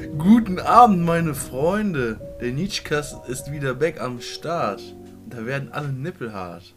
Guten 0.00 0.58
Abend, 0.58 1.04
meine 1.04 1.34
Freunde. 1.34 2.38
Der 2.40 2.52
Nietzschkast 2.52 3.28
ist 3.28 3.52
wieder 3.52 3.74
back 3.74 4.00
am 4.00 4.22
Start. 4.22 4.80
Und 5.24 5.34
da 5.34 5.44
werden 5.44 5.70
alle 5.72 5.92
Nippel 5.92 6.32
hart. 6.32 6.74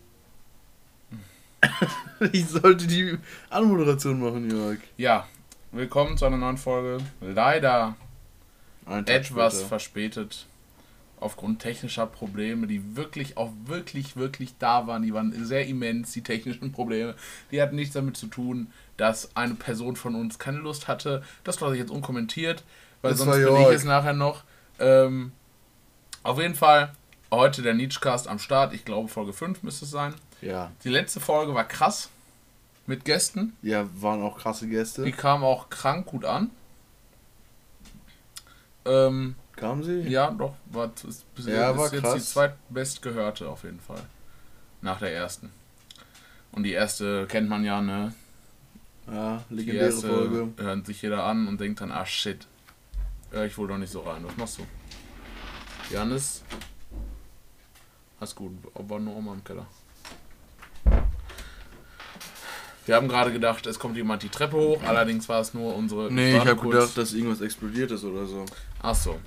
ich 2.33 2.49
sollte 2.49 2.85
die 2.85 3.17
Anmoderation 3.49 4.19
machen, 4.19 4.51
Jörg. 4.51 4.79
Ja, 4.97 5.25
willkommen 5.71 6.17
zu 6.17 6.25
einer 6.25 6.35
neuen 6.35 6.57
Folge. 6.57 7.01
Leider 7.21 7.95
etwas 9.05 9.53
später. 9.53 9.67
verspätet. 9.67 10.45
Aufgrund 11.21 11.61
technischer 11.61 12.07
Probleme, 12.07 12.67
die 12.67 12.97
wirklich 12.97 13.37
auch 13.37 13.53
wirklich, 13.65 14.17
wirklich 14.17 14.55
da 14.59 14.85
waren. 14.85 15.03
Die 15.03 15.13
waren 15.13 15.45
sehr 15.45 15.65
immens, 15.65 16.11
die 16.11 16.23
technischen 16.23 16.73
Probleme. 16.73 17.15
Die 17.51 17.61
hatten 17.61 17.77
nichts 17.77 17.93
damit 17.93 18.17
zu 18.17 18.27
tun, 18.27 18.67
dass 18.97 19.33
eine 19.37 19.55
Person 19.55 19.95
von 19.95 20.15
uns 20.15 20.39
keine 20.39 20.57
Lust 20.57 20.89
hatte. 20.89 21.23
Das 21.45 21.61
lasse 21.61 21.75
ich 21.75 21.79
jetzt 21.79 21.91
unkommentiert, 21.91 22.65
weil 23.03 23.11
Das 23.11 23.19
sonst 23.19 23.37
Jörg. 23.37 23.69
ich 23.69 23.75
es 23.75 23.83
nachher 23.83 24.13
noch. 24.13 24.43
Ähm, 24.79 25.31
auf 26.23 26.39
jeden 26.39 26.55
Fall 26.55 26.91
heute 27.31 27.61
der 27.61 27.75
Nietzschcast 27.75 28.27
am 28.27 28.39
Start. 28.39 28.73
Ich 28.73 28.83
glaube, 28.85 29.07
Folge 29.09 29.33
5 29.33 29.61
müsste 29.61 29.85
es 29.85 29.91
sein. 29.91 30.15
Ja. 30.41 30.71
Die 30.83 30.89
letzte 30.89 31.19
Folge 31.19 31.53
war 31.53 31.65
krass 31.65 32.09
mit 32.87 33.05
Gästen. 33.05 33.55
Ja, 33.61 33.85
waren 34.01 34.21
auch 34.23 34.37
krasse 34.39 34.67
Gäste. 34.67 35.03
Die 35.03 35.11
kamen 35.11 35.43
auch 35.43 35.69
krank 35.69 36.07
gut 36.07 36.25
an. 36.25 36.49
Ähm, 38.85 39.35
Kamen 39.55 39.83
sie? 39.83 39.99
ja, 40.01 40.31
doch, 40.31 40.55
war, 40.65 40.91
ist, 41.07 41.23
ist 41.37 41.47
Ja, 41.47 41.77
war 41.77 41.85
jetzt 41.85 41.93
die 41.93 41.99
krass. 42.01 42.31
zweitbestgehörte 42.31 43.47
auf 43.47 43.63
jeden 43.63 43.79
Fall. 43.79 44.01
Nach 44.81 44.99
der 44.99 45.13
ersten. 45.13 45.51
Und 46.51 46.63
die 46.63 46.73
erste 46.73 47.25
kennt 47.27 47.47
man 47.49 47.63
ja, 47.63 47.81
ne? 47.81 48.13
Ja, 49.09 49.41
Die 49.49 49.55
legendäre 49.55 49.85
erste 49.85 50.07
Folge. 50.09 50.47
hört 50.57 50.85
sich 50.85 51.01
jeder 51.01 51.23
an 51.23 51.47
und 51.47 51.59
denkt 51.61 51.79
dann, 51.81 51.91
ah 51.91 52.05
shit. 52.05 52.45
Hör 53.33 53.45
ich 53.45 53.57
wohl 53.57 53.67
doch 53.67 53.79
nicht 53.79 53.91
so 53.91 54.01
rein. 54.01 54.23
Was 54.23 54.37
machst 54.37 54.59
du? 54.59 54.63
Janis? 55.91 56.43
Alles 58.19 58.35
gut, 58.35 58.51
aber 58.75 58.99
nur 58.99 59.15
Oma 59.15 59.33
im 59.33 59.43
Keller. 59.43 59.65
Wir 62.85 62.95
haben 62.95 63.07
gerade 63.07 63.33
gedacht, 63.33 63.65
es 63.65 63.79
kommt 63.79 63.97
jemand 63.97 64.21
die 64.21 64.29
Treppe 64.29 64.55
hoch, 64.55 64.83
allerdings 64.83 65.27
war 65.29 65.41
es 65.41 65.55
nur 65.55 65.73
unsere. 65.75 66.13
Nee, 66.13 66.37
ich 66.37 66.45
habe 66.45 66.61
gedacht, 66.61 66.95
dass 66.95 67.13
irgendwas 67.13 67.41
explodiert 67.41 67.89
ist 67.89 68.03
oder 68.03 68.27
so. 68.27 68.45
Ach 68.83 68.93
so. 68.93 69.19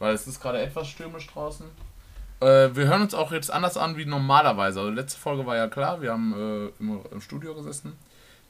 Weil 0.00 0.14
es 0.14 0.26
ist 0.26 0.40
gerade 0.40 0.60
etwas 0.60 0.88
stürmisch 0.88 1.28
draußen. 1.28 1.66
Äh, 2.40 2.74
wir 2.74 2.88
hören 2.88 3.02
uns 3.02 3.14
auch 3.14 3.30
jetzt 3.30 3.52
anders 3.52 3.76
an 3.76 3.96
wie 3.96 4.04
normalerweise. 4.04 4.80
Also 4.80 4.90
letzte 4.90 5.20
Folge 5.20 5.46
war 5.46 5.56
ja 5.56 5.68
klar, 5.68 6.02
wir 6.02 6.10
haben 6.10 6.32
äh, 6.32 6.82
im, 6.82 7.00
im 7.12 7.20
Studio 7.20 7.54
gesessen. 7.54 7.92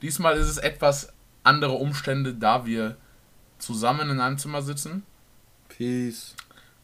Diesmal 0.00 0.38
ist 0.38 0.48
es 0.48 0.56
etwas 0.56 1.12
andere 1.42 1.72
Umstände, 1.72 2.32
da 2.32 2.64
wir 2.64 2.96
zusammen 3.58 4.10
in 4.10 4.20
einem 4.20 4.38
Zimmer 4.38 4.62
sitzen. 4.62 5.02
Peace. 5.68 6.34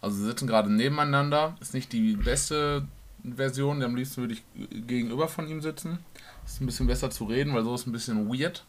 Also 0.00 0.18
wir 0.18 0.26
sitzen 0.26 0.46
gerade 0.46 0.72
nebeneinander. 0.72 1.56
Ist 1.60 1.74
nicht 1.74 1.92
die 1.92 2.16
beste 2.16 2.86
Version. 3.22 3.82
Am 3.82 3.96
liebsten 3.96 4.22
würde 4.22 4.34
ich 4.34 4.42
gegenüber 4.86 5.28
von 5.28 5.48
ihm 5.48 5.60
sitzen. 5.60 5.98
Ist 6.44 6.60
ein 6.60 6.66
bisschen 6.66 6.86
besser 6.86 7.10
zu 7.10 7.24
reden, 7.24 7.54
weil 7.54 7.64
so 7.64 7.74
ist 7.74 7.86
ein 7.86 7.92
bisschen 7.92 8.28
weird. 8.28 8.64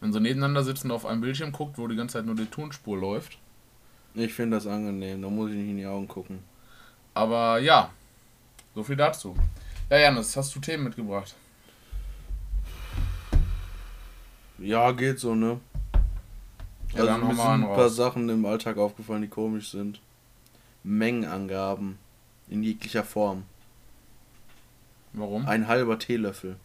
Wenn 0.00 0.12
so 0.12 0.20
nebeneinander 0.20 0.64
sitzen 0.64 0.90
und 0.90 0.96
auf 0.96 1.06
einem 1.06 1.20
Bildschirm 1.20 1.52
guckt, 1.52 1.78
wo 1.78 1.86
die 1.86 1.96
ganze 1.96 2.14
Zeit 2.14 2.26
nur 2.26 2.34
die 2.34 2.46
Tonspur 2.46 2.98
läuft. 2.98 3.38
Ich 4.14 4.34
finde 4.34 4.56
das 4.56 4.66
angenehm, 4.66 5.22
da 5.22 5.28
muss 5.28 5.50
ich 5.50 5.56
nicht 5.56 5.70
in 5.70 5.76
die 5.76 5.86
Augen 5.86 6.08
gucken. 6.08 6.40
Aber 7.14 7.58
ja, 7.58 7.90
so 8.74 8.82
viel 8.82 8.96
dazu. 8.96 9.36
Ja, 9.90 9.98
Janis, 9.98 10.36
hast 10.36 10.54
du 10.54 10.60
Themen 10.60 10.84
mitgebracht? 10.84 11.34
Ja, 14.58 14.90
geht 14.92 15.20
so, 15.20 15.34
ne? 15.34 15.60
Ja, 16.94 17.00
also 17.04 17.24
mir 17.26 17.34
sind 17.34 17.40
ein 17.40 17.60
paar 17.62 17.76
raus. 17.76 17.96
Sachen 17.96 18.28
im 18.28 18.44
Alltag 18.46 18.78
aufgefallen, 18.78 19.22
die 19.22 19.28
komisch 19.28 19.70
sind. 19.70 20.00
Mengenangaben 20.82 21.98
in 22.48 22.62
jeglicher 22.62 23.04
Form. 23.04 23.44
Warum? 25.12 25.46
Ein 25.46 25.68
halber 25.68 25.98
Teelöffel. 25.98 26.56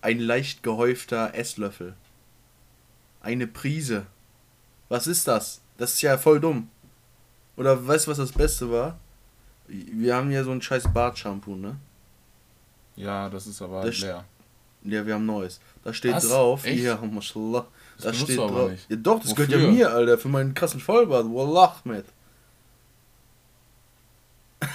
Ein 0.00 0.18
leicht 0.18 0.62
gehäufter 0.62 1.34
Esslöffel. 1.34 1.94
Eine 3.20 3.46
Prise. 3.46 4.06
Was 4.88 5.06
ist 5.06 5.28
das? 5.28 5.60
Das 5.78 5.94
ist 5.94 6.02
ja 6.02 6.18
voll 6.18 6.40
dumm. 6.40 6.68
Oder 7.56 7.86
weißt 7.86 8.06
du, 8.06 8.10
was 8.10 8.18
das 8.18 8.32
Beste 8.32 8.70
war? 8.70 8.98
Wir 9.68 10.16
haben 10.16 10.30
ja 10.30 10.42
so 10.44 10.50
ein 10.50 10.60
scheiß 10.60 10.92
Bartshampoo, 10.92 11.54
ne? 11.54 11.76
Ja, 12.96 13.28
das 13.28 13.46
ist 13.46 13.62
aber 13.62 13.84
Das 13.84 14.00
leer. 14.00 14.24
Ja, 14.84 15.06
wir 15.06 15.14
haben 15.14 15.26
neues. 15.26 15.60
Da 15.84 15.94
steht 15.94 16.14
Was? 16.14 16.28
drauf. 16.28 16.64
Echt? 16.64 16.82
Ja, 16.82 16.96
mashallah. 16.96 17.66
Das 18.02 18.04
Da 18.04 18.10
benutzt 18.10 18.32
steht 18.32 18.38
drauf. 18.38 18.70
nicht. 18.70 18.90
Ja, 18.90 18.96
doch, 18.96 19.20
das 19.20 19.30
Wofür? 19.30 19.46
gehört 19.46 19.62
ja 19.62 19.70
mir, 19.70 19.90
Alter, 19.92 20.18
für 20.18 20.28
meinen 20.28 20.54
krassen 20.54 20.80
Vollbart. 20.80 21.26
Wallah, 21.26 21.76
mit. 21.84 22.04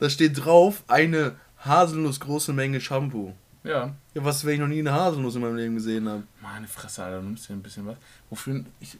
da 0.00 0.10
steht 0.10 0.44
drauf 0.44 0.82
eine 0.88 1.36
haselnussgroße 1.64 2.52
Menge 2.52 2.80
Shampoo. 2.80 3.34
Ja. 3.62 3.94
Ja, 4.14 4.24
was, 4.24 4.44
wenn 4.44 4.54
ich 4.54 4.60
noch 4.60 4.68
nie 4.68 4.78
eine 4.80 4.92
Haselnuss 4.92 5.34
in 5.34 5.42
meinem 5.42 5.56
Leben 5.56 5.74
gesehen 5.74 6.08
habe? 6.08 6.22
Meine 6.40 6.66
Fresse, 6.66 7.04
Alter, 7.04 7.18
du 7.20 7.26
nimmst 7.26 7.46
hier 7.46 7.56
ein 7.56 7.62
bisschen 7.62 7.86
was. 7.86 7.96
Wofür, 8.30 8.64
ich, 8.80 8.96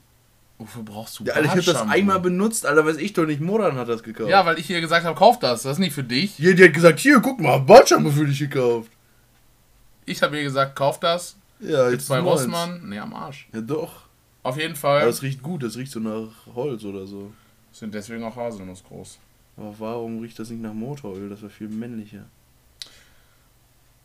wofür 0.59 0.83
brauchst 0.83 1.19
du 1.19 1.25
Ja, 1.25 1.33
Alter, 1.35 1.45
ich 1.47 1.51
habe 1.53 1.63
das 1.63 1.89
einmal 1.89 2.21
benutzt, 2.21 2.67
Alter, 2.67 2.85
weiß 2.85 2.99
ich 2.99 3.15
doch 3.15 3.25
nicht. 3.25 3.41
Moran 3.41 3.77
hat 3.77 3.89
das 3.89 4.03
gekauft. 4.03 4.29
Ja, 4.29 4.45
weil 4.45 4.59
ich 4.59 4.69
ihr 4.69 4.81
gesagt 4.83 5.07
habe, 5.07 5.19
kauf 5.19 5.39
das. 5.39 5.63
Das 5.63 5.73
ist 5.73 5.79
nicht 5.79 5.95
für 5.95 6.05
dich. 6.05 6.35
Hier, 6.35 6.55
die 6.55 6.65
hat 6.65 6.75
gesagt, 6.75 6.99
hier, 7.01 7.21
guck 7.21 7.41
mal, 7.41 7.59
Bartshampoo 7.59 8.11
für 8.11 8.27
dich 8.27 8.39
gekauft. 8.39 8.91
Ich 10.05 10.23
habe 10.23 10.37
ihr 10.37 10.43
gesagt, 10.43 10.77
kauf 10.77 11.01
das. 11.01 11.37
Ja, 11.61 11.91
Jetzt 11.91 12.09
bei. 12.09 12.19
Rossmann. 12.21 12.89
Nee, 12.89 12.99
am 12.99 13.13
Arsch. 13.15 13.49
Ja, 13.53 13.61
doch. 13.61 14.03
Auf 14.43 14.57
jeden 14.57 14.71
Aber 14.73 14.79
Fall 14.79 15.09
es 15.09 15.23
riecht 15.23 15.43
gut, 15.43 15.63
das 15.63 15.77
riecht 15.77 15.93
so 15.93 16.01
nach 16.01 16.31
Holz 16.55 16.85
oder 16.85 17.07
so. 17.07 17.33
sind 17.73 17.93
deswegen 17.95 18.25
auch 18.25 18.35
Haselnuss 18.37 18.83
groß. 18.85 19.19
Aber 19.57 19.75
warum 19.79 20.21
riecht 20.21 20.39
das 20.39 20.49
nicht 20.51 20.63
nach 20.63 20.73
Motoröl? 20.73 21.29
Das 21.29 21.43
wäre 21.43 21.51
viel 21.51 21.69
männlicher. 21.69 22.25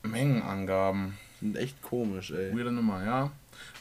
Mengenangaben. 0.03 1.17
Sind 1.39 1.57
echt 1.57 1.81
komisch, 1.81 2.31
ey. 2.31 2.55
Weirde 2.55 2.71
Nummer, 2.71 3.03
ja. 3.03 3.31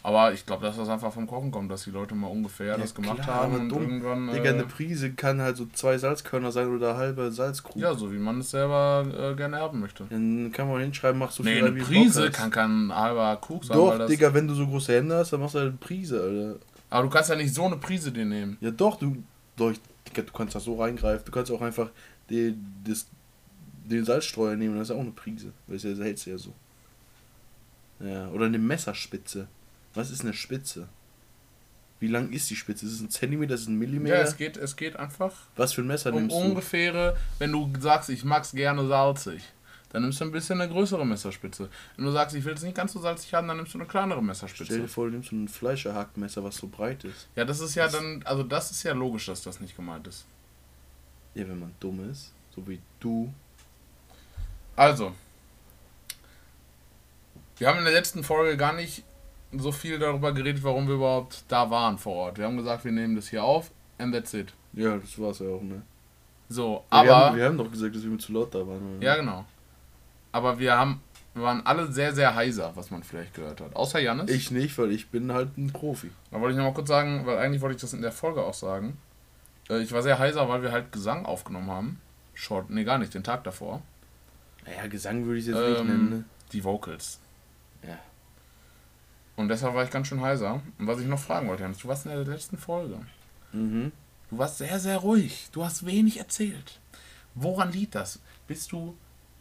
Aber 0.02 0.32
ich 0.32 0.44
glaube, 0.44 0.64
dass 0.66 0.76
das 0.76 0.88
einfach 0.88 1.12
vom 1.12 1.26
Kochen 1.26 1.50
kommt, 1.50 1.70
dass 1.70 1.84
die 1.84 1.90
Leute 1.90 2.14
mal 2.14 2.26
ungefähr 2.28 2.66
Ja, 2.72 2.76
das 2.76 2.94
gemacht 2.94 3.22
klar, 3.22 3.42
haben 3.44 3.54
und 3.54 3.68
dumm. 3.70 3.82
irgendwann. 3.82 4.32
Digga, 4.32 4.50
eine 4.50 4.62
Äh, 4.62 4.66
Prise 4.66 5.12
kann 5.12 5.40
halt 5.40 5.56
so 5.56 5.66
zwei 5.72 5.96
Salzkörner 5.96 6.52
sein 6.52 6.68
oder 6.74 6.96
halbe 6.96 7.32
Salzkrug. 7.32 7.80
ja, 7.80 7.94
so 7.94 8.12
wie 8.12 8.18
man 8.18 8.40
es 8.40 8.50
selber 8.50 9.06
äh, 9.32 9.34
gerne 9.34 9.56
haben 9.58 9.80
möchte. 9.80 10.04
Dann 10.10 10.52
kann 10.52 10.68
man 10.68 10.80
hinschreiben, 10.82 11.18
mach 11.18 11.30
so 11.30 11.42
Nee, 11.42 11.54
viel 11.56 11.64
eine 11.66 11.74
du 11.78 11.84
Prise 11.84 12.30
kann 12.30 12.50
kein 12.50 12.94
halber 12.94 13.36
Krug 13.40 13.64
sein. 13.64 13.76
Doch, 13.76 14.06
Digga, 14.06 14.34
wenn 14.34 14.46
du 14.46 14.54
so 14.54 14.66
große 14.66 14.92
Hände 14.94 15.16
hast, 15.16 15.32
dann 15.32 15.40
machst 15.40 15.54
du 15.54 15.60
halt 15.60 15.68
eine 15.70 15.78
Prise, 15.78 16.20
Alter. 16.20 16.58
Aber 16.90 17.02
du 17.04 17.10
kannst 17.10 17.30
ja 17.30 17.36
nicht 17.36 17.54
so 17.54 17.64
eine 17.64 17.76
Prise 17.76 18.12
dir 18.12 18.24
nehmen. 18.26 18.56
Ja 18.60 18.70
doch, 18.70 18.96
du. 18.98 19.16
Doch, 19.56 19.72
Digga, 20.08 20.22
du 20.22 20.32
kannst 20.32 20.54
das 20.54 20.64
so 20.64 20.80
reingreifen. 20.80 21.24
Du 21.24 21.32
kannst 21.32 21.50
auch 21.50 21.62
einfach 21.62 21.88
die, 22.28 22.54
das, 22.84 23.06
den 23.84 24.04
Salzstreuer 24.04 24.54
nehmen, 24.56 24.74
das 24.76 24.88
ist 24.88 24.90
ja 24.90 24.96
auch 24.96 25.00
eine 25.00 25.12
Prise. 25.12 25.52
Weil 25.66 25.78
das 25.78 25.98
hältst 25.98 26.26
du 26.26 26.30
ja 26.30 26.38
so. 26.38 26.52
Ja, 28.00 28.28
oder 28.28 28.46
eine 28.46 28.58
Messerspitze. 28.58 29.46
Was 29.94 30.10
ist 30.10 30.22
eine 30.22 30.34
Spitze? 30.34 30.88
Wie 32.00 32.08
lang 32.08 32.32
ist 32.32 32.50
die 32.50 32.56
Spitze? 32.56 32.84
Ist 32.86 32.92
es 32.92 33.00
ein 33.00 33.10
Zentimeter? 33.10 33.54
Ist 33.54 33.62
es 33.62 33.68
ein 33.68 33.78
Millimeter? 33.78 34.16
Ja, 34.16 34.22
es 34.22 34.36
geht, 34.36 34.56
es 34.56 34.76
geht 34.76 34.96
einfach 34.96 35.32
Was 35.56 35.72
für 35.72 35.80
ein 35.82 35.86
Messer 35.86 36.12
um 36.12 36.20
nimmst 36.22 36.36
du? 36.36 36.40
ungefähre, 36.40 37.16
wenn 37.38 37.52
du 37.52 37.70
sagst, 37.80 38.10
ich 38.10 38.24
mag's 38.24 38.52
gerne 38.52 38.86
salzig, 38.86 39.42
dann 39.90 40.02
nimmst 40.02 40.20
du 40.20 40.24
ein 40.24 40.32
bisschen 40.32 40.60
eine 40.60 40.70
größere 40.70 41.06
Messerspitze. 41.06 41.68
Wenn 41.96 42.04
du 42.04 42.10
sagst, 42.10 42.34
ich 42.34 42.44
will 42.44 42.54
es 42.54 42.62
nicht 42.62 42.74
ganz 42.76 42.92
so 42.92 43.00
salzig 43.00 43.32
haben, 43.32 43.46
dann 43.46 43.56
nimmst 43.56 43.72
du 43.74 43.78
eine 43.78 43.86
kleinere 43.86 44.18
Stell 44.18 44.26
Messerspitze. 44.26 44.80
dir 44.80 44.88
vor, 44.88 45.06
du 45.06 45.12
nimmst 45.12 45.30
ein 45.32 45.48
Fleischerhackmesser, 45.48 46.42
was 46.42 46.56
so 46.56 46.66
breit 46.66 47.04
ist. 47.04 47.28
Ja, 47.36 47.44
das 47.44 47.60
ist 47.60 47.76
ja 47.76 47.88
dann, 47.88 48.22
also 48.24 48.42
das 48.42 48.72
ist 48.72 48.82
ja 48.82 48.92
logisch, 48.92 49.26
dass 49.26 49.42
das 49.42 49.60
nicht 49.60 49.76
gemeint 49.76 50.06
ist. 50.08 50.26
Ja, 51.34 51.48
wenn 51.48 51.60
man 51.60 51.74
dumm 51.80 52.10
ist, 52.10 52.32
so 52.54 52.66
wie 52.66 52.80
du. 53.00 53.32
Also, 54.76 55.14
wir 57.58 57.68
haben 57.68 57.78
in 57.78 57.84
der 57.84 57.92
letzten 57.94 58.24
Folge 58.24 58.56
gar 58.56 58.72
nicht 58.72 59.04
so 59.58 59.72
viel 59.72 59.98
darüber 59.98 60.32
geredet, 60.32 60.62
warum 60.62 60.86
wir 60.88 60.94
überhaupt 60.94 61.44
da 61.48 61.70
waren 61.70 61.98
vor 61.98 62.14
Ort. 62.14 62.38
Wir 62.38 62.46
haben 62.46 62.56
gesagt, 62.56 62.84
wir 62.84 62.92
nehmen 62.92 63.16
das 63.16 63.28
hier 63.28 63.42
auf 63.44 63.70
and 63.98 64.14
that's 64.14 64.34
it. 64.34 64.52
Ja, 64.72 64.96
das 64.96 65.18
war's 65.18 65.38
ja 65.38 65.46
auch, 65.48 65.62
ne? 65.62 65.82
So, 66.48 66.84
Ja, 66.92 67.04
wir, 67.04 67.14
aber 67.14 67.26
haben, 67.26 67.36
wir 67.36 67.44
haben 67.46 67.58
doch 67.58 67.70
gesagt, 67.70 67.94
dass 67.96 68.02
wir 68.02 68.10
mit 68.10 68.22
zu 68.22 68.32
laut 68.32 68.54
da 68.54 68.58
waren. 68.66 68.96
oder? 68.96 69.04
ja 69.04 69.16
genau. 69.16 69.44
Aber 70.32 70.58
wir 70.58 70.76
haben, 70.76 71.00
wir 71.32 71.42
waren 71.44 71.64
alle 71.64 71.90
sehr 71.90 72.12
sehr 72.12 72.34
heiser, 72.34 72.72
was 72.74 72.90
man 72.90 73.02
vielleicht 73.02 73.34
gehört 73.34 73.60
hat. 73.60 73.74
Außer 73.76 74.00
Jannis. 74.00 74.30
Ich 74.30 74.50
nicht, 74.50 74.76
weil 74.78 74.90
ich 74.92 75.08
bin 75.10 75.32
halt 75.32 75.56
ein 75.56 75.72
Profi. 75.72 76.10
Da 76.30 76.40
wollte 76.40 76.52
ich 76.52 76.58
noch 76.58 76.64
mal 76.64 76.74
kurz 76.74 76.88
sagen, 76.88 77.24
weil 77.24 77.38
eigentlich 77.38 77.62
wollte 77.62 77.76
ich 77.76 77.80
das 77.80 77.92
in 77.92 78.02
der 78.02 78.12
Folge 78.12 78.42
auch 78.42 78.54
sagen. 78.54 78.98
Äh, 79.70 79.78
Ich 79.80 79.92
war 79.92 80.02
sehr 80.02 80.18
heiser, 80.18 80.48
weil 80.48 80.62
wir 80.62 80.72
halt 80.72 80.92
Gesang 80.92 81.24
aufgenommen 81.24 81.70
haben. 81.70 82.00
Short, 82.34 82.68
nee, 82.70 82.84
gar 82.84 82.98
nicht, 82.98 83.14
den 83.14 83.22
Tag 83.24 83.44
davor. 83.44 83.80
Naja, 84.66 84.86
Gesang 84.88 85.24
würde 85.26 85.38
ich 85.38 85.46
jetzt 85.46 85.56
nicht 85.56 85.80
Ähm, 85.80 85.86
nennen, 85.86 86.10
ne? 86.10 86.24
Die 86.52 86.64
Vocals. 86.64 87.20
Ja. 87.86 87.98
Und 89.36 89.48
deshalb 89.48 89.74
war 89.74 89.84
ich 89.84 89.90
ganz 89.90 90.08
schön 90.08 90.20
heiser. 90.20 90.62
Und 90.78 90.86
was 90.86 91.00
ich 91.00 91.06
noch 91.06 91.18
fragen 91.18 91.48
wollte, 91.48 91.62
Jannis, 91.62 91.78
du 91.78 91.88
warst 91.88 92.06
in 92.06 92.12
der 92.12 92.24
letzten 92.24 92.56
Folge. 92.56 92.98
Mhm. 93.52 93.92
Du 94.30 94.38
warst 94.38 94.58
sehr, 94.58 94.78
sehr 94.78 94.98
ruhig. 94.98 95.48
Du 95.52 95.64
hast 95.64 95.86
wenig 95.86 96.18
erzählt. 96.18 96.80
Woran 97.34 97.72
liegt 97.72 97.94
das? 97.94 98.20
Bist 98.46 98.72
du, 98.72 98.96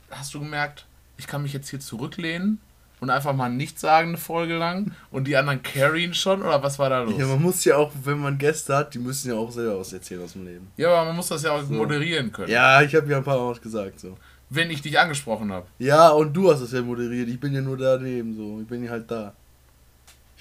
hast 0.10 0.34
du 0.34 0.40
gemerkt, 0.40 0.86
ich 1.18 1.28
kann 1.28 1.44
mich 1.44 1.54
jetzt 1.54 1.69
hier 1.69 1.80
zurücklehnen 1.80 2.60
und 3.00 3.10
einfach 3.10 3.36
mal 3.36 3.50
nichts 3.50 3.81
sagen 3.81 4.10
eine 4.10 4.18
Folge 4.18 4.56
lang 4.56 4.94
und 5.12 5.28
die 5.28 5.36
anderen 5.36 5.62
carryen 5.62 6.13
schon 6.13 6.42
oder 6.42 6.63
was 6.63 6.80
war 6.80 6.89
da 6.89 7.04
los? 7.04 7.16
Ja, 7.18 7.28
man 7.28 7.42
muss 7.42 7.63
ja 7.66 7.75
auch, 7.75 7.92
wenn 8.04 8.19
man 8.19 8.38
Gäste 8.38 8.75
hat, 8.75 8.94
die 8.94 9.00
müssen 9.00 9.30
ja 9.30 9.36
auch 9.36 9.51
selber 9.51 9.80
was 9.80 9.94
erzählen 9.94 10.24
aus 10.24 10.34
dem 10.34 10.46
Leben. 10.46 10.72
Ja, 10.78 10.89
aber 10.89 11.06
man 11.06 11.18
muss 11.18 11.28
das 11.28 11.44
ja 11.44 11.51
auch 11.51 11.62
so. 11.62 11.74
moderieren 11.74 12.31
können. 12.31 12.50
Ja, 12.50 12.81
ich 12.81 12.96
habe 12.96 13.10
ja 13.12 13.18
ein 13.18 13.24
paar 13.24 13.38
Mal 13.38 13.51
was 13.51 13.62
gesagt 13.62 14.00
so. 14.00 14.18
Wenn 14.50 14.72
ich 14.72 14.81
dich 14.81 15.00
angesprochen 15.00 15.51
habe. 15.51 15.68
Ja, 15.80 16.10
und 16.10 16.34
du 16.34 16.51
hast 16.51 16.62
das 16.62 16.72
ja 16.72 16.81
moderiert. 16.81 17.28
Ich 17.28 17.39
bin 17.39 17.54
ja 17.54 17.62
nur 17.62 17.78
daneben 17.78 18.36
so. 18.36 18.62
Ich 18.62 18.68
bin 18.68 18.84
ja 18.84 18.92
halt 18.92 19.10
da. 19.10 19.34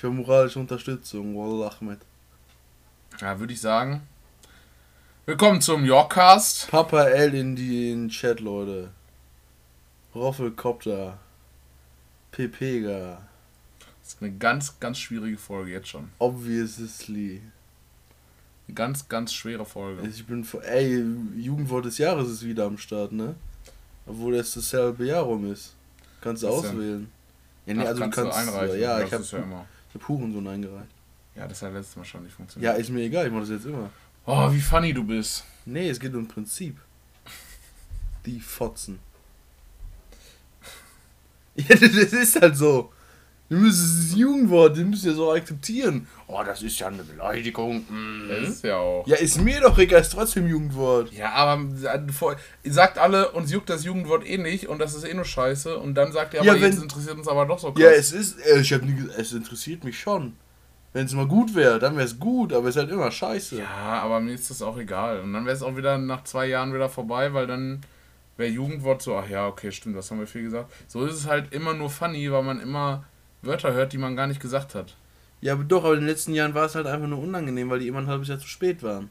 Habe 0.03 0.15
moralische 0.15 0.59
Unterstützung. 0.59 1.37
Wallah 1.37 1.73
Ahmed. 1.81 2.01
Ja, 3.21 3.39
würde 3.39 3.53
ich 3.53 3.61
sagen. 3.61 4.03
Willkommen 5.27 5.61
zum 5.61 5.85
Yorkcast. 5.85 6.69
Papa 6.73 7.05
L 7.05 7.35
in 7.35 7.55
den 7.55 8.09
Chat, 8.09 8.41
Leute. 8.41 8.91
Roffelkopter. 10.13 11.19
Pepega. 12.33 13.23
Das 14.03 14.15
ist 14.15 14.23
eine 14.23 14.33
ganz, 14.33 14.81
ganz 14.81 14.99
schwierige 14.99 15.39
Folge 15.39 15.71
jetzt 15.71 15.87
schon. 15.87 16.09
Obviously. 16.19 17.41
Eine 18.67 18.75
ganz, 18.75 19.09
ganz 19.09 19.33
schwere 19.33 19.65
Folge. 19.65 20.05
Ich 20.09 20.27
bin 20.27 20.43
vor. 20.43 20.65
Ey, 20.65 21.05
Jugendwort 21.37 21.85
des 21.85 21.99
Jahres 21.99 22.29
ist 22.29 22.45
wieder 22.45 22.65
am 22.65 22.77
Start, 22.77 23.13
ne? 23.13 23.37
Obwohl 24.07 24.35
es 24.35 24.53
dasselbe 24.55 25.07
Jahr 25.07 25.23
rum 25.23 25.53
ist. 25.53 25.75
Kannst 26.21 26.43
du 26.43 26.49
auswählen. 26.49 27.09
Ja, 27.67 27.75
nee, 27.75 27.83
Ach, 27.85 27.87
also 27.87 28.01
kannst 28.01 28.19
du 28.19 28.23
kannst. 28.23 28.37
Du 28.37 28.53
einreichen. 28.53 28.81
Ja, 28.81 29.01
ich 29.01 29.13
habe 29.13 29.23
ja 29.23 29.39
immer. 29.39 29.67
Ich 29.93 30.01
hab 30.01 30.09
Hurensohn 30.09 30.47
eingereicht. 30.49 30.91
Ja, 31.37 31.47
das 31.47 31.61
hat 31.61 31.75
letztes 31.75 31.97
Mal 31.97 32.05
schon 32.05 32.23
nicht 32.25 32.35
funktioniert. 32.35 32.73
Ja, 32.73 32.79
ist 32.79 32.89
mir 32.89 33.03
egal, 33.03 33.27
ich 33.27 33.33
mach 33.33 33.41
das 33.41 33.51
jetzt 33.51 33.67
immer. 33.67 33.91
Oh, 34.25 34.51
wie 34.51 34.61
funny 34.61 34.95
du 34.95 35.05
bist. 35.05 35.45
Nee, 35.67 35.91
es 35.91 36.01
geht 36.01 36.15
um 36.15 36.27
Prinzip. 36.27 36.79
Die 38.25 38.41
Fotzen. 38.41 38.99
Ja, 41.55 41.77
das 41.77 41.83
ist 41.83 42.41
halt 42.41 42.57
so. 42.57 42.91
Du 43.49 43.59
müsst 43.59 43.83
das 43.83 44.17
Jugendwort, 44.17 44.79
das 44.79 44.85
müsst 44.85 45.05
ihr 45.05 45.13
so 45.13 45.31
akzeptieren. 45.31 46.07
Oh, 46.27 46.41
das 46.43 46.63
ist 46.63 46.79
ja 46.79 46.87
eine 46.87 47.03
Beleidigung. 47.03 47.85
Mhm. 47.89 48.29
Das 48.29 48.49
ist 48.49 48.65
ja 48.65 48.77
auch. 48.77 49.07
Ja, 49.07 49.17
ist 49.17 49.39
mir 49.43 49.61
doch 49.61 49.77
egal, 49.77 50.01
ist 50.01 50.13
trotzdem 50.13 50.49
Jugendwort. 50.49 51.13
Ja, 51.13 51.33
aber 51.33 51.63
sagt 52.65 52.97
alle, 52.97 53.31
uns 53.33 53.53
juckt 53.53 53.69
das 53.69 53.85
Jugendwort 53.85 54.27
eh 54.27 54.39
nicht 54.39 54.69
und 54.69 54.79
das 54.79 54.95
ist 54.95 55.05
eh 55.05 55.13
nur 55.13 55.27
scheiße. 55.27 55.77
Und 55.77 55.95
dann 55.95 56.13
sagt 56.13 56.33
ihr 56.33 56.41
aber, 56.41 56.47
ja, 56.47 56.55
wenn, 56.55 56.73
jetzt 56.73 56.83
interessiert 56.83 57.19
uns 57.19 57.29
aber 57.29 57.45
doch 57.45 57.59
so 57.59 57.73
krass. 57.73 57.83
Ja, 57.83 57.91
es 57.91 58.13
ist, 58.13 58.39
äh, 58.47 58.61
ich 58.61 58.73
hab 58.73 58.83
nie 58.83 58.95
gesagt, 58.95 59.19
es 59.19 59.33
interessiert 59.35 59.85
mich 59.85 60.01
schon. 60.01 60.33
Wenn 60.95 61.07
es 61.07 61.13
mal 61.13 61.27
gut 61.27 61.55
wäre, 61.55 61.79
dann 61.79 61.97
wäre 61.97 62.07
es 62.07 62.19
gut, 62.19 62.53
aber 62.53 62.69
es 62.69 62.77
ist 62.77 62.81
halt 62.81 62.91
immer 62.91 63.11
scheiße. 63.11 63.59
Ja, 63.59 64.01
aber 64.03 64.21
mir 64.21 64.33
ist 64.33 64.51
das 64.51 64.63
auch 64.63 64.79
egal. 64.79 65.21
Und 65.21 65.33
dann 65.33 65.45
wäre 65.45 65.57
es 65.57 65.63
auch 65.63 65.77
wieder 65.77 65.99
nach 65.99 66.25
zwei 66.25 66.47
Jahren 66.47 66.73
wieder 66.73 66.89
vorbei, 66.89 67.33
weil 67.35 67.47
dann 67.47 67.81
wäre 68.37 68.51
Jugendwort 68.51 69.03
so, 69.03 69.17
ach 69.17 69.29
ja, 69.29 69.47
okay, 69.47 69.73
stimmt, 69.73 69.97
das 69.97 70.11
haben 70.11 70.21
wir 70.21 70.27
viel 70.27 70.43
gesagt. 70.43 70.71
So 70.89 71.05
ist 71.05 71.15
es 71.15 71.27
halt 71.27 71.53
immer 71.53 71.75
nur 71.75 71.91
funny, 71.91 72.31
weil 72.33 72.43
man 72.43 72.61
immer 72.61 73.05
Wörter 73.43 73.73
hört, 73.73 73.93
die 73.93 73.99
man 73.99 74.17
gar 74.17 74.27
nicht 74.27 74.41
gesagt 74.41 74.75
hat. 74.75 74.97
Ja, 75.41 75.55
aber 75.55 75.65
doch, 75.65 75.85
aber 75.85 75.95
in 75.95 76.01
den 76.01 76.09
letzten 76.09 76.35
Jahren 76.35 76.55
war 76.55 76.67
es 76.67 76.75
halt 76.77 76.87
einfach 76.87 77.09
nur 77.09 77.19
unangenehm, 77.19 77.69
weil 77.69 77.81
die 77.81 77.89
immer 77.89 77.99
ein 77.99 78.07
halbes 78.07 78.29
Jahr 78.29 78.39
zu 78.39 78.47
spät 78.47 78.83
waren. 78.83 79.11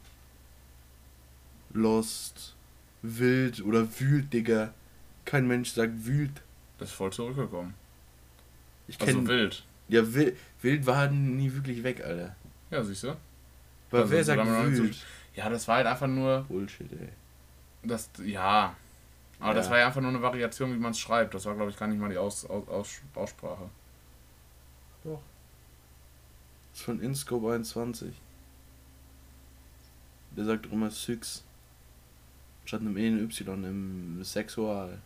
Lost, 1.73 2.55
wild 3.01 3.61
oder 3.63 3.87
wühlt, 3.99 4.31
Digga. 4.31 4.73
Kein 5.25 5.47
Mensch 5.47 5.71
sagt 5.71 6.05
wühlt. 6.05 6.41
Das 6.77 6.89
ist 6.89 6.95
voll 6.95 7.11
zurückgekommen. 7.11 7.73
Ich 8.87 8.97
kenn, 8.97 9.19
also 9.19 9.27
wild. 9.27 9.63
Ja, 9.89 10.13
wild, 10.13 10.37
wild 10.61 10.85
war 10.85 10.97
halt 10.97 11.11
nie 11.11 11.53
wirklich 11.53 11.83
weg, 11.83 12.03
Alter. 12.03 12.35
Ja, 12.71 12.83
siehst 12.83 13.03
du? 13.03 13.15
Weil 13.89 14.01
also, 14.01 14.13
wer 14.13 14.23
sagt 14.23 14.47
wühlt? 14.47 14.97
Ja, 15.35 15.49
das 15.49 15.67
war 15.67 15.77
halt 15.77 15.87
einfach 15.87 16.07
nur. 16.07 16.45
Bullshit, 16.47 16.91
ey. 16.93 17.09
Das, 17.83 18.09
ja. 18.23 18.75
Aber 19.39 19.49
ja. 19.49 19.53
das 19.53 19.69
war 19.69 19.79
ja 19.79 19.87
einfach 19.87 20.01
nur 20.01 20.11
eine 20.11 20.21
Variation, 20.21 20.73
wie 20.73 20.77
man 20.79 20.91
es 20.91 20.99
schreibt. 20.99 21.33
Das 21.33 21.45
war, 21.45 21.55
glaube 21.55 21.71
ich, 21.71 21.77
gar 21.77 21.87
nicht 21.87 21.99
mal 21.99 22.09
die 22.09 22.17
Aus, 22.17 22.45
Aus, 22.45 22.67
Aus, 22.67 23.01
Aussprache. 23.15 23.69
Doch. 25.03 25.21
Das 26.71 26.79
ist 26.79 26.85
von 26.85 27.01
InScope 27.01 27.53
21. 27.53 28.13
Der 30.37 30.45
sagt 30.45 30.65
doch 30.65 30.71
immer 30.71 30.91
Six. 30.91 31.43
Statt 32.65 32.81
einem 32.81 32.97
E 32.97 33.09
und 33.09 33.19
Y 33.19 33.63
im 33.63 34.23
Sexual. 34.23 34.99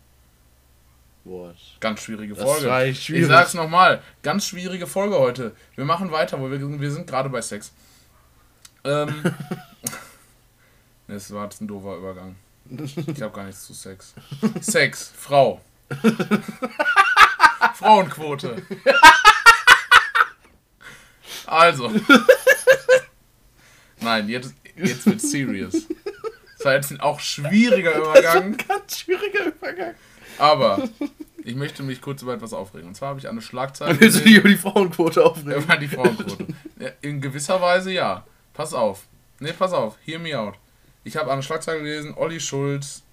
Wort. 1.24 1.58
Ganz 1.80 2.02
schwierige 2.02 2.36
Folge. 2.36 2.88
Ich 2.88 3.12
sag's 3.26 3.56
nochmal. 3.56 4.02
Ganz 4.22 4.46
schwierige 4.46 4.86
Folge 4.86 5.18
heute. 5.18 5.56
Wir 5.74 5.86
machen 5.86 6.12
weiter, 6.12 6.40
wo 6.40 6.52
wir, 6.52 6.80
wir 6.80 6.92
sind 6.92 7.08
gerade 7.08 7.30
bei 7.30 7.42
Sex. 7.42 7.74
Ähm. 8.84 9.34
das 11.08 11.34
war 11.34 11.46
jetzt 11.46 11.62
ein 11.62 11.68
doofer 11.68 11.98
Übergang. 11.98 12.36
Ich 13.08 13.22
habe 13.22 13.34
gar 13.36 13.46
nichts 13.46 13.66
zu 13.66 13.74
Sex. 13.74 14.14
Sex, 14.62 15.12
Frau. 15.16 15.62
Frauenquote. 17.76 18.64
Also. 21.48 21.90
Nein, 24.02 24.30
jetzt, 24.30 24.54
jetzt 24.76 25.06
wird 25.06 25.22
serious. 25.22 25.88
Das 26.58 26.66
war 26.66 26.74
jetzt 26.74 26.92
ein 26.92 27.00
auch 27.00 27.20
schwieriger 27.20 27.96
Übergang. 27.96 28.58
Ganz 28.68 29.00
schwieriger 29.00 29.46
Übergang. 29.46 29.96
Aber 30.38 30.88
ich 31.44 31.56
möchte 31.56 31.84
mich 31.84 32.02
kurz 32.02 32.22
über 32.22 32.34
etwas 32.34 32.54
aufregen. 32.54 32.88
Und 32.88 32.96
zwar 32.96 33.10
habe 33.10 33.20
ich 33.20 33.30
eine 33.30 33.42
Schlagzeile. 33.42 34.00
Willst 34.00 34.20
du 34.20 34.24
dich 34.24 34.36
über 34.36 34.50
die 34.50 34.58
Frauenquote 34.58 35.24
aufregen? 35.24 35.64
Über 35.64 35.78
die 35.78 35.88
Frauenquote. 35.88 36.48
In 37.02 37.22
gewisser 37.22 37.62
Weise 37.62 37.92
ja. 37.92 38.26
Pass 38.54 38.74
auf. 38.74 39.06
Ne, 39.40 39.54
pass 39.54 39.74
auf. 39.74 39.98
Hear 40.06 40.20
me 40.20 40.38
out. 40.38 40.56
Ich 41.04 41.18
habe 41.18 41.32
eine 41.32 41.44
Schlagzeile 41.44 41.80
gelesen, 41.80 42.14
Olli 42.16 42.40
Schulz 42.40 43.04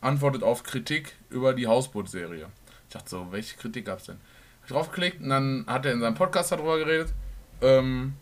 antwortet 0.00 0.42
auf 0.42 0.64
Kritik 0.64 1.14
über 1.30 1.54
die 1.54 1.66
Hausboot-Serie. 1.66 2.46
Ich 2.88 2.92
dachte 2.92 3.08
so, 3.08 3.28
welche 3.30 3.56
Kritik 3.56 3.86
gab 3.86 4.00
es 4.00 4.06
denn? 4.06 4.16
Hab 4.16 4.64
ich 4.64 4.72
draufgeklickt 4.72 5.22
und 5.22 5.28
dann 5.28 5.64
hat 5.66 5.86
er 5.86 5.92
in 5.92 6.00
seinem 6.00 6.14
Podcast 6.14 6.50
darüber 6.50 6.78
geredet. 6.78 7.12
Ähm, 7.60 8.14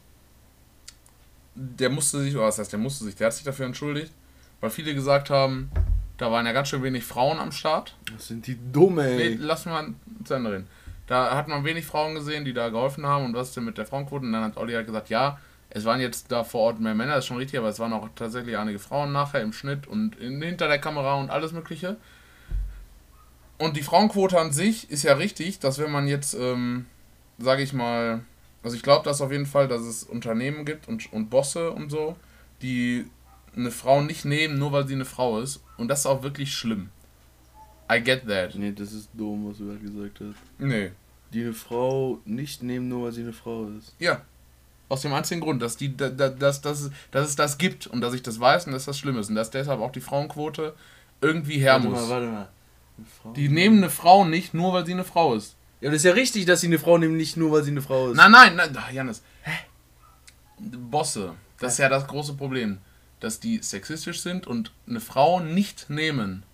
der 1.54 1.90
musste 1.90 2.20
sich, 2.20 2.34
oder 2.34 2.46
was 2.46 2.58
heißt, 2.58 2.72
der 2.72 2.78
musste 2.78 3.04
sich, 3.04 3.14
der 3.14 3.28
hat 3.28 3.34
sich 3.34 3.44
dafür 3.44 3.66
entschuldigt, 3.66 4.12
weil 4.60 4.70
viele 4.70 4.94
gesagt 4.94 5.30
haben, 5.30 5.70
da 6.16 6.30
waren 6.30 6.46
ja 6.46 6.52
ganz 6.52 6.68
schön 6.68 6.82
wenig 6.82 7.04
Frauen 7.04 7.38
am 7.38 7.52
Start. 7.52 7.96
Das 8.12 8.28
sind 8.28 8.46
die 8.46 8.58
dumme, 8.72 9.06
ey. 9.06 9.30
Nee, 9.30 9.38
lass 9.40 9.66
mal 9.66 9.94
zu 10.24 10.34
Ende 10.34 10.52
reden. 10.52 10.66
Da 11.06 11.36
hat 11.36 11.48
man 11.48 11.64
wenig 11.64 11.84
Frauen 11.84 12.14
gesehen, 12.14 12.44
die 12.44 12.54
da 12.54 12.70
geholfen 12.70 13.06
haben 13.06 13.26
und 13.26 13.34
was 13.34 13.48
ist 13.48 13.56
denn 13.56 13.64
mit 13.64 13.76
der 13.76 13.86
Frauenquote? 13.86 14.24
Und 14.24 14.32
dann 14.32 14.44
hat 14.44 14.56
Olli 14.56 14.72
halt 14.72 14.86
gesagt, 14.86 15.10
ja, 15.10 15.38
es 15.70 15.84
waren 15.84 16.00
jetzt 16.00 16.30
da 16.30 16.44
vor 16.44 16.60
Ort 16.62 16.80
mehr 16.80 16.94
Männer, 16.94 17.16
das 17.16 17.24
ist 17.24 17.28
schon 17.28 17.36
richtig, 17.36 17.58
aber 17.58 17.68
es 17.68 17.78
waren 17.78 17.92
auch 17.92 18.08
tatsächlich 18.14 18.56
einige 18.56 18.78
Frauen 18.78 19.12
nachher 19.12 19.42
im 19.42 19.52
Schnitt 19.52 19.86
und 19.86 20.16
in, 20.16 20.40
hinter 20.40 20.68
der 20.68 20.78
Kamera 20.78 21.14
und 21.16 21.30
alles 21.30 21.52
Mögliche. 21.52 21.96
Und 23.58 23.76
die 23.76 23.82
Frauenquote 23.82 24.38
an 24.38 24.52
sich 24.52 24.90
ist 24.90 25.02
ja 25.02 25.14
richtig, 25.14 25.58
dass 25.58 25.78
wenn 25.78 25.90
man 25.90 26.08
jetzt, 26.08 26.34
ähm, 26.34 26.86
sage 27.38 27.62
ich 27.62 27.72
mal, 27.72 28.22
also 28.64 28.76
ich 28.76 28.82
glaube, 28.82 29.04
dass 29.04 29.20
auf 29.20 29.30
jeden 29.30 29.46
Fall, 29.46 29.68
dass 29.68 29.82
es 29.82 30.04
Unternehmen 30.04 30.64
gibt 30.64 30.88
und, 30.88 31.12
und 31.12 31.28
Bosse 31.28 31.70
und 31.70 31.90
so, 31.90 32.16
die 32.62 33.06
eine 33.54 33.70
Frau 33.70 34.02
nicht 34.02 34.24
nehmen, 34.24 34.58
nur 34.58 34.72
weil 34.72 34.86
sie 34.86 34.94
eine 34.94 35.04
Frau 35.04 35.38
ist. 35.40 35.62
Und 35.76 35.88
das 35.88 36.00
ist 36.00 36.06
auch 36.06 36.22
wirklich 36.22 36.54
schlimm. 36.54 36.88
I 37.92 38.00
get 38.00 38.26
that. 38.26 38.54
Nee, 38.54 38.72
das 38.72 38.92
ist 38.92 39.10
dumm, 39.12 39.48
was 39.48 39.58
du 39.58 39.66
gerade 39.66 39.80
gesagt 39.80 40.20
hast. 40.20 40.42
Nee. 40.58 40.92
Die 41.32 41.42
eine 41.42 41.52
Frau 41.52 42.20
nicht 42.24 42.62
nehmen, 42.62 42.88
nur 42.88 43.04
weil 43.04 43.12
sie 43.12 43.22
eine 43.22 43.32
Frau 43.32 43.68
ist. 43.78 43.94
Ja, 43.98 44.22
aus 44.88 45.02
dem 45.02 45.12
einzigen 45.12 45.40
Grund, 45.40 45.60
dass, 45.60 45.76
die, 45.76 45.96
dass, 45.96 46.16
dass, 46.16 46.60
dass, 46.60 46.90
dass 47.10 47.28
es 47.28 47.36
das 47.36 47.58
gibt 47.58 47.86
und 47.86 48.00
dass 48.00 48.14
ich 48.14 48.22
das 48.22 48.40
weiß 48.40 48.66
und 48.66 48.72
dass 48.72 48.86
das 48.86 48.98
schlimm 48.98 49.18
ist. 49.18 49.28
Und 49.28 49.34
dass 49.34 49.50
deshalb 49.50 49.80
auch 49.80 49.92
die 49.92 50.00
Frauenquote 50.00 50.74
irgendwie 51.20 51.58
her 51.58 51.74
warte 51.74 51.88
muss. 51.88 52.00
Mal, 52.00 52.08
warte 52.08 52.26
mal. 52.26 52.48
Die 53.34 53.48
nehmen 53.48 53.78
eine 53.78 53.90
Frau 53.90 54.24
nicht, 54.24 54.54
nur 54.54 54.72
weil 54.72 54.86
sie 54.86 54.92
eine 54.92 55.04
Frau 55.04 55.34
ist. 55.34 55.56
Ja, 55.84 55.90
das 55.90 55.98
ist 55.98 56.04
ja 56.04 56.12
richtig, 56.12 56.46
dass 56.46 56.62
sie 56.62 56.68
eine 56.68 56.78
Frau 56.78 56.96
nehmen, 56.96 57.18
nicht 57.18 57.36
nur 57.36 57.52
weil 57.52 57.62
sie 57.62 57.70
eine 57.70 57.82
Frau 57.82 58.08
ist. 58.08 58.16
Nein, 58.16 58.32
nein, 58.32 58.56
nein, 58.56 58.72
Janis. 58.90 59.22
Hä? 59.42 59.52
Bosse, 60.58 61.34
das 61.60 61.74
ist 61.74 61.78
ja 61.78 61.90
das 61.90 62.06
große 62.06 62.32
Problem. 62.34 62.78
Dass 63.20 63.38
die 63.38 63.58
sexistisch 63.62 64.22
sind 64.22 64.46
und 64.46 64.72
eine 64.88 65.00
Frau 65.00 65.40
nicht 65.40 65.90
nehmen. 65.90 66.44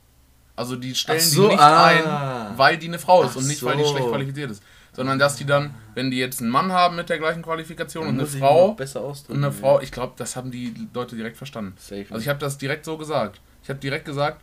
Also 0.57 0.75
die 0.75 0.97
stellen 0.97 1.21
so, 1.21 1.45
die 1.45 1.55
nicht 1.55 1.61
ah. 1.61 2.49
ein, 2.49 2.59
weil 2.59 2.77
die 2.77 2.89
eine 2.89 2.99
Frau 2.99 3.23
ist 3.23 3.31
Ach 3.31 3.37
und 3.37 3.47
nicht, 3.47 3.61
so. 3.61 3.67
weil 3.67 3.77
die 3.77 3.85
schlecht 3.85 4.09
qualifiziert 4.09 4.51
ist 4.51 4.63
sondern 4.93 5.21
dass 5.21 5.37
die 5.37 5.45
dann, 5.45 5.75
wenn 5.95 6.11
die 6.11 6.19
jetzt 6.19 6.41
einen 6.41 6.51
Mann 6.51 6.73
haben 6.73 6.97
mit 6.97 7.09
der 7.09 7.19
gleichen 7.19 7.43
Qualifikation 7.43 8.09
und 8.09 8.19
eine 8.19 8.27
Frau 8.27 8.73
besser 8.73 9.05
und 9.05 9.31
eine 9.31 9.53
Frau, 9.53 9.81
ich 9.81 9.93
glaube, 9.93 10.15
das 10.17 10.35
haben 10.35 10.51
die 10.51 10.75
Leute 10.93 11.15
direkt 11.15 11.37
verstanden. 11.37 11.75
Safe. 11.79 12.07
Also 12.11 12.21
ich 12.23 12.29
habe 12.29 12.41
das 12.41 12.59
direkt 12.59 12.85
so 12.85 12.97
gesagt. 12.97 13.41
Ich 13.63 13.69
habe 13.69 13.79
direkt 13.79 14.05
gesagt, 14.05 14.43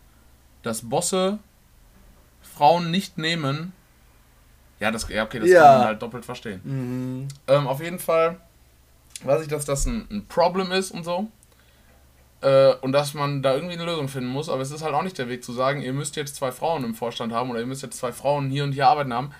dass 0.63 0.89
Bosse 0.89 1.39
Frauen 2.41 2.91
nicht 2.91 3.17
nehmen. 3.17 3.73
Ja, 4.79 4.91
das, 4.91 5.07
ja 5.09 5.23
okay, 5.23 5.39
das 5.39 5.49
ja. 5.49 5.63
kann 5.63 5.77
man 5.79 5.87
halt 5.87 6.01
doppelt 6.01 6.25
verstehen. 6.25 6.61
Mhm. 6.63 7.27
Ähm, 7.47 7.67
auf 7.67 7.81
jeden 7.81 7.99
Fall 7.99 8.37
weiß 9.23 9.41
ich, 9.41 9.47
dass 9.47 9.65
das 9.65 9.85
ein, 9.85 10.07
ein 10.11 10.25
Problem 10.27 10.71
ist 10.71 10.91
und 10.91 11.03
so. 11.03 11.27
Äh, 12.41 12.73
und 12.81 12.91
dass 12.91 13.13
man 13.15 13.41
da 13.41 13.55
irgendwie 13.55 13.73
eine 13.73 13.85
Lösung 13.85 14.07
finden 14.07 14.29
muss, 14.29 14.47
aber 14.47 14.61
es 14.61 14.69
ist 14.69 14.83
halt 14.83 14.93
auch 14.93 15.01
nicht 15.01 15.17
der 15.17 15.27
Weg 15.27 15.43
zu 15.43 15.53
sagen, 15.53 15.81
ihr 15.81 15.93
müsst 15.93 16.15
jetzt 16.15 16.35
zwei 16.35 16.51
Frauen 16.51 16.83
im 16.83 16.93
Vorstand 16.93 17.33
haben 17.33 17.49
oder 17.49 17.59
ihr 17.59 17.65
müsst 17.65 17.81
jetzt 17.81 17.97
zwei 17.97 18.11
Frauen 18.11 18.49
hier 18.49 18.63
und 18.63 18.73
hier 18.73 18.87
arbeiten 18.87 19.13
haben. 19.13 19.31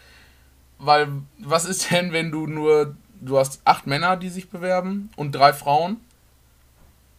Weil, 0.80 1.08
was 1.38 1.66
ist 1.66 1.92
denn, 1.92 2.12
wenn 2.12 2.32
du 2.32 2.48
nur, 2.48 2.96
du 3.22 3.38
hast 3.38 3.62
acht 3.66 3.86
Männer, 3.86 4.18
die 4.18 4.30
sich 4.30 4.50
bewerben 4.50 5.12
und 5.16 5.34
drei 5.34 5.54
Frauen? 5.54 5.98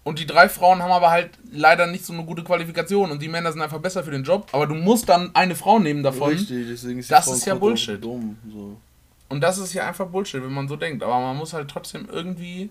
Und 0.09 0.19
die 0.19 0.25
drei 0.25 0.49
Frauen 0.49 0.83
haben 0.83 0.91
aber 0.91 1.11
halt 1.11 1.33
leider 1.53 1.87
nicht 1.87 2.07
so 2.07 2.15
eine 2.15 2.25
gute 2.25 2.43
Qualifikation 2.43 3.11
und 3.11 3.21
die 3.21 3.29
Männer 3.29 3.53
sind 3.53 3.61
einfach 3.61 3.79
besser 3.79 4.03
für 4.03 4.11
den 4.11 4.25
Job, 4.25 4.47
aber 4.53 4.67
du 4.67 4.75
musst 4.75 5.07
dann 5.07 5.35
eine 5.35 5.55
Frau 5.55 5.79
nehmen 5.79 6.03
davon. 6.03 6.31
Richtig, 6.31 6.67
deswegen 6.67 7.01
ist 7.01 7.11
Das 7.11 7.29
ist 7.29 7.45
ja 7.45 7.55
Bullshit. 7.55 8.03
Dumm, 8.03 8.39
so. 8.51 8.81
Und 9.29 9.43
das 9.43 9.59
ist 9.59 9.75
ja 9.75 9.87
einfach 9.87 10.07
Bullshit, 10.07 10.43
wenn 10.43 10.55
man 10.55 10.67
so 10.67 10.77
denkt. 10.77 11.03
Aber 11.03 11.21
man 11.21 11.37
muss 11.37 11.53
halt 11.53 11.71
trotzdem 11.71 12.09
irgendwie 12.11 12.71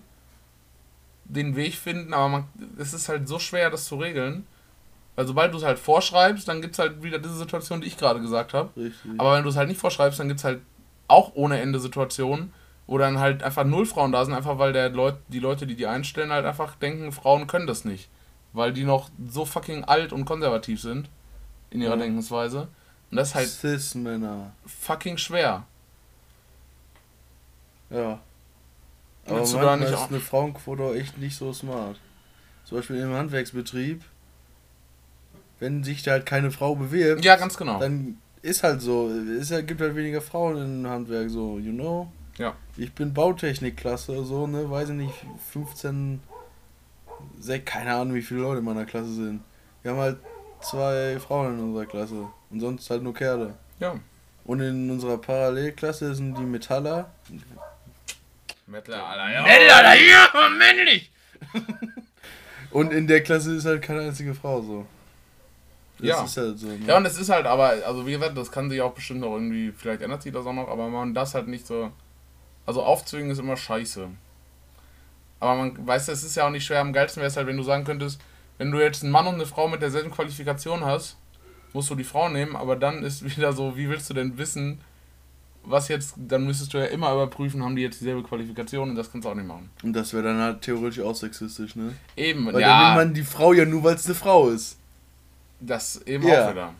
den 1.26 1.54
Weg 1.54 1.74
finden. 1.74 2.12
Aber 2.12 2.28
man, 2.28 2.44
es 2.76 2.92
ist 2.92 3.08
halt 3.08 3.28
so 3.28 3.38
schwer, 3.38 3.70
das 3.70 3.84
zu 3.84 3.94
regeln. 3.94 4.44
Weil 5.14 5.28
sobald 5.28 5.52
du 5.54 5.58
es 5.58 5.64
halt 5.64 5.78
vorschreibst, 5.78 6.48
dann 6.48 6.60
gibt 6.60 6.72
es 6.72 6.80
halt 6.80 7.04
wieder 7.04 7.20
diese 7.20 7.36
Situation, 7.36 7.80
die 7.80 7.86
ich 7.86 7.96
gerade 7.96 8.20
gesagt 8.20 8.52
habe. 8.52 8.70
Richtig. 8.76 9.12
Aber 9.16 9.36
wenn 9.36 9.44
du 9.44 9.50
es 9.50 9.56
halt 9.56 9.68
nicht 9.68 9.80
vorschreibst, 9.80 10.18
dann 10.18 10.26
gibt 10.26 10.40
es 10.40 10.44
halt 10.44 10.60
auch 11.06 11.36
ohne 11.36 11.60
Ende 11.60 11.78
Situationen, 11.78 12.52
wo 12.88 12.98
dann 12.98 13.18
halt 13.20 13.42
einfach 13.44 13.64
null 13.64 13.86
Frauen 13.86 14.10
da 14.10 14.24
sind, 14.24 14.34
einfach 14.34 14.58
weil 14.58 14.72
der 14.72 14.88
Leut, 14.88 15.16
die 15.28 15.38
Leute, 15.38 15.66
die 15.66 15.76
die 15.76 15.86
einstellen, 15.86 16.32
halt 16.32 16.44
einfach 16.46 16.74
denken, 16.74 17.12
Frauen 17.12 17.46
können 17.46 17.66
das 17.68 17.84
nicht. 17.84 18.08
Weil 18.54 18.72
die 18.72 18.82
noch 18.84 19.10
so 19.28 19.44
fucking 19.44 19.84
alt 19.84 20.12
und 20.12 20.24
konservativ 20.24 20.80
sind 20.80 21.08
in 21.70 21.80
ihrer 21.82 21.94
Ja. 21.96 22.02
Denkensweise. 22.02 22.68
Und 23.10 23.16
das 23.16 23.28
ist 23.28 23.34
halt 23.36 23.48
Cis-Männer. 23.48 24.52
fucking 24.66 25.16
schwer. 25.18 25.64
Ja. 27.90 28.20
Aber 29.26 29.38
Willst 29.40 29.54
manchmal 29.54 29.78
nicht 29.80 29.88
ist 29.90 29.94
auch- 29.96 30.08
eine 30.10 30.20
Frauenquote 30.20 30.82
auch 30.82 30.94
echt 30.94 31.18
nicht 31.18 31.36
so 31.36 31.52
smart. 31.52 31.98
Zum 32.64 32.78
Beispiel 32.78 32.96
im 32.96 33.12
Handwerksbetrieb, 33.12 34.02
wenn 35.60 35.84
sich 35.84 36.02
da 36.02 36.12
halt 36.12 36.26
keine 36.26 36.50
Frau 36.50 36.74
bewirbt, 36.74 37.24
Ja, 37.24 37.36
ganz 37.36 37.56
genau. 37.56 37.78
dann 37.80 38.18
ist 38.42 38.62
halt 38.62 38.80
so, 38.80 39.10
es 39.10 39.48
gibt 39.66 39.80
halt 39.80 39.96
weniger 39.96 40.20
Frauen 40.20 40.56
im 40.84 40.86
Handwerk, 40.90 41.28
so, 41.30 41.58
you 41.58 41.72
know? 41.72 42.10
Ja. 42.38 42.54
Ich 42.76 42.92
bin 42.92 43.12
Bautechnikklasse, 43.12 44.24
so, 44.24 44.46
ne, 44.46 44.70
weiß 44.70 44.90
ich 44.90 44.94
nicht, 44.94 45.14
15, 45.52 46.20
6, 47.40 47.64
keine 47.64 47.94
Ahnung, 47.94 48.14
wie 48.14 48.22
viele 48.22 48.40
Leute 48.40 48.60
in 48.60 48.64
meiner 48.64 48.86
Klasse 48.86 49.12
sind. 49.12 49.40
Wir 49.82 49.90
haben 49.90 49.98
halt 49.98 50.18
zwei 50.60 51.18
Frauen 51.20 51.54
in 51.58 51.64
unserer 51.64 51.86
Klasse 51.86 52.26
und 52.50 52.60
sonst 52.60 52.88
halt 52.90 53.02
nur 53.02 53.14
Kerle. 53.14 53.54
Ja. 53.80 53.98
Und 54.44 54.60
in 54.60 54.90
unserer 54.90 55.18
Parallelklasse 55.18 56.14
sind 56.14 56.36
die 56.38 56.42
Metaller. 56.42 57.10
Mettler, 58.66 59.04
Alter, 59.04 59.30
ja. 59.32 59.42
Metaller, 59.42 59.94
ja, 59.94 60.48
männlich! 60.56 61.10
und 62.70 62.92
in 62.92 63.06
der 63.06 63.22
Klasse 63.22 63.54
ist 63.56 63.64
halt 63.66 63.82
keine 63.82 64.00
einzige 64.02 64.34
Frau 64.34 64.62
so. 64.62 64.86
Das 65.98 66.08
Ja. 66.08 66.24
ist 66.24 66.36
halt 66.36 66.58
so. 66.58 66.66
Ne? 66.68 66.78
Ja, 66.86 66.96
und 66.96 67.06
es 67.06 67.18
ist 67.18 67.28
halt 67.28 67.46
aber, 67.46 67.70
also 67.84 68.06
wie 68.06 68.12
gesagt, 68.12 68.36
das 68.38 68.50
kann 68.52 68.70
sich 68.70 68.80
auch 68.80 68.92
bestimmt 68.94 69.20
noch 69.20 69.32
irgendwie, 69.34 69.72
vielleicht 69.72 70.02
ändert 70.02 70.22
sich 70.22 70.32
das 70.32 70.46
auch 70.46 70.52
noch, 70.52 70.68
aber 70.68 70.88
man 70.88 71.12
das 71.14 71.34
halt 71.34 71.48
nicht 71.48 71.66
so. 71.66 71.90
Also 72.68 72.82
aufzwingen 72.82 73.30
ist 73.30 73.38
immer 73.38 73.56
scheiße. 73.56 74.08
Aber 75.40 75.54
man 75.54 75.86
weiß, 75.86 76.08
es 76.08 76.22
ist 76.22 76.34
ja 76.36 76.46
auch 76.46 76.50
nicht 76.50 76.66
schwer. 76.66 76.80
Am 76.80 76.92
geilsten 76.92 77.22
wäre 77.22 77.28
es 77.30 77.36
halt, 77.38 77.46
wenn 77.46 77.56
du 77.56 77.62
sagen 77.62 77.84
könntest, 77.84 78.20
wenn 78.58 78.70
du 78.70 78.78
jetzt 78.78 79.02
einen 79.02 79.10
Mann 79.10 79.26
und 79.26 79.36
eine 79.36 79.46
Frau 79.46 79.68
mit 79.68 79.80
derselben 79.80 80.10
Qualifikation 80.10 80.84
hast, 80.84 81.16
musst 81.72 81.88
du 81.88 81.94
die 81.94 82.04
Frau 82.04 82.28
nehmen, 82.28 82.56
aber 82.56 82.76
dann 82.76 83.02
ist 83.02 83.24
wieder 83.36 83.54
so, 83.54 83.74
wie 83.78 83.88
willst 83.88 84.10
du 84.10 84.14
denn 84.14 84.36
wissen, 84.36 84.82
was 85.64 85.88
jetzt, 85.88 86.12
dann 86.18 86.44
müsstest 86.44 86.74
du 86.74 86.78
ja 86.78 86.84
immer 86.86 87.10
überprüfen, 87.14 87.62
haben 87.64 87.74
die 87.74 87.82
jetzt 87.82 88.00
dieselbe 88.00 88.22
Qualifikation 88.22 88.90
und 88.90 88.96
das 88.96 89.10
kannst 89.10 89.24
du 89.24 89.30
auch 89.30 89.34
nicht 89.34 89.46
machen. 89.48 89.70
Und 89.82 89.94
das 89.94 90.12
wäre 90.12 90.24
dann 90.24 90.38
halt 90.38 90.60
theoretisch 90.60 91.00
auch 91.00 91.14
sexistisch, 91.14 91.74
ne? 91.74 91.94
Eben, 92.16 92.44
Weil 92.46 92.52
dann 92.52 92.60
ja, 92.60 92.84
nimmt 92.84 92.96
man 92.96 93.14
die 93.14 93.22
Frau 93.24 93.54
ja 93.54 93.64
nur, 93.64 93.82
weil 93.82 93.94
es 93.94 94.04
eine 94.04 94.14
Frau 94.14 94.50
ist. 94.50 94.76
das 95.60 96.02
eben 96.06 96.26
Ja. 96.28 96.46
auch 96.46 96.50
wieder. 96.52 96.74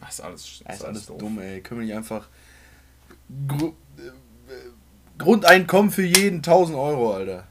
Das 0.00 0.14
ist 0.14 0.20
alles, 0.20 0.62
Das 0.66 0.76
ist 0.76 0.84
alles 0.84 1.06
doof. 1.06 1.18
dumm, 1.18 1.38
ey. 1.38 1.60
Können 1.60 1.80
wir 1.80 1.86
nicht 1.86 1.96
einfach. 1.96 2.26
Gru 5.22 5.30
Grundeinkommen 5.32 5.90
für 5.90 6.04
jeden 6.04 6.38
1000 6.38 6.76
Euro, 6.76 7.14
Alter. 7.14 7.46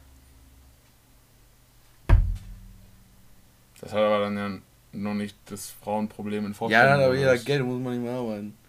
Das 3.80 3.92
hat 3.94 4.00
aber 4.00 4.20
dann 4.20 4.38
ja 4.38 4.50
noch 4.94 5.13
nicht 5.13 5.36
das 5.46 5.70
Frauenproblem 5.84 6.46
in 6.46 6.51
Ja, 6.51 6.58
Vorstellung. 6.58 6.86
dann 6.88 7.00
hat 7.00 7.06
aber 7.06 7.16
jeder. 7.16 7.38
Geld, 7.38 7.66
muss 7.66 7.82
man 7.82 7.94
nicht 7.94 8.04
mehr 8.04 8.13
arbeiten. 8.20 8.56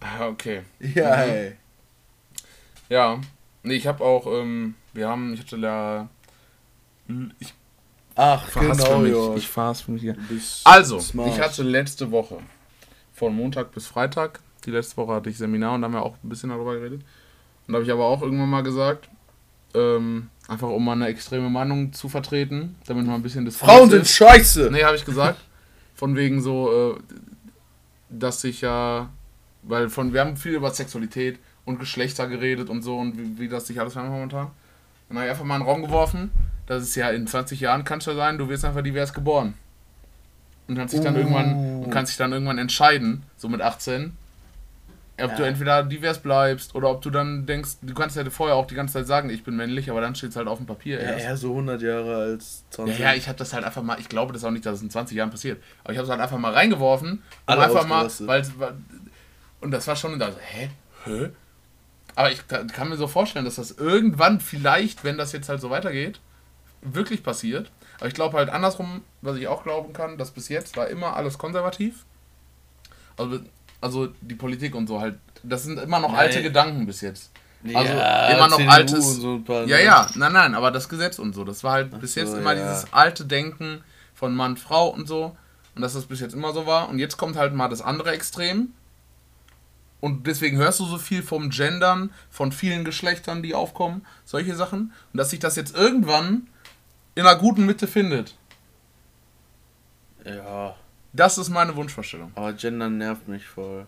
Ah, 0.00 0.26
Okay. 0.28 0.62
Ja, 0.80 1.16
Mhm. 1.16 1.22
ey. 1.30 1.56
Ja. 2.88 3.20
Nee, 3.62 3.74
ich 3.74 3.86
habe 3.86 4.02
auch, 4.04 4.26
ähm, 4.26 4.74
wir 4.92 5.08
haben, 5.08 5.32
ich 5.34 5.40
hatte 5.40 5.56
ja. 5.56 6.08
Ich 7.38 7.54
Ach, 8.16 8.52
genau, 8.52 8.98
mich. 8.98 9.12
ja. 9.14 9.34
Ich 9.36 9.48
verhaspel 9.48 9.94
mich 9.94 10.02
hier. 10.02 10.16
Also, 10.64 10.98
smart. 10.98 11.28
ich 11.32 11.40
hatte 11.40 11.62
letzte 11.62 12.10
Woche, 12.10 12.38
von 13.14 13.34
Montag 13.34 13.70
bis 13.72 13.86
Freitag, 13.86 14.40
die 14.64 14.70
letzte 14.70 14.96
Woche 14.96 15.14
hatte 15.14 15.30
ich 15.30 15.38
Seminar 15.38 15.74
und 15.74 15.82
da 15.82 15.86
haben 15.86 15.94
wir 15.94 16.02
auch 16.02 16.16
ein 16.22 16.28
bisschen 16.28 16.50
darüber 16.50 16.74
geredet. 16.74 17.02
Und 17.66 17.72
da 17.72 17.74
habe 17.74 17.84
ich 17.84 17.92
aber 17.92 18.04
auch 18.04 18.22
irgendwann 18.22 18.50
mal 18.50 18.62
gesagt, 18.62 19.08
ähm, 19.74 20.28
einfach 20.48 20.68
um 20.68 20.84
mal 20.84 20.92
eine 20.92 21.06
extreme 21.06 21.48
Meinung 21.48 21.92
zu 21.92 22.08
vertreten, 22.08 22.76
damit 22.86 23.06
man 23.06 23.16
ein 23.16 23.22
bisschen 23.22 23.44
das 23.44 23.56
Frauen 23.56 23.90
sind 23.90 24.06
scheiße! 24.06 24.70
Nee, 24.70 24.84
habe 24.84 24.96
ich 24.96 25.04
gesagt. 25.04 25.40
Von 25.94 26.16
wegen 26.16 26.40
so, 26.40 26.96
äh, 26.96 27.00
dass 28.10 28.40
sich 28.40 28.60
ja, 28.60 29.08
weil 29.62 29.88
von, 29.88 30.12
wir 30.12 30.20
haben 30.20 30.36
viel 30.36 30.52
über 30.54 30.70
Sexualität 30.70 31.38
und 31.64 31.78
Geschlechter 31.78 32.26
geredet 32.26 32.68
und 32.68 32.82
so 32.82 32.98
und 32.98 33.16
wie, 33.16 33.38
wie 33.38 33.48
das 33.48 33.66
sich 33.66 33.80
alles 33.80 33.92
verändert 33.92 34.14
momentan. 34.14 34.50
Dann 35.08 35.18
habe 35.18 35.26
ich 35.26 35.30
einfach 35.30 35.44
mal 35.44 35.56
in 35.56 35.62
den 35.62 35.68
Raum 35.68 35.82
geworfen, 35.82 36.30
das 36.66 36.82
ist 36.82 36.94
ja 36.94 37.10
in 37.10 37.26
20 37.26 37.60
Jahren 37.60 37.84
kann 37.84 37.98
es 37.98 38.06
ja 38.06 38.14
sein, 38.14 38.38
du 38.38 38.48
wirst 38.48 38.64
einfach 38.64 38.82
divers 38.82 39.12
geboren. 39.12 39.54
Und 40.68 40.76
kannst 40.76 40.94
dich 40.94 41.00
dann 41.00 41.14
Uh. 41.14 41.18
irgendwann 41.18 41.82
und 41.84 41.90
kannst 41.90 42.12
dich 42.12 42.16
dann 42.16 42.32
irgendwann 42.32 42.58
entscheiden, 42.58 43.24
so 43.36 43.48
mit 43.48 43.60
18, 43.60 44.16
ob 45.20 45.36
du 45.36 45.42
Ja. 45.42 45.48
entweder 45.48 45.82
divers 45.82 46.18
bleibst 46.20 46.74
oder 46.74 46.90
ob 46.90 47.02
du 47.02 47.10
dann 47.10 47.44
denkst, 47.46 47.72
du 47.82 47.94
kannst 47.94 48.16
ja 48.16 48.28
vorher 48.30 48.56
auch 48.56 48.66
die 48.66 48.74
ganze 48.74 48.94
Zeit 48.94 49.06
sagen, 49.06 49.30
ich 49.30 49.44
bin 49.44 49.56
männlich, 49.56 49.90
aber 49.90 50.00
dann 50.00 50.14
steht 50.14 50.30
es 50.30 50.36
halt 50.36 50.48
auf 50.48 50.58
dem 50.58 50.66
Papier 50.66 51.00
Ja, 51.02 51.10
erst. 51.12 51.24
eher 51.24 51.36
so 51.36 51.50
100 51.50 51.82
Jahre 51.82 52.16
als 52.16 52.64
20. 52.70 52.98
Ja, 52.98 53.10
ja, 53.10 53.14
ich 53.16 53.28
habe 53.28 53.38
das 53.38 53.52
halt 53.52 53.64
einfach 53.64 53.82
mal, 53.82 53.98
ich 54.00 54.08
glaube 54.08 54.32
das 54.32 54.42
auch 54.44 54.50
nicht, 54.50 54.64
dass 54.66 54.76
es 54.76 54.82
in 54.82 54.90
20 54.90 55.16
Jahren 55.16 55.30
passiert, 55.30 55.62
aber 55.84 55.92
ich 55.92 55.98
habe 55.98 56.04
es 56.06 56.10
halt 56.10 56.20
einfach 56.20 56.38
mal 56.38 56.52
reingeworfen, 56.52 57.10
um 57.12 57.22
Alle 57.46 57.62
einfach 57.62 57.86
mal, 57.86 58.08
weil 58.20 58.42
und 59.60 59.70
das 59.70 59.86
war 59.86 59.96
schon 59.96 60.18
da 60.18 60.32
so, 60.32 60.38
hä? 60.40 60.70
Hä? 61.04 61.30
Aber 62.14 62.30
ich 62.32 62.46
kann, 62.48 62.66
kann 62.68 62.88
mir 62.88 62.96
so 62.96 63.06
vorstellen, 63.06 63.44
dass 63.44 63.54
das 63.56 63.70
irgendwann 63.72 64.40
vielleicht, 64.40 65.04
wenn 65.04 65.18
das 65.18 65.32
jetzt 65.32 65.48
halt 65.48 65.60
so 65.60 65.70
weitergeht, 65.70 66.20
wirklich 66.82 67.22
passiert. 67.22 67.70
Aber 67.98 68.08
ich 68.08 68.14
glaube 68.14 68.36
halt 68.38 68.48
andersrum, 68.50 69.02
was 69.20 69.36
ich 69.36 69.46
auch 69.46 69.62
glauben 69.62 69.92
kann, 69.92 70.18
dass 70.18 70.32
bis 70.32 70.48
jetzt 70.48 70.76
war 70.76 70.88
immer 70.88 71.14
alles 71.16 71.38
konservativ. 71.38 72.04
Also, 73.16 73.40
also 73.82 74.08
die 74.20 74.34
Politik 74.34 74.74
und 74.74 74.86
so 74.86 75.00
halt, 75.00 75.18
das 75.42 75.64
sind 75.64 75.78
immer 75.78 76.00
noch 76.00 76.12
Nein. 76.12 76.20
alte 76.20 76.42
Gedanken 76.42 76.86
bis 76.86 77.00
jetzt. 77.00 77.30
Also 77.64 77.92
Ja, 77.92 78.28
immer 78.28 78.48
noch 78.48 78.56
CDU 78.56 78.70
altes. 78.70 79.16
so 79.16 79.40
paar, 79.40 79.64
ja, 79.66 79.78
ja, 79.78 80.08
nein, 80.14 80.32
nein, 80.32 80.54
aber 80.54 80.70
das 80.70 80.88
Gesetz 80.88 81.18
und 81.18 81.34
so, 81.34 81.44
das 81.44 81.62
war 81.62 81.72
halt 81.72 81.92
Ach 81.94 81.98
bis 81.98 82.14
so, 82.14 82.20
jetzt 82.20 82.34
immer 82.34 82.54
ja. 82.54 82.62
dieses 82.62 82.92
alte 82.92 83.24
Denken 83.24 83.82
von 84.14 84.34
Mann, 84.34 84.56
Frau 84.56 84.88
und 84.88 85.06
so. 85.06 85.36
Und 85.74 85.82
dass 85.82 85.94
das 85.94 86.06
bis 86.06 86.20
jetzt 86.20 86.34
immer 86.34 86.52
so 86.52 86.66
war. 86.66 86.88
Und 86.88 86.98
jetzt 86.98 87.16
kommt 87.16 87.36
halt 87.36 87.54
mal 87.54 87.68
das 87.68 87.80
andere 87.80 88.10
Extrem. 88.10 88.72
Und 90.00 90.26
deswegen 90.26 90.58
hörst 90.58 90.80
du 90.80 90.84
so 90.84 90.98
viel 90.98 91.22
vom 91.22 91.50
Gendern, 91.50 92.10
von 92.30 92.52
vielen 92.52 92.84
Geschlechtern, 92.84 93.42
die 93.42 93.54
aufkommen, 93.54 94.04
solche 94.24 94.54
Sachen. 94.54 94.92
Und 95.12 95.18
dass 95.18 95.30
sich 95.30 95.38
das 95.38 95.56
jetzt 95.56 95.74
irgendwann 95.74 96.48
in 97.14 97.24
einer 97.26 97.38
guten 97.38 97.64
Mitte 97.64 97.86
findet. 97.86 98.34
Ja, 100.24 100.74
Das 101.12 101.36
ist 101.38 101.50
meine 101.50 101.76
Wunschvorstellung. 101.76 102.32
aber 102.34 102.52
Gender 102.54 102.88
nervt 102.88 103.28
mich 103.28 103.46
voll. 103.46 103.86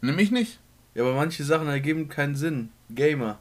Nämlich 0.00 0.30
nicht. 0.30 0.58
Ja, 0.94 1.02
aber 1.02 1.14
manche 1.14 1.44
Sachen 1.44 1.68
ergeben 1.68 2.08
keinen 2.08 2.34
Sinn. 2.34 2.70
Gamer. 2.90 3.38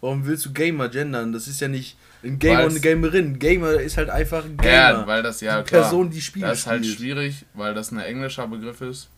Warum 0.00 0.24
willst 0.24 0.46
du 0.46 0.52
Gamer 0.52 0.88
gendern? 0.88 1.32
Das 1.32 1.46
ist 1.46 1.60
ja 1.60 1.68
nicht 1.68 1.96
ein 2.22 2.38
Gamer 2.38 2.60
Weil's- 2.60 2.64
und 2.66 2.70
eine 2.72 2.80
Gamerin. 2.80 3.38
Gamer 3.38 3.72
ist 3.74 3.96
halt 3.98 4.08
einfach 4.08 4.44
ein 4.44 4.56
Gamer. 4.56 4.72
Ja, 4.72 5.06
weil 5.06 5.22
das 5.22 5.40
ja 5.42 5.58
die 5.62 5.68
klar, 5.68 5.82
Person, 5.82 6.10
die 6.10 6.22
Spiele 6.22 6.46
Das 6.46 6.60
ist 6.60 6.66
halt 6.66 6.84
spielt. 6.84 6.98
schwierig, 6.98 7.44
weil 7.54 7.74
das 7.74 7.90
ein 7.90 7.98
englischer 7.98 8.46
Begriff 8.46 8.80
ist, 8.80 9.10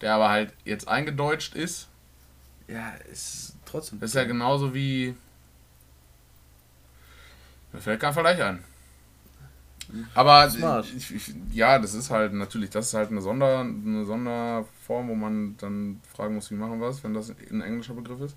der 0.00 0.14
aber 0.14 0.28
halt 0.28 0.52
jetzt 0.64 0.86
eingedeutscht 0.86 1.54
ist. 1.54 1.88
Ja, 2.68 2.90
ist 3.10 3.56
trotzdem. 3.64 3.98
Das 3.98 4.10
ist 4.10 4.14
ja 4.16 4.24
genauso 4.24 4.72
wie. 4.74 5.14
Mir 7.72 7.80
fällt 7.80 8.00
kein 8.00 8.12
Vergleich 8.12 8.40
ein. 8.42 8.62
Aber 10.14 10.46
ich, 10.96 11.14
ich, 11.14 11.34
ja, 11.52 11.78
das 11.78 11.94
ist 11.94 12.10
halt 12.10 12.32
natürlich, 12.32 12.70
das 12.70 12.88
ist 12.88 12.94
halt 12.94 13.10
eine, 13.10 13.20
Sonder, 13.20 13.60
eine 13.60 14.04
Sonderform, 14.04 15.08
wo 15.08 15.14
man 15.14 15.56
dann 15.58 16.00
fragen 16.14 16.34
muss, 16.34 16.50
wie 16.50 16.54
machen 16.54 16.80
wir 16.80 16.88
es, 16.88 17.02
wenn 17.04 17.14
das 17.14 17.30
ein 17.50 17.60
englischer 17.60 17.94
Begriff 17.94 18.20
ist. 18.20 18.36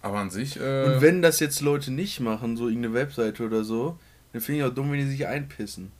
Aber 0.00 0.18
an 0.18 0.30
sich. 0.30 0.58
Äh, 0.58 0.84
Und 0.84 1.00
wenn 1.02 1.20
das 1.22 1.40
jetzt 1.40 1.60
Leute 1.60 1.90
nicht 1.92 2.20
machen, 2.20 2.56
so 2.56 2.68
irgendeine 2.68 2.94
Webseite 2.94 3.44
oder 3.44 3.64
so, 3.64 3.98
dann 4.32 4.40
finde 4.40 4.60
ich 4.60 4.66
auch 4.70 4.74
dumm, 4.74 4.90
wenn 4.92 4.98
die 5.00 5.06
sich 5.10 5.26
einpissen. 5.26 5.90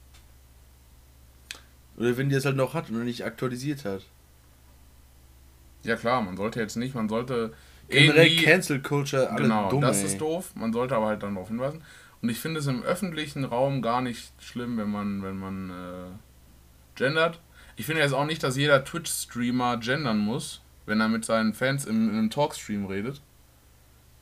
Oder 1.96 2.16
wenn 2.16 2.28
die 2.28 2.36
es 2.36 2.44
halt 2.44 2.56
noch 2.56 2.74
hat 2.74 2.90
und 2.90 3.04
nicht 3.04 3.24
aktualisiert 3.24 3.84
hat. 3.84 4.02
ja 5.82 5.96
klar, 5.96 6.22
man 6.22 6.36
sollte 6.36 6.60
jetzt 6.60 6.76
nicht, 6.76 6.94
man 6.94 7.08
sollte 7.08 7.52
Generell 7.88 8.26
irgendwie- 8.26 8.44
Cancel 8.44 8.80
Culture, 8.82 9.30
alle 9.30 9.42
Genau, 9.42 9.70
dumm, 9.70 9.80
das 9.80 9.98
ey. 10.00 10.06
ist 10.06 10.20
doof. 10.20 10.52
Man 10.54 10.72
sollte 10.72 10.94
aber 10.94 11.06
halt 11.06 11.22
dann 11.22 11.34
darauf 11.34 11.48
hinweisen. 11.48 11.82
Und 12.22 12.28
ich 12.30 12.38
finde 12.40 12.60
es 12.60 12.66
im 12.66 12.82
öffentlichen 12.82 13.44
Raum 13.44 13.80
gar 13.82 14.00
nicht 14.00 14.32
schlimm, 14.42 14.76
wenn 14.76 14.90
man, 14.90 15.22
wenn 15.22 15.38
man 15.38 15.70
äh, 15.70 16.10
gendert. 16.96 17.40
Ich 17.76 17.86
finde 17.86 18.02
jetzt 18.02 18.12
auch 18.12 18.26
nicht, 18.26 18.42
dass 18.42 18.56
jeder 18.56 18.84
Twitch-Streamer 18.84 19.76
gendern 19.76 20.18
muss, 20.18 20.60
wenn 20.86 21.00
er 21.00 21.08
mit 21.08 21.24
seinen 21.24 21.54
Fans 21.54 21.84
im, 21.84 22.08
in 22.10 22.16
einem 22.18 22.30
Talkstream 22.30 22.86
redet. 22.86 23.20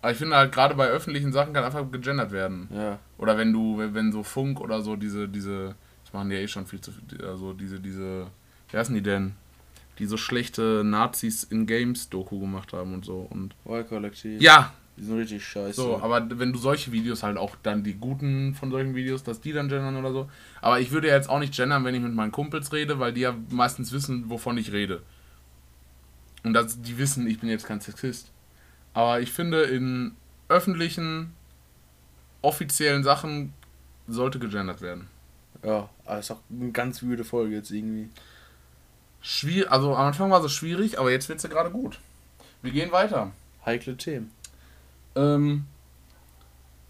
Aber 0.02 0.12
ich 0.12 0.18
finde 0.18 0.36
halt 0.36 0.52
gerade 0.52 0.74
bei 0.74 0.88
öffentlichen 0.88 1.32
Sachen 1.32 1.54
kann 1.54 1.64
einfach 1.64 1.90
gegendert 1.90 2.32
werden. 2.32 2.68
Ja. 2.70 2.98
Oder 3.18 3.38
wenn 3.38 3.52
du, 3.52 3.78
wenn- 3.78 3.94
wenn 3.94 4.12
so 4.12 4.22
Funk 4.22 4.60
oder 4.60 4.82
so 4.82 4.94
diese, 4.96 5.26
diese, 5.28 5.74
das 6.04 6.12
machen 6.12 6.28
die 6.28 6.36
ja 6.36 6.42
eh 6.42 6.48
schon 6.48 6.66
viel 6.66 6.80
zu 6.82 6.92
viel, 6.92 7.24
also 7.24 7.54
diese, 7.54 7.80
diese, 7.80 8.26
wie 8.70 8.76
heißen 8.76 8.94
die 8.94 9.02
denn? 9.02 9.34
die 9.98 10.04
so 10.04 10.18
schlechte 10.18 10.82
Nazis 10.84 11.42
in 11.44 11.64
Games 11.66 12.10
Doku 12.10 12.38
gemacht 12.38 12.74
haben 12.74 12.92
und 12.92 13.06
so. 13.06 13.26
Und 13.30 13.54
Y-Kollektiv. 13.64 14.42
ja, 14.42 14.74
Die 14.96 15.04
sind 15.04 15.18
richtig 15.18 15.46
scheiße. 15.46 15.74
so, 15.74 16.00
aber 16.00 16.38
wenn 16.38 16.52
du 16.52 16.58
solche 16.58 16.90
Videos 16.90 17.22
halt 17.22 17.36
auch 17.36 17.54
dann 17.62 17.84
die 17.84 17.94
guten 17.94 18.54
von 18.54 18.70
solchen 18.70 18.94
Videos, 18.94 19.22
dass 19.22 19.40
die 19.42 19.52
dann 19.52 19.68
gendern 19.68 19.96
oder 19.96 20.10
so. 20.12 20.30
Aber 20.62 20.80
ich 20.80 20.90
würde 20.90 21.08
ja 21.08 21.14
jetzt 21.14 21.28
auch 21.28 21.38
nicht 21.38 21.54
gendern, 21.54 21.84
wenn 21.84 21.94
ich 21.94 22.00
mit 22.00 22.14
meinen 22.14 22.32
Kumpels 22.32 22.72
rede, 22.72 22.98
weil 22.98 23.12
die 23.12 23.20
ja 23.20 23.34
meistens 23.50 23.92
wissen, 23.92 24.30
wovon 24.30 24.56
ich 24.56 24.72
rede. 24.72 25.02
Und 26.44 26.54
das, 26.54 26.80
die 26.80 26.96
wissen, 26.96 27.26
ich 27.26 27.40
bin 27.40 27.50
jetzt 27.50 27.66
kein 27.66 27.80
Sexist. 27.80 28.30
Aber 28.94 29.20
ich 29.20 29.32
finde, 29.32 29.62
in 29.62 30.12
öffentlichen, 30.48 31.34
offiziellen 32.40 33.04
Sachen 33.04 33.52
sollte 34.08 34.38
gegendert 34.38 34.80
werden. 34.80 35.08
ja, 35.62 35.90
aber 36.04 36.18
ist 36.18 36.30
auch 36.30 36.40
eine 36.48 36.70
ganz 36.70 37.02
wüde 37.02 37.24
Folge 37.24 37.56
jetzt 37.56 37.70
irgendwie. 37.70 38.08
Schwierig, 39.20 39.70
also 39.70 39.94
am 39.94 40.06
Anfang 40.06 40.30
war 40.30 40.42
es 40.44 40.52
schwierig, 40.52 40.98
aber 40.98 41.10
jetzt 41.10 41.28
wird 41.28 41.38
es 41.38 41.42
ja 41.42 41.50
gerade 41.50 41.70
gut. 41.70 41.98
Wir 42.62 42.70
gehen 42.70 42.92
weiter. 42.92 43.32
Heikle 43.64 43.96
Themen. 43.96 44.30
Ähm, 45.16 45.64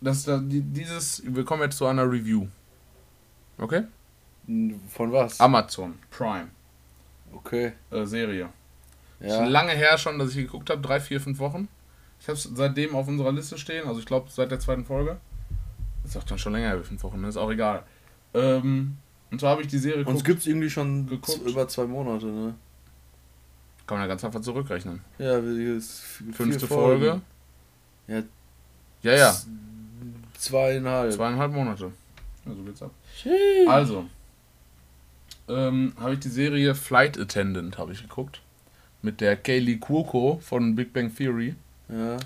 das, 0.01 0.25
da- 0.25 0.39
die- 0.39 0.61
dieses, 0.63 1.23
wir 1.25 1.45
kommen 1.45 1.63
jetzt 1.63 1.79
zu 1.79 1.87
einer 1.87 2.05
Review. 2.11 2.47
Okay? 3.59 3.85
Von 4.89 5.13
was? 5.13 5.41
Amazon 5.41 5.95
Prime 6.11 6.49
Okay. 7.33 7.73
äh, 7.91 8.05
Serie. 8.05 8.51
Ist 9.21 9.29
Ja. 9.33 9.45
lange 9.47 9.73
her 9.73 9.97
schon, 9.99 10.19
dass 10.19 10.31
ich 10.31 10.37
geguckt 10.37 10.69
habe, 10.71 10.81
drei, 10.83 11.01
vier, 11.01 11.21
fünf 11.21 11.39
Wochen. 11.39 11.69
Ich 12.21 12.29
habe 12.29 12.37
es 12.37 12.45
seitdem 12.55 12.95
auf 12.95 13.09
unserer 13.09 13.33
Liste 13.33 13.57
stehen, 13.59 13.87
also 13.89 13.99
ich 14.01 14.07
glaube 14.07 14.29
seit 14.31 14.51
der 14.51 14.61
zweiten 14.61 14.85
Folge. 14.85 15.19
Ist 16.05 16.17
auch 16.17 16.25
dann 16.25 16.39
schon 16.39 16.53
länger, 16.53 16.79
wie 16.79 16.85
fünf 16.85 17.03
Wochen, 17.03 17.21
ne? 17.21 17.29
ist 17.29 17.37
auch 17.37 17.51
egal. 17.51 17.83
Ähm, 18.35 18.97
und 19.31 19.41
zwar 19.41 19.51
habe 19.53 19.63
ich 19.63 19.69
die 19.69 19.79
Serie 19.79 20.05
geguckt. 20.05 20.25
gibt's 20.25 20.47
irgendwie 20.47 20.71
schon 20.71 21.07
Geguckt. 21.07 21.41
über 21.47 21.67
zwei 21.69 21.85
Monate, 21.87 22.27
ne? 22.27 22.55
Kann 23.87 23.99
man 23.99 24.03
ja 24.03 24.07
ganz 24.09 24.25
einfach 24.25 24.41
zurückrechnen. 24.41 25.01
Ja, 25.19 25.39
es- 25.39 26.01
vier 26.01 26.33
Fünfte. 26.35 26.67
Folge. 26.67 27.21
Ja. 28.09 28.23
Ja, 29.03 29.13
ja. 29.13 29.37
Zweieinhalb. 30.39 31.13
Zweieinhalb 31.13 31.53
Monate. 31.53 31.93
Ja, 32.45 32.55
so 32.55 32.63
geht's 32.63 32.83
ab. 32.83 32.91
Sheesh. 33.15 33.69
Also, 33.69 34.07
ähm, 35.49 35.93
habe 36.01 36.15
ich 36.15 36.21
die 36.21 36.29
Serie 36.29 36.75
Flight 36.75 37.19
Attendant 37.19 37.79
habe 37.79 37.93
ich 37.93 38.03
geguckt. 38.03 38.41
Mit 39.03 39.21
der 39.21 39.37
Kaylee 39.37 39.77
Cuoco 39.77 40.41
von 40.43 40.75
Big 40.75 40.93
Bang 40.93 41.15
Theory. 41.15 41.55
Ja. 41.89 42.17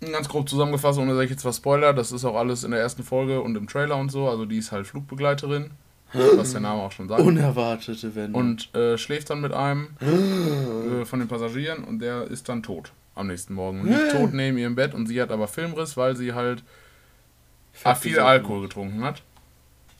Ganz 0.00 0.28
grob 0.28 0.48
zusammengefasst, 0.48 0.98
ohne 0.98 1.14
dass 1.14 1.24
ich 1.24 1.30
jetzt 1.30 1.44
was 1.44 1.58
spoiler, 1.58 1.92
das 1.92 2.10
ist 2.10 2.24
auch 2.24 2.34
alles 2.34 2.64
in 2.64 2.72
der 2.72 2.80
ersten 2.80 3.04
Folge 3.04 3.40
und 3.40 3.56
im 3.56 3.68
Trailer 3.68 3.96
und 3.96 4.10
so. 4.10 4.28
Also 4.28 4.46
die 4.46 4.58
ist 4.58 4.72
halt 4.72 4.86
Flugbegleiterin, 4.88 5.70
was 6.12 6.50
der 6.50 6.60
Name 6.60 6.82
auch 6.82 6.90
schon 6.90 7.08
sagt. 7.08 7.20
Unerwartete 7.20 8.12
Wende. 8.16 8.36
Und 8.36 8.74
äh, 8.74 8.98
schläft 8.98 9.30
dann 9.30 9.40
mit 9.40 9.52
einem 9.52 9.90
äh, 10.00 11.04
von 11.04 11.20
den 11.20 11.28
Passagieren 11.28 11.84
und 11.84 12.00
der 12.00 12.24
ist 12.24 12.48
dann 12.48 12.64
tot 12.64 12.92
am 13.14 13.26
nächsten 13.26 13.54
Morgen. 13.54 13.80
Und 13.80 13.88
liegt 13.88 14.12
tot 14.12 14.32
neben 14.32 14.58
ihrem 14.58 14.74
Bett 14.74 14.94
und 14.94 15.06
sie 15.06 15.20
hat 15.20 15.30
aber 15.30 15.48
Filmriss, 15.48 15.96
weil 15.96 16.16
sie 16.16 16.32
halt 16.32 16.62
viel. 17.72 18.18
Alkohol 18.18 18.62
getrunken 18.62 19.04
hat. 19.04 19.22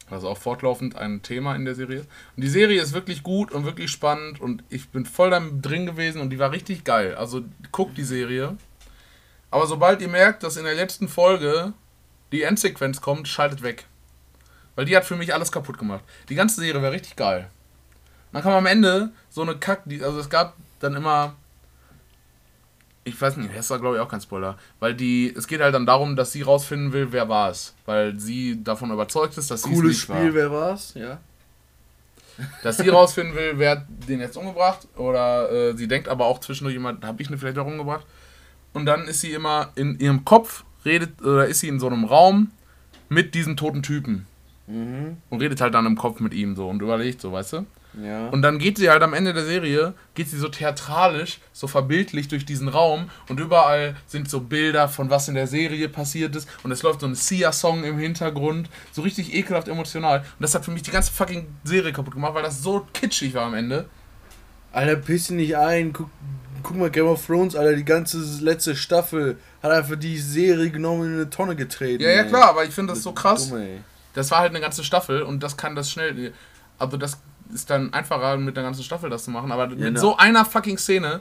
Was 0.09 0.25
auch 0.25 0.37
fortlaufend 0.37 0.97
ein 0.97 1.23
Thema 1.23 1.55
in 1.55 1.65
der 1.65 1.75
Serie 1.75 2.01
ist. 2.01 2.09
Und 2.37 2.45
die 2.45 2.49
Serie 2.49 2.83
ist 2.83 2.93
wirklich 2.93 3.23
gut 3.23 3.51
und 3.51 3.65
wirklich 3.65 3.91
spannend 3.91 4.41
und 4.41 4.63
ich 4.69 4.91
bin 4.91 5.07
voll 5.07 5.31
da 5.31 5.41
drin 5.41 5.87
gewesen 5.87 6.21
und 6.21 6.31
die 6.31 6.39
war 6.39 6.53
richtig 6.53 6.85
geil. 6.85 7.15
Also 7.15 7.43
guckt 7.71 7.97
die 7.97 8.05
Serie. 8.05 8.57
Aber 9.51 9.67
sobald 9.67 10.03
ihr 10.03 10.09
merkt, 10.09 10.43
dass 10.43 10.57
in 10.57 10.65
der 10.65 10.75
letzten 10.75 11.09
Folge 11.09 11.73
die 12.31 12.43
Endsequenz 12.43 13.01
kommt, 13.01 13.29
schaltet 13.29 13.63
weg. 13.63 13.87
Weil 14.75 14.87
die 14.87 14.97
hat 14.97 15.05
für 15.05 15.17
mich 15.17 15.33
alles 15.35 15.53
kaputt 15.53 15.79
gemacht. 15.79 16.03
Die 16.29 16.35
ganze 16.35 16.61
Serie 16.61 16.83
wäre 16.83 16.93
richtig 16.93 17.17
geil. 17.17 17.51
Und 18.33 18.35
dann 18.35 18.43
kam 18.43 18.53
am 18.53 18.67
Ende 18.67 19.13
so 19.29 19.43
eine 19.43 19.57
Kack, 19.57 19.83
also 20.03 20.19
es 20.19 20.31
gab 20.31 20.57
dann 20.81 20.95
immer. 20.95 21.37
Ich 23.05 23.21
weiß 23.21 23.37
nicht, 23.37 23.51
das 23.57 23.69
war 23.71 23.81
glaube 23.81 23.97
ich 23.97 24.03
auch 24.03 24.09
kein 24.09 24.21
Spoiler. 24.21 24.57
Weil 24.79 24.95
die, 24.95 25.35
es 25.37 25.47
geht 25.47 25.61
halt 25.61 25.75
dann 25.75 25.87
darum, 25.87 26.15
dass 26.15 26.33
sie 26.33 26.43
rausfinden 26.43 26.93
will, 26.93 27.09
wer 27.11 27.29
war 27.29 27.51
es. 27.51 27.75
Weil 27.85 28.19
sie 28.19 28.63
davon 28.63 28.91
überzeugt 28.91 29.37
ist, 29.39 29.51
dass 29.51 29.63
sie 29.63 29.71
es 29.71 29.77
Cooles 29.77 29.99
Spiel, 29.99 30.15
war. 30.15 30.35
wer 30.35 30.53
war's? 30.53 30.95
Ja. 30.95 31.19
Dass 32.63 32.79
sie 32.79 32.89
rausfinden 32.89 33.35
will, 33.35 33.55
wer 33.57 33.73
hat 33.73 33.87
den 34.09 34.21
jetzt 34.21 34.37
umgebracht. 34.37 34.87
Oder 34.97 35.51
äh, 35.51 35.77
sie 35.77 35.89
denkt 35.89 36.09
aber 36.09 36.27
auch 36.27 36.39
zwischendurch 36.39 36.75
jemand, 36.75 37.05
habe 37.05 37.21
ich 37.23 37.31
ihn 37.31 37.39
vielleicht 37.39 37.59
auch 37.59 37.67
umgebracht. 37.67 38.07
Und 38.73 38.87
dann 38.87 39.07
ist 39.07 39.21
sie 39.21 39.33
immer 39.33 39.71
in 39.75 39.99
ihrem 39.99 40.25
Kopf, 40.25 40.65
redet, 40.85 41.21
oder 41.21 41.47
ist 41.47 41.61
sie 41.61 41.69
in 41.69 41.81
so 41.81 41.89
einem 41.89 42.05
Raum 42.05 42.51
mit 43.09 43.35
diesem 43.35 43.57
toten 43.57 43.83
Typen. 43.83 44.27
Mhm. 44.67 45.19
Und 45.29 45.41
redet 45.41 45.61
halt 45.61 45.75
dann 45.75 45.87
im 45.87 45.97
Kopf 45.97 46.21
mit 46.21 46.33
ihm 46.33 46.57
so 46.57 46.69
und 46.69 46.81
überlegt 46.81 47.21
so, 47.21 47.33
weißt 47.33 47.53
du? 47.55 47.67
Ja. 47.95 48.29
Und 48.29 48.43
dann 48.43 48.59
geht 48.59 48.79
sie 48.79 48.89
halt 48.89 49.03
am 49.03 49.13
Ende 49.13 49.35
der 49.35 49.45
Serie, 49.45 49.95
geht 50.15 50.29
sie 50.29 50.39
so 50.39 50.49
theatralisch, 50.49 51.41
so 51.53 51.67
verbildlich 51.67 52.29
durch 52.29 52.47
diesen 52.47 52.69
Raum 52.69 53.11
und 53.29 53.39
überall 53.39 53.97
sind 54.07 54.31
so 54.31 54.41
Bilder 54.41 54.89
von 54.89 55.11
was 55.11 55.29
in 55.29 55.35
der 55.35 55.47
Serie 55.47 55.89
passiert 55.89 56.35
ist 56.35 56.49
und 56.63 56.73
es 56.73 56.83
läuft 56.83 57.01
so 57.01 57.07
ein 57.07 57.15
Sia-Song 57.15 57.85
im 57.85 57.99
Hintergrund, 57.99 58.71
so 58.93 59.03
richtig 59.03 59.35
ekelhaft 59.35 59.69
emotional. 59.69 60.21
Und 60.21 60.41
das 60.41 60.55
hat 60.55 60.65
für 60.65 60.71
mich 60.71 60.83
die 60.83 60.91
ganze 60.91 61.13
fucking 61.13 61.47
Serie 61.65 61.93
kaputt 61.93 62.15
gemacht, 62.15 62.35
weil 62.35 62.43
das 62.43 62.63
so 62.63 62.87
kitschig 62.95 63.35
war 63.35 63.47
am 63.47 63.55
Ende. 63.55 63.87
Alter, 64.73 64.97
piss 64.97 65.27
dich 65.27 65.37
nicht 65.37 65.57
ein. 65.57 65.93
Guck, 65.93 66.09
guck 66.63 66.77
mal, 66.77 66.91
Game 66.91 67.07
of 67.07 67.25
Thrones, 67.27 67.55
Alter, 67.55 67.77
die 67.77 67.85
ganze 67.85 68.19
letzte 68.43 68.75
Staffel 68.75 69.37
hat 69.63 69.71
einfach 69.71 69.97
die 69.97 70.19
Serie 70.19 70.71
genommen 70.71 71.03
und 71.03 71.07
in 71.09 71.15
eine 71.15 71.31
Tonne 71.31 71.57
getreten. 71.57 72.03
Ja, 72.03 72.11
ja 72.11 72.23
ey. 72.23 72.29
klar, 72.29 72.49
aber 72.49 72.65
ich 72.65 72.73
finde 72.73 72.95
das 72.95 73.03
so 73.03 73.13
krass. 73.13 73.51
Dumm, 73.51 73.61
ey. 73.61 73.81
Das 74.15 74.31
war 74.31 74.41
halt 74.41 74.51
eine 74.51 74.61
ganze 74.61 74.85
Staffel 74.85 75.23
und 75.23 75.43
das 75.43 75.57
kann 75.57 75.75
das 75.75 75.91
schnell. 75.91 76.33
Also 76.79 76.97
das 76.97 77.19
ist 77.53 77.71
dann 77.71 77.93
einfacher 77.93 78.37
mit 78.37 78.57
der 78.57 78.65
ganzen 78.65 78.83
Staffel 78.83 79.11
das 79.11 79.25
zu 79.25 79.31
machen, 79.31 79.53
aber 79.53 79.69
mit 79.69 79.79
ne. 79.79 79.99
so 79.99 80.17
einer 80.17 80.45
fucking 80.45 80.79
Szene. 80.79 81.21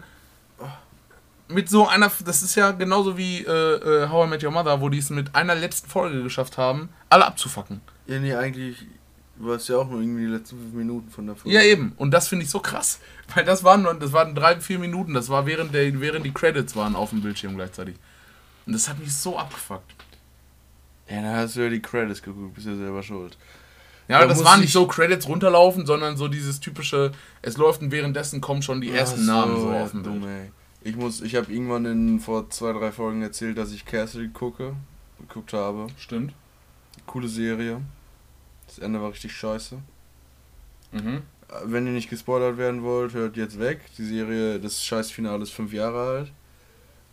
Mit 1.48 1.70
so 1.70 1.88
einer, 1.88 2.10
das 2.24 2.44
ist 2.44 2.56
ja 2.56 2.72
genauso 2.72 3.18
wie 3.18 3.40
äh, 3.40 3.50
äh, 3.52 4.10
How 4.10 4.26
I 4.26 4.30
Met 4.30 4.44
Your 4.44 4.52
Mother, 4.52 4.80
wo 4.80 4.88
die 4.88 5.00
es 5.00 5.10
mit 5.10 5.36
einer 5.36 5.54
letzten 5.54 5.90
Folge 5.90 6.24
geschafft 6.24 6.58
haben, 6.58 6.90
alle 7.10 7.26
abzufacken. 7.26 7.82
Ja, 8.08 8.20
nee, 8.20 8.34
eigentlich 8.34 8.88
war 9.36 9.56
es 9.56 9.68
ja 9.68 9.78
auch 9.78 9.90
nur 9.90 10.02
irgendwie 10.02 10.26
die 10.26 10.32
letzten 10.32 10.58
fünf 10.58 10.74
Minuten 10.74 11.10
von 11.10 11.26
der 11.26 11.36
Folge. 11.36 11.58
Ja, 11.58 11.64
eben. 11.64 11.94
Und 11.98 12.12
das 12.12 12.28
finde 12.28 12.46
ich 12.46 12.52
so 12.52 12.60
krass. 12.60 13.00
Weil 13.36 13.44
das 13.44 13.64
waren 13.64 13.82
nur, 13.82 13.94
das 13.94 14.14
waren 14.14 14.36
drei, 14.36 14.60
vier 14.62 14.80
Minuten. 14.80 15.14
Das 15.14 15.30
war 15.30 15.46
während, 15.46 15.74
der, 15.74 16.00
während 16.00 16.26
die 16.26 16.32
Credits 16.32 16.76
waren 16.76 16.96
auf 16.96 17.10
dem 17.10 17.22
Bildschirm 17.22 17.56
gleichzeitig. 17.56 17.96
Und 18.66 18.74
das 18.74 18.88
hat 18.88 19.00
mich 19.00 19.14
so 19.14 19.38
abgefuckt. 19.38 19.92
Ja, 21.10 21.22
dann 21.22 21.36
hast 21.36 21.56
du 21.56 21.62
ja 21.62 21.70
die 21.70 21.82
Credits 21.82 22.22
geguckt, 22.22 22.54
bist 22.54 22.68
ja 22.68 22.76
selber 22.76 23.04
schuld. 23.04 23.38
Ja, 24.12 24.20
Da 24.22 24.28
das 24.28 24.44
waren 24.44 24.60
nicht 24.60 24.68
ich- 24.70 24.74
so 24.74 24.88
Credits 24.88 25.28
runterlaufen, 25.28 25.86
sondern 25.86 26.18
so 26.18 26.28
dieses 26.28 26.60
typische, 26.60 27.12
es 27.42 27.58
läuft 27.58 27.82
und 27.82 27.92
währenddessen 27.92 28.42
kommen 28.42 28.62
schon 28.62 28.82
die 28.82 28.92
ersten 28.92 29.22
Ach 29.24 29.26
Namen 29.28 29.60
so 29.60 29.70
auf 29.72 29.92
dem 29.92 30.04
dumm, 30.04 30.28
ey. 30.28 30.52
Ich 30.84 30.96
muss, 30.96 31.22
ich 31.22 31.36
habe 31.36 31.52
irgendwann 31.52 31.86
in, 31.86 32.20
vor 32.20 32.50
zwei, 32.50 32.74
drei 32.74 32.92
Folgen 32.92 33.22
erzählt, 33.22 33.58
dass 33.58 33.72
ich 33.72 33.86
Castle 33.86 34.30
gucke, 34.30 34.74
geguckt 35.20 35.54
habe. 35.54 35.88
Stimmt. 35.98 36.34
Coole 37.06 37.28
Serie. 37.28 37.82
Das 38.68 38.80
Ende 38.80 39.02
war 39.02 39.12
richtig 39.12 39.32
scheiße. 39.36 39.78
Mhm. 40.92 41.18
Äh, 41.18 41.22
Wenn 41.66 41.86
ihr 41.86 41.94
nicht 41.94 42.10
gespoilert 42.10 42.58
werden 42.58 42.84
wollt, 42.84 43.14
hört 43.14 43.38
jetzt 43.38 43.60
weg. 43.60 43.82
Die 43.98 44.06
Serie, 44.06 44.60
das 44.60 44.84
Scheißfinale 44.84 45.44
ist 45.44 45.52
fünf 45.52 45.72
Jahre 45.74 46.00
alt. 46.18 46.32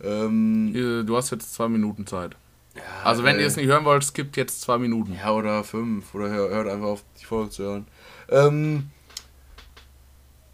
Ähm, 0.01 0.73
Du 1.05 1.15
hast 1.17 1.29
jetzt 1.31 1.53
zwei 1.53 1.67
Minuten 1.67 2.07
Zeit. 2.07 2.35
Ja, 2.79 3.05
Also 3.05 3.23
wenn 3.23 3.35
ey. 3.35 3.41
ihr 3.41 3.47
es 3.47 3.55
nicht 3.55 3.67
hören 3.67 3.85
wollt, 3.85 4.03
skippt 4.03 4.37
jetzt 4.37 4.61
zwei 4.61 4.77
Minuten. 4.77 5.15
Ja, 5.15 5.31
oder 5.31 5.63
fünf. 5.63 6.13
Oder 6.15 6.29
hör, 6.29 6.49
hört 6.49 6.67
einfach 6.67 6.87
auf, 6.87 7.03
die 7.19 7.25
Folge 7.25 7.49
zu 7.51 7.63
hören. 7.63 7.87
Ähm, 8.29 8.89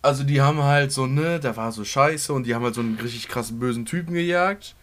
also 0.02 0.24
die 0.24 0.42
haben 0.42 0.62
halt 0.62 0.92
so, 0.92 1.08
ne, 1.08 1.40
da 1.40 1.56
war 1.58 1.72
so 1.72 1.84
scheiße 1.84 2.32
und 2.32 2.46
die 2.46 2.54
haben 2.54 2.64
halt 2.64 2.76
so 2.76 2.82
einen 2.82 3.00
richtig 3.00 3.28
krassen 3.28 3.60
bösen 3.60 3.86
Typen 3.86 4.14
gejagt. 4.14 4.76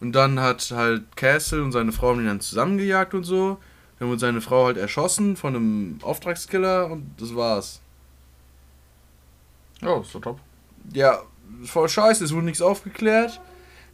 Und 0.00 0.12
dann 0.12 0.40
hat 0.40 0.70
halt 0.70 1.16
Castle 1.16 1.62
und 1.62 1.72
seine 1.72 1.90
Frau 1.92 2.10
haben 2.10 2.20
ihn 2.20 2.26
dann 2.26 2.40
zusammengejagt 2.40 3.14
und 3.14 3.24
so. 3.24 3.58
Dann 3.98 4.08
wurde 4.08 4.20
seine 4.20 4.40
Frau 4.42 4.66
halt 4.66 4.76
erschossen 4.76 5.36
von 5.36 5.56
einem 5.56 5.98
Auftragskiller 6.02 6.90
und 6.90 7.10
das 7.18 7.34
war's. 7.34 7.80
Ja, 9.80 9.98
ist 10.00 10.12
so 10.12 10.20
top. 10.20 10.38
Ja, 10.92 11.22
voll 11.64 11.88
scheiße, 11.88 12.24
es 12.24 12.32
wurde 12.32 12.46
nichts 12.46 12.62
aufgeklärt. 12.62 13.40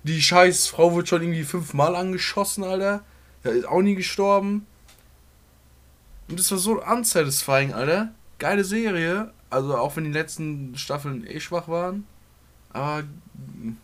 Die 0.04 0.20
scheiß 0.20 0.66
Frau 0.68 0.94
wird 0.96 1.08
schon 1.08 1.22
irgendwie 1.22 1.44
fünfmal 1.44 1.94
angeschossen, 1.94 2.64
Alter. 2.64 3.02
Ja, 3.44 3.50
ist 3.50 3.66
auch 3.68 3.82
nie 3.82 3.94
gestorben. 3.94 4.66
Und 6.28 6.38
das 6.38 6.50
war 6.50 6.58
so 6.58 6.82
unsatisfying, 6.82 7.72
Alter. 7.72 8.12
Geile 8.38 8.64
Serie. 8.64 9.32
Also 9.50 9.76
auch 9.76 9.96
wenn 9.96 10.04
die 10.04 10.12
letzten 10.12 10.76
Staffeln 10.76 11.26
eh 11.26 11.40
schwach 11.40 11.68
waren. 11.68 12.06
Aber 12.72 13.02
mh, 13.02 13.74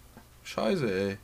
scheiße, 0.45 0.91
ey. 0.93 1.19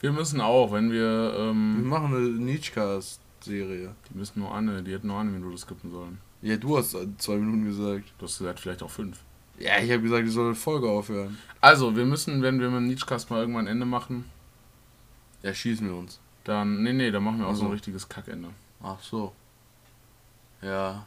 Wir 0.00 0.12
müssen 0.12 0.40
auch, 0.40 0.72
wenn 0.72 0.90
wir, 0.90 1.32
Wir 1.32 1.38
ähm, 1.50 1.88
machen 1.88 2.14
eine 2.14 2.28
Nietzschcast-Serie. 2.28 3.94
die 4.10 4.18
müssen 4.18 4.40
nur 4.40 4.54
eine, 4.54 4.82
die 4.82 4.92
hätten 4.92 5.08
nur 5.08 5.20
eine 5.20 5.30
Minute 5.30 5.58
skippen 5.58 5.90
sollen. 5.90 6.18
Ja, 6.40 6.56
du 6.56 6.78
hast 6.78 6.96
zwei 7.18 7.36
Minuten 7.36 7.64
gesagt. 7.64 8.12
Du 8.18 8.26
hast 8.26 8.38
gesagt, 8.38 8.60
vielleicht 8.60 8.82
auch 8.82 8.90
fünf. 8.90 9.18
Ja, 9.58 9.78
ich 9.78 9.90
habe 9.90 10.02
gesagt, 10.02 10.26
ich 10.26 10.32
soll 10.32 10.46
eine 10.46 10.54
Folge 10.54 10.88
aufhören. 10.88 11.38
Also, 11.60 11.96
wir 11.96 12.04
müssen, 12.04 12.42
wenn 12.42 12.60
wir 12.60 12.68
mit 12.70 12.76
dem 12.80 12.86
Nietzschcast 12.86 13.30
mal 13.30 13.40
irgendwann 13.40 13.64
ein 13.66 13.72
Ende 13.72 13.86
machen, 13.86 14.24
Ja, 15.42 15.52
schießen 15.52 15.86
wir 15.86 15.96
uns. 15.96 16.20
dann, 16.44 16.82
nee, 16.82 16.92
nee, 16.92 17.10
dann 17.10 17.24
machen 17.24 17.40
wir 17.40 17.46
auch 17.48 17.54
so 17.54 17.64
ein 17.66 17.72
richtiges 17.72 18.08
Kackende. 18.08 18.50
Ach 18.82 19.00
so. 19.00 19.32
Ja. 20.62 21.06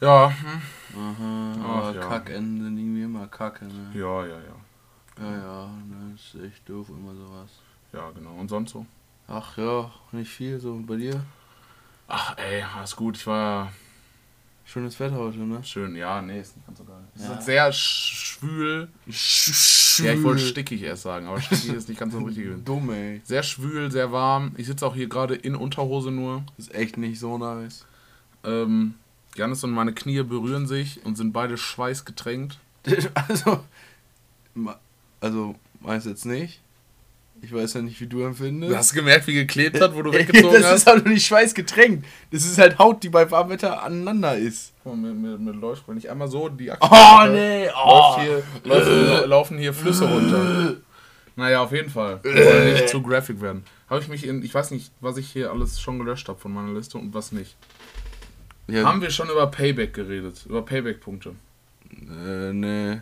Ja, 0.00 0.30
hm. 0.30 0.62
Aha, 0.98 1.52
Ach, 1.62 1.64
aber 1.88 1.94
ja. 1.94 2.00
Kackenden 2.08 2.64
sind 2.64 2.78
irgendwie 2.78 3.02
immer 3.02 3.26
Kacke, 3.26 3.66
ne? 3.66 3.90
ja, 3.94 4.26
ja, 4.26 4.36
ja. 4.38 5.22
Ja, 5.22 5.36
ja, 5.36 5.66
ne, 5.66 6.14
ist 6.14 6.34
echt 6.42 6.66
doof, 6.66 6.88
immer 6.88 7.14
sowas. 7.14 7.50
Ja, 7.92 8.10
genau. 8.12 8.32
Und 8.36 8.48
sonst 8.48 8.70
so? 8.72 8.86
Ach 9.28 9.58
ja, 9.58 9.90
nicht 10.12 10.30
viel, 10.32 10.58
so 10.58 10.80
bei 10.86 10.96
dir. 10.96 11.22
Ach, 12.08 12.34
ey, 12.38 12.62
alles 12.62 12.96
gut. 12.96 13.16
Ich 13.18 13.26
war 13.26 13.38
ja 13.66 13.72
Schönes 14.72 15.00
Wetter 15.00 15.16
heute, 15.16 15.38
ne? 15.38 15.64
schön. 15.64 15.96
Ja, 15.96 16.22
nee, 16.22 16.40
ist 16.40 16.56
nicht 16.56 16.64
ganz 16.64 16.78
so 16.78 16.84
geil. 16.84 17.02
Es 17.16 17.24
Ja. 17.24 17.32
ist 17.34 17.44
sehr 17.44 17.72
schwül. 17.72 18.88
Ja, 19.06 20.12
ich 20.12 20.22
wollte 20.22 20.42
stickig 20.46 20.82
erst 20.82 21.02
sagen, 21.02 21.26
aber 21.26 21.40
stickig 21.40 21.74
ist 21.74 21.88
nicht 21.88 21.98
ganz 21.98 22.12
so 22.12 22.20
richtig. 22.24 22.64
Dumm, 22.64 22.88
ey. 22.90 23.20
Sehr 23.24 23.42
schwül, 23.42 23.90
sehr 23.90 24.12
warm. 24.12 24.52
Ich 24.56 24.66
sitze 24.68 24.86
auch 24.86 24.94
hier 24.94 25.08
gerade 25.08 25.34
in 25.34 25.56
Unterhose 25.56 26.12
nur. 26.12 26.44
Ist 26.56 26.72
echt 26.72 26.98
nicht 26.98 27.18
so 27.18 27.36
nice. 27.36 27.84
Ähm, 28.44 28.94
Janis 29.34 29.64
und 29.64 29.72
meine 29.72 29.92
Knie 29.92 30.22
berühren 30.22 30.68
sich 30.68 31.04
und 31.04 31.16
sind 31.16 31.32
beide 31.32 31.56
schweißgetränkt. 31.58 32.58
Also, 33.14 33.64
also, 35.20 35.54
meinst 35.80 36.06
du 36.06 36.10
jetzt 36.10 36.26
nicht? 36.26 36.60
Ich 37.42 37.54
weiß 37.54 37.74
ja 37.74 37.82
nicht, 37.82 37.98
wie 38.00 38.06
du 38.06 38.22
empfindest. 38.22 38.72
Du 38.72 38.76
hast 38.76 38.92
gemerkt, 38.92 39.26
wie 39.26 39.32
geklebt 39.34 39.80
hat, 39.80 39.94
wo 39.94 40.02
du 40.02 40.12
weggezogen 40.12 40.52
das 40.54 40.64
hast? 40.64 40.74
ist 40.80 40.86
halt 40.86 41.06
nicht 41.06 41.26
schweißgetränkt. 41.26 42.04
Das 42.30 42.44
ist 42.44 42.58
halt 42.58 42.78
Haut, 42.78 43.02
die 43.02 43.08
bei 43.08 43.30
warmem 43.30 43.52
Wetter 43.52 43.82
aneinander 43.82 44.36
ist. 44.36 44.72
Guck 44.84 44.96
mal, 44.96 45.12
mit, 45.12 45.38
mit, 45.38 45.40
mit 45.40 45.56
läuft, 45.60 45.88
wenn 45.88 45.96
ich 45.96 46.10
einmal 46.10 46.28
so 46.28 46.48
die 46.50 46.70
Achse 46.70 46.82
Oh, 46.82 47.32
nee. 47.32 47.64
läuft 47.64 47.76
Oh. 47.84 48.20
hier, 48.20 48.42
läuft, 48.64 49.26
laufen 49.26 49.58
hier 49.58 49.72
Flüsse 49.72 50.06
runter. 50.06 50.76
Naja, 51.36 51.62
auf 51.62 51.72
jeden 51.72 51.88
Fall. 51.90 52.20
Wir 52.22 52.34
wollen 52.44 52.72
nicht 52.74 52.88
zu 52.90 53.00
graphic 53.00 53.40
werden. 53.40 53.64
Habe 53.88 54.00
ich 54.02 54.08
mich 54.08 54.26
in, 54.26 54.42
ich 54.42 54.52
weiß 54.54 54.70
nicht, 54.72 54.92
was 55.00 55.16
ich 55.16 55.30
hier 55.30 55.50
alles 55.50 55.80
schon 55.80 55.98
gelöscht 55.98 56.28
habe 56.28 56.38
von 56.38 56.52
meiner 56.52 56.74
Liste 56.74 56.98
und 56.98 57.14
was 57.14 57.32
nicht. 57.32 57.56
Ja, 58.68 58.84
Haben 58.84 59.00
wir 59.00 59.10
schon 59.10 59.30
über 59.30 59.46
Payback 59.46 59.94
geredet? 59.94 60.44
Über 60.46 60.62
Payback-Punkte. 60.62 61.34
äh, 61.90 62.52
nee. 62.52 63.00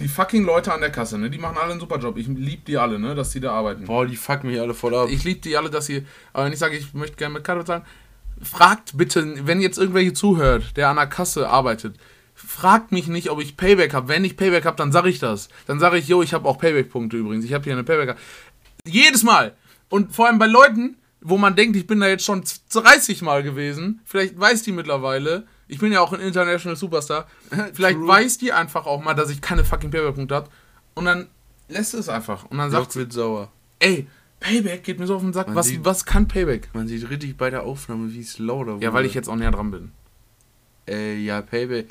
Die 0.00 0.08
fucking 0.08 0.44
Leute 0.44 0.72
an 0.72 0.80
der 0.80 0.90
Kasse, 0.90 1.18
ne? 1.18 1.28
Die 1.28 1.38
machen 1.38 1.58
alle 1.58 1.72
einen 1.72 1.80
super 1.80 1.98
Job. 1.98 2.16
Ich 2.16 2.26
lieb 2.26 2.64
die 2.64 2.78
alle, 2.78 2.98
ne? 2.98 3.14
Dass 3.14 3.30
die 3.30 3.40
da 3.40 3.52
arbeiten. 3.52 3.84
Boah, 3.84 4.06
die 4.06 4.16
fucken 4.16 4.50
mich 4.50 4.58
alle 4.58 4.74
voll 4.74 4.94
ab. 4.94 5.08
Ich 5.10 5.24
liebe 5.24 5.40
die 5.40 5.56
alle, 5.56 5.68
dass 5.68 5.86
sie. 5.86 6.06
Aber 6.32 6.46
wenn 6.46 6.52
ich 6.52 6.58
sage, 6.58 6.76
ich 6.76 6.94
möchte 6.94 7.16
gerne 7.16 7.34
mit 7.34 7.44
Karte 7.44 7.60
bezahlen, 7.60 7.82
fragt 8.42 8.96
bitte, 8.96 9.46
wenn 9.46 9.60
jetzt 9.60 9.78
irgendwelche 9.78 10.14
zuhört, 10.14 10.76
der 10.76 10.88
an 10.88 10.96
der 10.96 11.06
Kasse 11.06 11.48
arbeitet, 11.48 11.96
fragt 12.34 12.92
mich 12.92 13.08
nicht, 13.08 13.30
ob 13.30 13.40
ich 13.40 13.56
Payback 13.56 13.92
habe. 13.92 14.08
Wenn 14.08 14.24
ich 14.24 14.36
Payback 14.36 14.64
habe, 14.64 14.76
dann 14.76 14.92
sage 14.92 15.10
ich 15.10 15.18
das. 15.18 15.50
Dann 15.66 15.78
sage 15.78 15.98
ich, 15.98 16.08
yo, 16.08 16.22
ich 16.22 16.32
habe 16.32 16.48
auch 16.48 16.58
Payback-Punkte 16.58 17.18
übrigens. 17.18 17.44
Ich 17.44 17.52
habe 17.52 17.64
hier 17.64 17.74
eine 17.74 17.84
Payback. 17.84 18.16
Jedes 18.86 19.22
Mal. 19.22 19.54
Und 19.90 20.14
vor 20.14 20.26
allem 20.26 20.38
bei 20.38 20.46
Leuten, 20.46 20.96
wo 21.20 21.36
man 21.36 21.56
denkt, 21.56 21.76
ich 21.76 21.86
bin 21.86 22.00
da 22.00 22.08
jetzt 22.08 22.24
schon 22.24 22.42
30 22.72 23.20
Mal 23.20 23.42
gewesen, 23.42 24.00
vielleicht 24.06 24.40
weiß 24.40 24.62
die 24.62 24.72
mittlerweile, 24.72 25.46
ich 25.70 25.78
bin 25.78 25.92
ja 25.92 26.00
auch 26.00 26.12
ein 26.12 26.20
International 26.20 26.76
Superstar, 26.76 27.26
vielleicht 27.72 27.96
True. 27.98 28.08
weiß 28.08 28.38
die 28.38 28.52
einfach 28.52 28.86
auch 28.86 29.02
mal, 29.02 29.14
dass 29.14 29.30
ich 29.30 29.40
keine 29.40 29.64
fucking 29.64 29.90
Payback-Punkte 29.90 30.34
habe. 30.34 30.50
Und 30.94 31.04
dann 31.04 31.28
lässt 31.68 31.94
es 31.94 32.08
einfach. 32.08 32.44
Und 32.50 32.58
dann 32.58 32.70
sagt 32.70 32.92
sie, 32.92 32.98
wird 33.00 33.12
sauer. 33.12 33.50
ey, 33.78 34.06
Payback 34.40 34.82
geht 34.84 34.98
mir 34.98 35.06
so 35.06 35.16
auf 35.16 35.22
den 35.22 35.32
Sack. 35.32 35.48
Man 35.48 35.56
Was, 35.56 35.66
sieht- 35.66 35.84
was 35.84 36.04
kann 36.06 36.26
Payback? 36.26 36.70
Man 36.72 36.88
sieht 36.88 37.08
richtig 37.10 37.36
bei 37.36 37.50
der 37.50 37.62
Aufnahme, 37.64 38.12
wie 38.12 38.20
es 38.20 38.38
lauter 38.38 38.72
wurde. 38.74 38.84
Ja, 38.84 38.92
weil 38.92 39.04
ich 39.04 39.14
jetzt 39.14 39.28
auch 39.28 39.36
näher 39.36 39.50
dran 39.50 39.70
bin. 39.70 39.92
Äh, 40.88 41.16
ja, 41.18 41.42
Payback. 41.42 41.88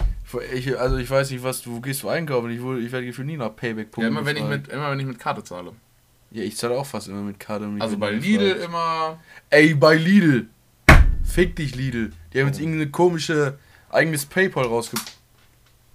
Ich, 0.54 0.78
also, 0.78 0.98
ich 0.98 1.10
weiß 1.10 1.30
nicht, 1.32 1.44
was 1.44 1.62
du, 1.62 1.72
wo 1.76 1.80
gehst 1.80 2.04
du 2.04 2.10
einkaufen? 2.10 2.50
Ich, 2.50 2.58
ich 2.58 2.92
werde 2.92 3.14
für 3.14 3.24
nie 3.24 3.38
nach 3.38 3.56
Payback-Punkten 3.56 4.02
Ja, 4.02 4.08
immer 4.10 4.26
wenn, 4.26 4.36
ich 4.36 4.44
mit, 4.44 4.68
immer 4.68 4.92
wenn 4.92 5.00
ich 5.00 5.06
mit 5.06 5.20
Karte 5.20 5.44
zahle. 5.44 5.72
Ja, 6.32 6.44
ich 6.44 6.58
zahle 6.58 6.78
auch 6.78 6.86
fast 6.86 7.08
immer 7.08 7.22
mit 7.22 7.40
Karte. 7.40 7.70
Also 7.80 7.98
bei 7.98 8.12
Lidl 8.12 8.44
gefragt. 8.56 8.66
immer. 8.66 9.20
Ey, 9.52 9.74
bei 9.76 9.96
Lidl. 9.96 10.48
Fick 11.24 11.56
dich, 11.56 11.76
Lidl. 11.76 12.12
Die 12.34 12.40
haben 12.40 12.48
jetzt 12.48 12.60
irgendeine 12.60 12.90
komische 12.90 13.58
eigenes 13.92 14.26
Paypal 14.26 14.66
rausge 14.66 14.98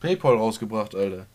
Paypal 0.01 0.37
rausgebracht, 0.37 0.95
Alter. 0.95 1.27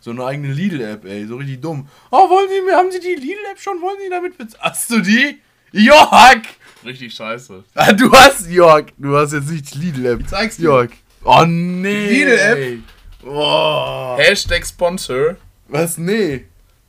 So 0.00 0.10
eine 0.12 0.24
eigene 0.24 0.52
Lidl-App, 0.52 1.04
ey. 1.04 1.26
So 1.26 1.36
richtig 1.36 1.60
dumm. 1.60 1.88
Oh, 2.10 2.28
wollen 2.30 2.48
Sie, 2.48 2.72
haben 2.72 2.90
Sie 2.92 3.00
die 3.00 3.14
Lidl-App 3.14 3.58
schon? 3.58 3.80
Wollen 3.80 3.96
Sie 4.02 4.10
damit 4.10 4.38
bezahlen? 4.38 4.62
Hast 4.62 4.90
du 4.90 5.00
die? 5.00 5.40
Jörg! 5.72 6.42
Richtig 6.84 7.12
scheiße. 7.14 7.64
Ah, 7.74 7.92
du 7.92 8.10
hast, 8.12 8.48
Jörg. 8.48 8.86
Du 8.96 9.16
hast 9.16 9.32
jetzt 9.32 9.50
nicht 9.50 9.74
die 9.74 9.78
Lidl-App. 9.78 10.28
Zeig's 10.28 10.56
dir. 10.56 10.62
Jörg. 10.64 10.90
Oh, 11.24 11.44
nee. 11.46 12.06
Lidl-App? 12.24 12.78
Boah. 13.22 14.16
Hashtag 14.18 14.64
Sponsor. 14.64 15.36
Was? 15.66 15.98
Nee. 15.98 16.44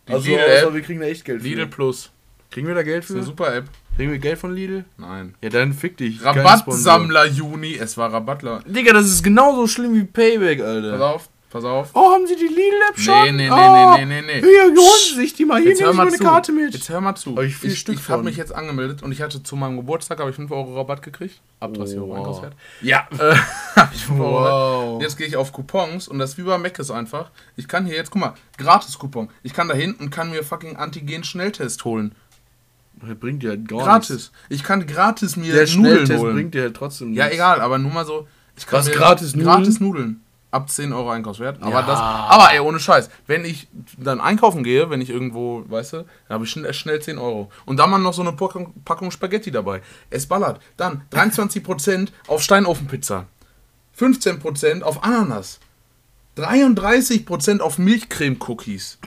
Die 0.07 0.13
Also, 0.13 0.29
Lidl-App. 0.29 0.63
außer 0.65 0.73
wir 0.75 0.81
kriegen 0.81 0.99
da 0.99 1.07
echt 1.07 1.25
Geld 1.25 1.41
Lidl 1.41 1.61
für. 1.63 1.67
Plus. 1.67 2.11
Kriegen 2.51 2.67
wir 2.67 2.75
da 2.75 2.83
Geld 2.83 3.03
Ist 3.03 3.11
eine 3.11 3.19
für? 3.21 3.25
super 3.25 3.55
App. 3.55 3.65
Kriegen 3.99 4.13
wir 4.13 4.19
Geld 4.19 4.39
von 4.39 4.55
Lidl? 4.55 4.85
Nein. 4.95 5.35
Ja, 5.41 5.49
dann 5.49 5.73
fick 5.73 5.97
dich. 5.97 6.23
Rabattsammler 6.23 7.25
Juni. 7.25 7.75
Es 7.75 7.97
war 7.97 8.13
Rabattler. 8.13 8.61
Digga, 8.65 8.93
das 8.93 9.07
ist 9.07 9.21
genauso 9.21 9.67
schlimm 9.67 9.93
wie 9.93 10.05
Payback, 10.05 10.61
Alter. 10.61 10.91
Pass 10.91 11.01
auf, 11.01 11.29
pass 11.49 11.63
auf. 11.65 11.89
Oh, 11.95 12.13
haben 12.13 12.25
Sie 12.25 12.37
die 12.37 12.47
Lidl-App 12.47 12.97
schon? 12.97 13.23
Nee, 13.25 13.31
nee, 13.33 13.49
nee, 13.49 13.51
oh, 13.51 13.95
nee, 13.97 14.05
nee, 14.05 14.21
nee, 14.21 14.39
nee. 14.39 14.39
Hier, 14.39 14.63
holen 14.67 14.77
Sie 15.09 15.15
sich 15.15 15.33
die 15.33 15.43
mal. 15.43 15.61
Hier, 15.61 15.75
Sie 15.75 15.83
mal 15.83 15.91
meine 15.91 16.11
zu. 16.11 16.23
Karte 16.23 16.53
mit. 16.53 16.73
Jetzt 16.73 16.87
hör 16.87 17.01
mal 17.01 17.13
zu. 17.15 17.35
Hab 17.35 17.43
ich 17.43 17.57
vier 17.57 17.75
Stück 17.75 17.95
ich 17.95 18.07
habe 18.07 18.23
mich 18.23 18.37
jetzt 18.37 18.55
angemeldet 18.55 19.03
und 19.03 19.11
ich 19.11 19.21
hatte 19.21 19.43
zu 19.43 19.57
meinem 19.57 19.75
Geburtstag 19.75 20.21
habe 20.21 20.29
ich 20.29 20.35
5 20.37 20.49
Euro 20.49 20.77
Rabatt 20.77 21.01
gekriegt. 21.01 21.41
Ab 21.59 21.73
30 21.73 21.99
Euro. 21.99 22.13
Einkaufswert. 22.13 22.53
Ja. 22.81 23.05
Äh, 23.19 23.35
hab 23.75 23.93
ich 23.93 24.05
5 24.05 24.17
Euro 24.17 24.37
Rabatt. 24.37 24.87
Wow. 24.93 25.01
Jetzt 25.01 25.17
gehe 25.17 25.27
ich 25.27 25.35
auf 25.35 25.51
Coupons 25.51 26.07
und 26.07 26.19
das 26.19 26.29
ist 26.29 26.37
wie 26.37 26.43
bei 26.43 26.57
Mc's 26.57 26.89
einfach. 26.89 27.31
Ich 27.57 27.67
kann 27.67 27.85
hier 27.85 27.97
jetzt, 27.97 28.11
guck 28.11 28.21
mal, 28.21 28.33
gratis-Coupon. 28.57 29.29
Ich 29.43 29.53
kann 29.53 29.67
da 29.67 29.73
hin 29.73 29.93
und 29.99 30.09
kann 30.09 30.29
mir 30.31 30.41
fucking 30.41 30.77
Antigen-Schnelltest 30.77 31.83
holen. 31.83 32.15
Das 33.01 33.17
bringt 33.19 33.43
dir 33.43 33.49
halt 33.51 33.67
gar 33.67 33.79
Gratis. 33.83 34.31
Ich 34.49 34.63
kann 34.63 34.85
gratis 34.85 35.35
mir 35.35 35.53
Der 35.53 35.67
Nudeln 35.75 36.17
holen. 36.17 36.33
bringt 36.35 36.53
dir 36.53 36.63
halt 36.63 36.75
trotzdem 36.75 37.13
ja, 37.13 37.25
nichts. 37.25 37.35
egal, 37.35 37.61
aber 37.61 37.77
nur 37.77 37.91
mal 37.91 38.05
so. 38.05 38.27
Ich 38.57 38.65
kann 38.65 38.79
Was, 38.79 38.87
mir 38.87 38.93
gratis 38.93 39.35
Nudeln? 39.35 39.45
Gratis 39.55 39.79
Nudeln. 39.79 40.21
Ab 40.51 40.67
10 40.69 40.91
Euro 40.93 41.11
Einkaufswert. 41.11 41.61
Aber 41.61 41.71
Ja. 41.71 41.81
das. 41.83 41.99
Aber 41.99 42.51
ey, 42.51 42.59
ohne 42.59 42.79
Scheiß. 42.79 43.09
Wenn 43.27 43.45
ich 43.45 43.67
dann 43.97 44.19
einkaufen 44.19 44.63
gehe, 44.63 44.89
wenn 44.89 44.99
ich 44.99 45.11
irgendwo, 45.11 45.63
weißt 45.69 45.93
du, 45.93 45.97
dann 45.97 46.07
habe 46.35 46.45
ich 46.45 46.49
schnell, 46.49 46.73
schnell 46.73 46.99
10 46.99 47.19
Euro. 47.19 47.51
Und 47.65 47.77
dann 47.77 47.89
mal 47.91 47.99
noch 47.99 48.13
so 48.15 48.23
eine 48.23 48.31
Packung, 48.33 48.73
Packung 48.83 49.11
Spaghetti 49.11 49.51
dabei. 49.51 49.81
Es 50.09 50.25
ballert. 50.25 50.59
Dann 50.75 51.03
23% 51.11 52.09
auf 52.27 52.41
Steinofenpizza. 52.41 53.27
15% 53.97 54.81
auf 54.81 55.03
Ananas. 55.03 55.59
33% 56.37 57.59
auf 57.59 57.77
Milchcreme-Cookies. 57.77 58.97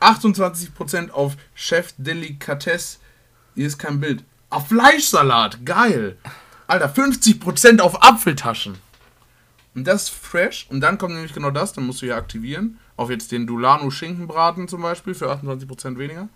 28% 0.00 1.10
auf 1.10 1.36
Chef 1.54 1.92
Delicatesse. 1.98 2.98
Hier 3.58 3.66
ist 3.66 3.78
kein 3.78 3.98
Bild. 3.98 4.22
Auf 4.50 4.68
Fleischsalat. 4.68 5.66
Geil. 5.66 6.16
Alter, 6.68 6.94
50% 6.94 7.80
auf 7.80 8.04
Apfeltaschen. 8.04 8.76
Und 9.74 9.84
das 9.84 10.04
ist 10.04 10.10
fresh. 10.10 10.68
Und 10.70 10.80
dann 10.80 10.96
kommt 10.96 11.14
nämlich 11.14 11.32
genau 11.32 11.50
das. 11.50 11.72
Dann 11.72 11.84
musst 11.84 12.00
du 12.00 12.06
hier 12.06 12.14
aktivieren. 12.14 12.78
Auf 12.96 13.10
jetzt 13.10 13.32
den 13.32 13.48
Dulano 13.48 13.90
Schinkenbraten 13.90 14.68
zum 14.68 14.82
Beispiel 14.82 15.12
für 15.12 15.28
28% 15.32 15.98
weniger. 15.98 16.28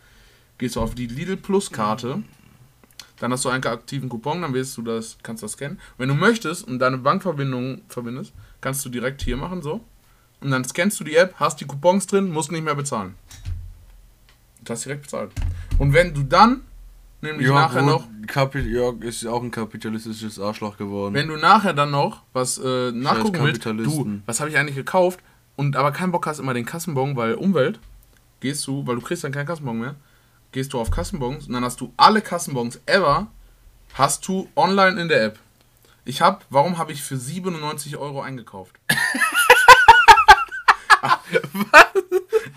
Gehst 0.59 0.75
du 0.75 0.81
auf 0.81 0.97
die 0.97 1.07
Lidl 1.07 1.37
Plus 1.37 1.71
Karte. 1.71 2.25
Dann 3.21 3.31
hast 3.31 3.45
du 3.45 3.51
einen 3.51 3.65
aktiven 3.67 4.09
Coupon, 4.09 4.43
dann 4.43 4.53
willst 4.53 4.77
du 4.77 4.83
das, 4.83 5.17
kannst 5.23 5.45
das 5.45 5.53
scannen. 5.53 5.79
Wenn 5.99 6.09
du 6.09 6.17
möchtest 6.17 6.67
und 6.67 6.81
deine 6.81 6.99
Bankverbindung 6.99 7.83
verbindest, 7.87 8.33
kannst 8.61 8.85
du 8.85 8.89
direkt 8.89 9.23
hier 9.23 9.37
machen, 9.37 9.63
so. 9.63 9.81
Und 10.41 10.51
dann 10.51 10.65
scannst 10.65 10.99
du 10.99 11.05
die 11.05 11.15
App, 11.15 11.37
hast 11.37 11.61
die 11.61 11.67
Coupons 11.67 12.09
drin, 12.09 12.33
musst 12.33 12.51
nicht 12.51 12.65
mehr 12.65 12.75
bezahlen. 12.75 13.15
Du 14.65 14.73
hast 14.73 14.85
direkt 14.85 15.03
bezahlt. 15.03 15.31
Und 15.79 15.93
wenn 15.93 16.15
du 16.15 16.25
dann, 16.25 16.63
nämlich 17.23 17.47
Jörg, 17.47 17.57
nachher 17.61 17.83
noch, 17.83 18.05
Kapi- 18.27 18.61
Jörg 18.61 19.01
ist 19.03 19.25
auch 19.27 19.43
ein 19.43 19.51
kapitalistisches 19.51 20.39
Arschloch 20.39 20.77
geworden. 20.77 21.15
wenn 21.15 21.29
du 21.29 21.37
nachher 21.37 21.73
dann 21.73 21.91
noch 21.91 22.23
was 22.33 22.59
äh, 22.59 22.93
nachgucken 22.93 23.45
willst, 23.45 23.65
du, 23.65 24.21
was 24.27 24.41
habe 24.41 24.51
ich 24.51 24.59
eigentlich 24.59 24.77
gekauft 24.77 25.21
und 25.57 25.77
aber 25.77 25.93
keinen 25.93 26.13
Bock 26.13 26.27
hast 26.27 26.39
immer 26.39 26.55
den 26.55 26.67
Kassenbon, 26.67 27.17
weil 27.17 27.35
Umwelt, 27.35 27.79
gehst 28.41 28.67
du, 28.67 28.87
weil 28.87 28.97
du 28.97 29.03
kriegst 29.03 29.25
dann 29.25 29.33
keinen 29.33 29.47
Kassenbon 29.47 29.79
mehr, 29.81 29.95
gehst 30.53 30.73
du 30.73 30.81
auf 30.81 30.91
Kassenbons 30.91 31.47
und 31.47 31.53
dann 31.55 31.65
hast 31.65 31.81
du 31.81 31.93
alle 31.97 32.21
Kassenbons 32.21 32.81
ever, 32.87 33.29
hast 33.95 34.27
du 34.29 34.49
online 34.57 35.01
in 35.01 35.09
der 35.09 35.25
App. 35.25 35.39
Ich 36.05 36.21
habe, 36.21 36.41
warum 36.51 36.79
habe 36.79 36.91
ich 36.93 37.03
für 37.03 37.17
97 37.17 37.97
Euro 37.97 38.21
eingekauft? 38.23 38.75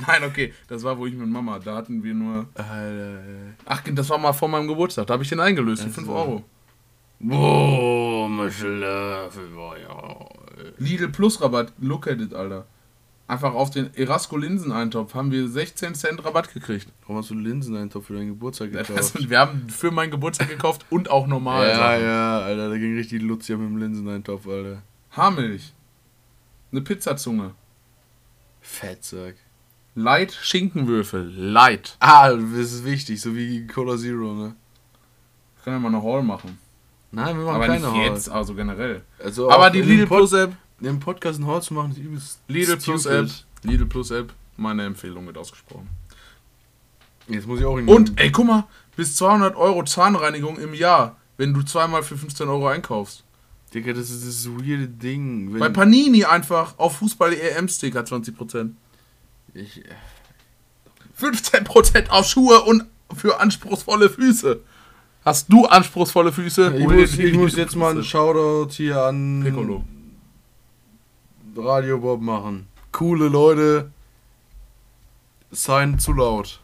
Nein, 0.07 0.23
okay, 0.23 0.53
das 0.67 0.83
war, 0.83 0.97
wo 0.97 1.05
ich 1.05 1.13
mit 1.13 1.27
Mama, 1.27 1.59
da 1.59 1.75
hatten 1.75 2.03
wir 2.03 2.13
nur, 2.13 2.47
Alter. 2.55 3.19
ach, 3.65 3.81
das 3.93 4.09
war 4.09 4.17
mal 4.17 4.33
vor 4.33 4.47
meinem 4.49 4.67
Geburtstag, 4.67 5.07
da 5.07 5.13
habe 5.13 5.23
ich 5.23 5.29
den 5.29 5.39
eingelöst 5.39 5.83
für 5.83 5.89
5 5.89 6.07
Also. 6.09 6.19
Euro. 6.19 6.43
Boah. 7.19 8.49
Lidl 10.77 11.09
Plus 11.09 11.41
Rabatt, 11.41 11.73
look 11.79 12.07
at 12.07 12.19
it, 12.19 12.33
Alter. 12.33 12.65
Einfach 13.27 13.55
auf 13.55 13.71
den 13.71 13.91
Erasco 13.95 14.37
Linseneintopf 14.37 15.15
haben 15.15 15.31
wir 15.31 15.47
16 15.47 15.95
Cent 15.95 16.23
Rabatt 16.23 16.53
gekriegt. 16.53 16.87
Warum 17.01 17.17
hast 17.17 17.31
du 17.31 17.33
Linseneintopf 17.33 18.05
für 18.05 18.13
deinen 18.13 18.27
Geburtstag 18.29 18.71
gekauft? 18.71 19.29
Wir 19.29 19.39
haben 19.39 19.67
für 19.67 19.89
meinen 19.89 20.11
Geburtstag 20.11 20.49
gekauft 20.49 20.85
und 20.91 21.09
auch 21.09 21.25
normal. 21.25 21.67
ja, 21.67 21.75
Sachen. 21.75 22.03
ja, 22.03 22.39
Alter, 22.41 22.69
da 22.69 22.77
ging 22.77 22.95
richtig 22.95 23.23
Lucia 23.23 23.57
mit 23.57 23.67
dem 23.67 23.77
Linseneintopf, 23.77 24.47
Alter. 24.47 24.83
Haarmilch. 25.11 25.73
Eine 26.71 26.81
Pizzazunge. 26.81 27.55
Fettsack. 28.65 29.35
Light 29.95 30.33
Schinkenwürfel. 30.41 31.31
Light. 31.35 31.95
Ah, 31.99 32.31
das 32.31 32.73
ist 32.73 32.83
wichtig, 32.85 33.21
so 33.21 33.35
wie 33.35 33.65
Cola 33.67 33.97
Zero, 33.97 34.33
ne? 34.33 34.55
Wir 35.55 35.63
können 35.63 35.75
ja 35.77 35.79
mal 35.79 35.95
eine 35.95 36.03
Haul 36.03 36.21
machen. 36.23 36.57
Nein, 37.11 37.37
wir 37.37 37.45
machen 37.45 37.55
Aber 37.55 37.67
keine 37.67 37.79
nicht 37.87 37.95
Haul. 37.95 38.03
jetzt, 38.03 38.29
also 38.29 38.53
generell. 38.55 39.03
Also 39.23 39.49
Aber 39.49 39.69
die 39.69 39.79
in 39.79 39.87
Lidl 39.87 40.07
Plus 40.07 40.33
App. 40.33 40.51
Den 40.79 40.99
Podcast 40.99 41.39
ein 41.39 41.45
Haus 41.47 41.65
zu 41.65 41.73
machen, 41.73 41.91
ist 41.91 41.97
übelst 41.99 42.39
Lidl 42.47 42.75
Plus 42.77 43.05
App. 43.05 43.29
Lidl 43.63 43.85
Plus 43.85 44.11
App. 44.11 44.33
Meine 44.57 44.85
Empfehlung 44.85 45.25
wird 45.27 45.37
ausgesprochen. 45.37 45.89
Jetzt 47.27 47.47
muss 47.47 47.59
ich 47.59 47.65
auch 47.65 47.73
Und, 47.77 48.19
ey, 48.19 48.31
guck 48.31 48.45
mal, 48.45 48.67
bis 48.95 49.15
200 49.15 49.55
Euro 49.55 49.83
Zahnreinigung 49.83 50.59
im 50.59 50.73
Jahr, 50.73 51.15
wenn 51.37 51.53
du 51.53 51.63
zweimal 51.63 52.03
für 52.03 52.17
15 52.17 52.47
Euro 52.47 52.67
einkaufst. 52.67 53.23
Digga, 53.75 53.93
das 53.93 54.09
ist 54.09 54.25
das 54.25 54.49
weirde 54.49 54.87
Ding. 54.87 55.51
Wenn 55.51 55.59
Bei 55.59 55.69
Panini 55.69 56.23
einfach 56.23 56.79
auf 56.79 56.97
Fußball-EM-Sticker 56.97 58.01
20%. 58.01 58.71
ich, 59.53 59.83
15% 61.19 62.09
auf 62.09 62.25
Schuhe 62.25 62.61
und 62.63 62.85
für 63.15 63.39
anspruchsvolle 63.39 64.09
Füße. 64.09 64.61
Hast 65.23 65.51
du 65.51 65.65
anspruchsvolle 65.65 66.31
Füße? 66.31 66.75
ich, 66.77 66.87
muss, 66.87 67.17
ich 67.17 67.33
muss 67.33 67.55
jetzt 67.55 67.75
mal 67.75 67.91
einen. 67.91 68.03
Shoutout 68.03 68.71
hier 68.73 69.01
an 69.01 69.41
Piccolo. 69.43 69.83
Radio 71.57 71.99
Bob 71.99 72.21
machen. 72.21 72.67
Coole 72.91 73.27
Leute. 73.27 73.91
Sein 75.51 75.99
zu 75.99 76.13
laut. 76.13 76.59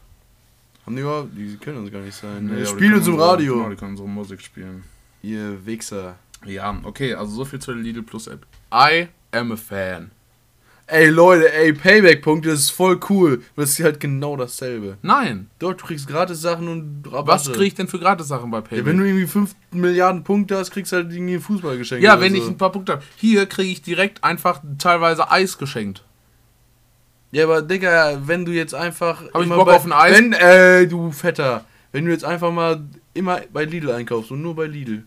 Haben 0.85 0.95
die 0.95 1.01
überhaupt? 1.01 1.29
Die 1.35 1.57
können 1.57 1.77
uns 1.77 1.91
gar 1.91 2.01
nicht 2.01 2.15
sein. 2.15 2.45
Nee, 2.45 2.51
Nee, 2.51 2.51
aber 2.53 2.61
die 2.61 2.67
Spiele 2.67 2.91
können 2.93 3.03
zum 3.03 3.19
Radio. 3.19 3.55
Genau, 3.55 3.69
die 3.69 3.75
können 3.75 3.91
unsere 3.91 4.09
Musik 4.09 4.41
spielen. 4.41 4.83
Ihr 5.21 5.65
Wichser. 5.65 6.17
Ja, 6.45 6.79
okay, 6.83 7.13
also 7.13 7.33
so 7.35 7.45
viel 7.45 7.59
zur 7.59 7.75
Lidl 7.75 8.03
Plus 8.03 8.27
App. 8.27 8.45
I 8.73 9.07
am 9.31 9.51
a 9.51 9.55
fan. 9.57 10.11
Ey 10.87 11.07
Leute, 11.07 11.53
ey, 11.53 11.71
Payback-Punkte, 11.71 12.49
das 12.49 12.59
ist 12.59 12.71
voll 12.71 12.99
cool. 13.09 13.41
Das 13.55 13.69
ist 13.69 13.81
halt 13.81 14.01
genau 14.01 14.35
dasselbe. 14.35 14.97
Nein. 15.01 15.49
Dort 15.57 15.79
du 15.81 15.85
kriegst 15.85 16.05
gratis 16.05 16.41
Sachen 16.41 16.67
und 16.67 17.03
Rabatte. 17.05 17.27
Was 17.27 17.51
krieg 17.53 17.67
ich 17.67 17.75
denn 17.75 17.87
für 17.87 17.99
Gratis-Sachen 17.99 18.51
bei 18.51 18.57
Ja, 18.57 18.61
Payback? 18.61 18.85
wenn 18.85 18.97
du 18.97 19.05
irgendwie 19.05 19.27
5 19.27 19.55
Milliarden 19.71 20.25
Punkte 20.25 20.57
hast, 20.57 20.71
kriegst 20.71 20.91
du 20.91 20.97
halt 20.97 21.13
irgendwie 21.13 21.35
ein 21.35 21.39
Fußballgeschenk. 21.41 22.03
Ja, 22.03 22.19
wenn 22.19 22.33
so. 22.33 22.39
ich 22.39 22.47
ein 22.47 22.57
paar 22.57 22.73
Punkte 22.73 22.93
habe. 22.93 23.03
Hier 23.15 23.45
kriege 23.45 23.71
ich 23.71 23.81
direkt 23.81 24.21
einfach 24.25 24.61
teilweise 24.79 25.31
Eis 25.31 25.57
geschenkt. 25.57 26.03
Ja, 27.31 27.45
aber 27.45 27.61
Digga, 27.61 28.21
wenn 28.25 28.43
du 28.43 28.51
jetzt 28.51 28.75
einfach. 28.75 29.21
Hab 29.33 29.39
ich 29.39 29.47
immer 29.47 29.55
Bock 29.55 29.67
bei, 29.67 29.75
auf 29.77 29.85
ein 29.85 29.93
Eis? 29.93 30.17
Wenn, 30.17 30.33
äh, 30.33 30.87
du 30.87 31.11
Fetter. 31.11 31.63
Wenn 31.93 32.03
du 32.03 32.11
jetzt 32.11 32.25
einfach 32.25 32.51
mal 32.51 32.83
immer 33.13 33.39
bei 33.53 33.63
Lidl 33.63 33.91
einkaufst 33.91 34.31
und 34.31 34.41
nur 34.41 34.55
bei 34.55 34.65
Lidl, 34.65 35.03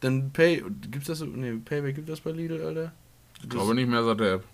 dann 0.00 0.30
Pay. 0.32 0.62
Gibt's 0.90 1.06
das 1.08 1.18
so? 1.18 1.26
Nee, 1.26 1.52
Payback 1.64 1.94
gibt 1.94 2.08
das 2.08 2.20
bei 2.20 2.30
Lidl, 2.32 2.62
Alter? 2.64 2.92
Ich 3.42 3.48
glaube 3.48 3.74
nicht 3.74 3.88
mehr, 3.88 4.02
sagt 4.04 4.20
der 4.20 4.32
App. 4.34 4.44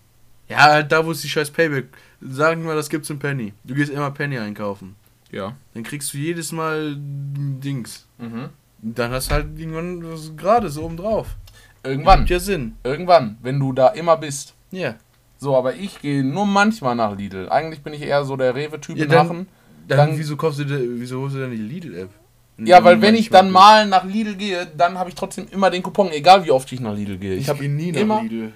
Ja, 0.48 0.58
halt 0.62 0.92
da, 0.92 1.04
wo 1.04 1.10
es 1.10 1.22
die 1.22 1.28
scheiß 1.28 1.50
Payback. 1.50 1.86
Sagen 2.20 2.62
wir 2.62 2.68
mal, 2.68 2.76
das 2.76 2.88
gibt's 2.88 3.10
im 3.10 3.18
Penny. 3.18 3.52
Du 3.64 3.74
gehst 3.74 3.90
immer 3.90 4.10
Penny 4.12 4.38
einkaufen. 4.38 4.94
Ja. 5.32 5.56
Dann 5.74 5.82
kriegst 5.82 6.14
du 6.14 6.18
jedes 6.18 6.52
Mal 6.52 6.94
Dings. 6.96 8.06
Mhm. 8.18 8.50
Dann 8.82 9.10
hast 9.10 9.30
du 9.30 9.34
halt 9.34 9.58
irgendwann 9.58 10.04
was 10.12 10.36
gratis 10.36 10.78
oben 10.78 10.96
drauf. 10.96 11.34
Irgendwann. 11.82 12.20
Gibt 12.20 12.30
ja 12.30 12.38
Sinn. 12.40 12.76
Irgendwann, 12.84 13.38
wenn 13.42 13.58
du 13.58 13.72
da 13.72 13.88
immer 13.88 14.16
bist. 14.16 14.54
Ja. 14.70 14.94
So, 15.38 15.56
aber 15.56 15.74
ich 15.74 16.00
gehe 16.00 16.22
nur 16.24 16.46
manchmal 16.46 16.94
nach 16.94 17.16
Lidl. 17.16 17.48
Eigentlich 17.48 17.82
bin 17.82 17.92
ich 17.92 18.02
eher 18.02 18.24
so 18.24 18.36
der 18.36 18.54
Rewe-Typ 18.54 18.96
Ja, 18.96 19.04
in 19.04 19.10
dann- 19.10 19.28
Hachen. 19.28 19.48
Dann, 19.88 19.98
Dann- 19.98 20.18
wieso 20.18 20.36
kaufst 20.36 20.58
du 20.60 21.00
wieso 21.00 21.20
holst 21.20 21.36
du 21.36 21.40
denn 21.40 21.50
die 21.52 21.56
Lidl-App? 21.58 22.10
Ja, 22.58 22.82
weil 22.84 23.02
wenn 23.02 23.14
ich 23.14 23.28
dann 23.30 23.50
mal 23.50 23.86
nach 23.86 24.04
Lidl 24.04 24.34
gehe, 24.36 24.66
dann 24.76 24.98
habe 24.98 25.10
ich 25.10 25.14
trotzdem 25.14 25.46
immer 25.50 25.70
den 25.70 25.82
Coupon, 25.82 26.10
egal 26.10 26.44
wie 26.44 26.50
oft 26.50 26.70
ich 26.72 26.80
nach 26.80 26.94
Lidl 26.94 27.18
gehe. 27.18 27.34
Ich 27.34 27.42
Ich 27.42 27.48
habe 27.50 27.66
nie 27.68 27.92
nach 27.92 28.00
immer, 28.00 28.22
Lidl. 28.22 28.52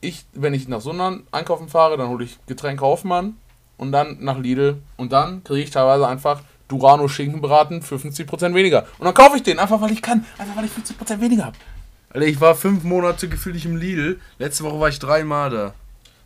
ich, 0.00 0.24
wenn 0.32 0.54
ich 0.54 0.68
nach 0.68 0.80
Sundern 0.80 1.24
einkaufen 1.32 1.68
fahre, 1.68 1.96
dann 1.98 2.08
hole 2.08 2.24
ich 2.24 2.38
Getränke 2.46 2.82
Hoffmann 2.84 3.36
und 3.76 3.92
dann 3.92 4.18
nach 4.20 4.38
Lidl 4.38 4.78
und 4.96 5.12
dann 5.12 5.44
kriege 5.44 5.60
ich 5.62 5.70
teilweise 5.70 6.08
einfach 6.08 6.40
Durano 6.68 7.06
Schinkenbraten 7.08 7.82
für 7.82 7.96
50% 7.96 8.54
weniger. 8.54 8.86
Und 8.98 9.04
dann 9.04 9.12
kaufe 9.14 9.36
ich 9.36 9.42
den, 9.42 9.58
einfach 9.58 9.80
weil 9.82 9.92
ich 9.92 10.00
kann, 10.00 10.24
einfach 10.38 10.56
weil 10.56 10.64
ich 10.64 10.70
50% 10.72 11.20
weniger 11.20 11.44
habe. 11.46 11.56
Alter, 12.08 12.26
ich 12.26 12.40
war 12.40 12.54
fünf 12.54 12.84
Monate 12.84 13.28
gefühlt 13.28 13.62
im 13.66 13.76
Lidl. 13.76 14.18
Letzte 14.38 14.64
Woche 14.64 14.80
war 14.80 14.88
ich 14.88 14.98
dreimal 14.98 15.50
da. 15.50 15.74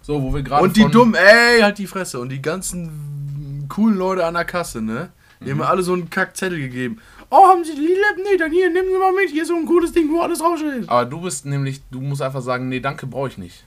So, 0.03 0.23
wo 0.23 0.33
wir 0.33 0.43
gerade 0.43 0.63
Und 0.63 0.77
die 0.77 0.89
dummen, 0.89 1.15
ey, 1.17 1.61
halt 1.61 1.79
die 1.79 1.89
Fresse. 1.89 2.21
Und 2.21 2.29
die 2.29 2.41
ganzen 2.41 3.67
coolen 3.69 3.97
Leute 3.97 4.25
an 4.25 4.35
der 4.35 4.45
Kasse, 4.45 4.81
ne? 4.81 5.11
Die 5.41 5.45
Mhm. 5.47 5.51
haben 5.51 5.59
mir 5.59 5.69
alle 5.69 5.83
so 5.83 5.93
einen 5.93 6.09
Kackzettel 6.09 6.59
gegeben. 6.59 6.99
Oh, 7.31 7.47
haben 7.47 7.65
Sie 7.65 7.75
die 7.75 7.81
Lidl-App? 7.81 8.17
Nee, 8.19 8.37
dann 8.37 8.53
hier, 8.53 8.71
nehmen 8.71 8.89
Sie 8.89 8.99
mal 8.99 9.13
mit. 9.13 9.31
Hier 9.31 9.43
ist 9.43 9.49
so 9.49 9.57
ein 9.57 9.67
cooles 9.67 9.93
Ding, 9.93 10.11
wo 10.13 10.21
alles 10.21 10.39
draufsteht. 10.39 10.89
Aber 10.89 11.05
du 11.05 11.21
bist 11.21 11.45
nämlich, 11.45 11.81
du 11.91 12.01
musst 12.01 12.23
einfach 12.23 12.41
sagen, 12.43 12.69
nee, 12.69 12.81
danke, 12.81 13.07
brauche 13.07 13.29
ich 13.29 13.39
nicht. 13.39 13.65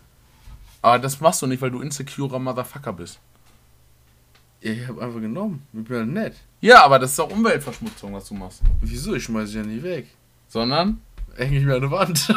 Aber 0.82 0.98
das 1.00 1.20
machst 1.20 1.42
du 1.42 1.48
nicht, 1.48 1.62
weil 1.62 1.72
du 1.72 1.82
insecurer 1.82 2.40
Motherfucker 2.40 2.94
bist. 2.94 3.20
Ja, 4.62 4.72
ich 4.72 4.88
hab 4.88 5.00
einfach 5.00 5.20
genommen. 5.20 5.62
Ich 5.74 5.84
bin 5.84 5.98
ja 5.98 6.06
nett. 6.06 6.36
Ja, 6.62 6.84
aber 6.86 7.00
das 7.00 7.12
ist 7.14 7.20
auch 7.20 7.32
Umweltverschmutzung, 7.32 8.14
was 8.14 8.28
du 8.28 8.34
machst. 8.34 8.62
Wieso? 8.82 9.14
Ich 9.16 9.24
schmeiß 9.24 9.50
sie 9.50 9.58
ja 9.58 9.64
nicht 9.64 9.84
weg. 9.84 10.08
Sondern, 10.48 11.02
Häng 11.36 11.54
ich 11.54 11.64
mir 11.64 11.76
an 11.76 11.82
der 11.82 11.92
Wand. 11.92 12.34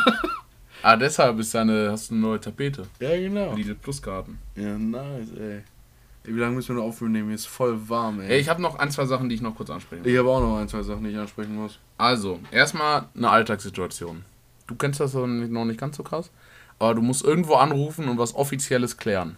ah, 0.82 0.96
deshalb 0.96 1.38
ist 1.40 1.54
deine, 1.54 1.90
hast 1.90 2.10
du 2.10 2.14
eine 2.14 2.22
neue 2.22 2.40
Tapete. 2.40 2.86
ja, 3.00 3.16
genau. 3.16 3.54
Lidl 3.54 3.74
Pluskarten. 3.74 4.38
Ja, 4.54 4.76
nice, 4.78 5.30
ey. 5.38 5.62
Wie 6.24 6.30
lange 6.38 6.54
müssen 6.54 6.76
wir 6.76 6.82
noch 6.82 6.88
aufnehmen? 6.88 7.28
Mir 7.28 7.34
ist 7.34 7.46
voll 7.46 7.88
warm, 7.88 8.20
ey. 8.20 8.38
Ich 8.38 8.48
habe 8.48 8.62
noch 8.62 8.76
ein, 8.76 8.90
zwei 8.90 9.06
Sachen, 9.06 9.28
die 9.28 9.34
ich 9.34 9.40
noch 9.42 9.56
kurz 9.56 9.70
ansprechen 9.70 10.04
will. 10.04 10.12
ich 10.12 10.18
habe 10.18 10.28
auch 10.28 10.40
noch 10.40 10.56
ein, 10.58 10.68
zwei 10.68 10.82
Sachen, 10.82 11.02
die 11.04 11.10
ich 11.10 11.18
ansprechen 11.18 11.56
muss. 11.56 11.78
Also, 11.98 12.38
erstmal 12.52 13.06
eine 13.16 13.30
Alltagssituation. 13.30 14.24
Du 14.68 14.76
kennst 14.76 15.00
das 15.00 15.14
noch 15.14 15.26
nicht 15.26 15.80
ganz 15.80 15.96
so 15.96 16.02
krass, 16.04 16.30
aber 16.78 16.94
du 16.94 17.02
musst 17.02 17.24
irgendwo 17.24 17.54
anrufen 17.54 18.08
und 18.08 18.18
was 18.18 18.34
Offizielles 18.34 18.96
klären. 18.96 19.36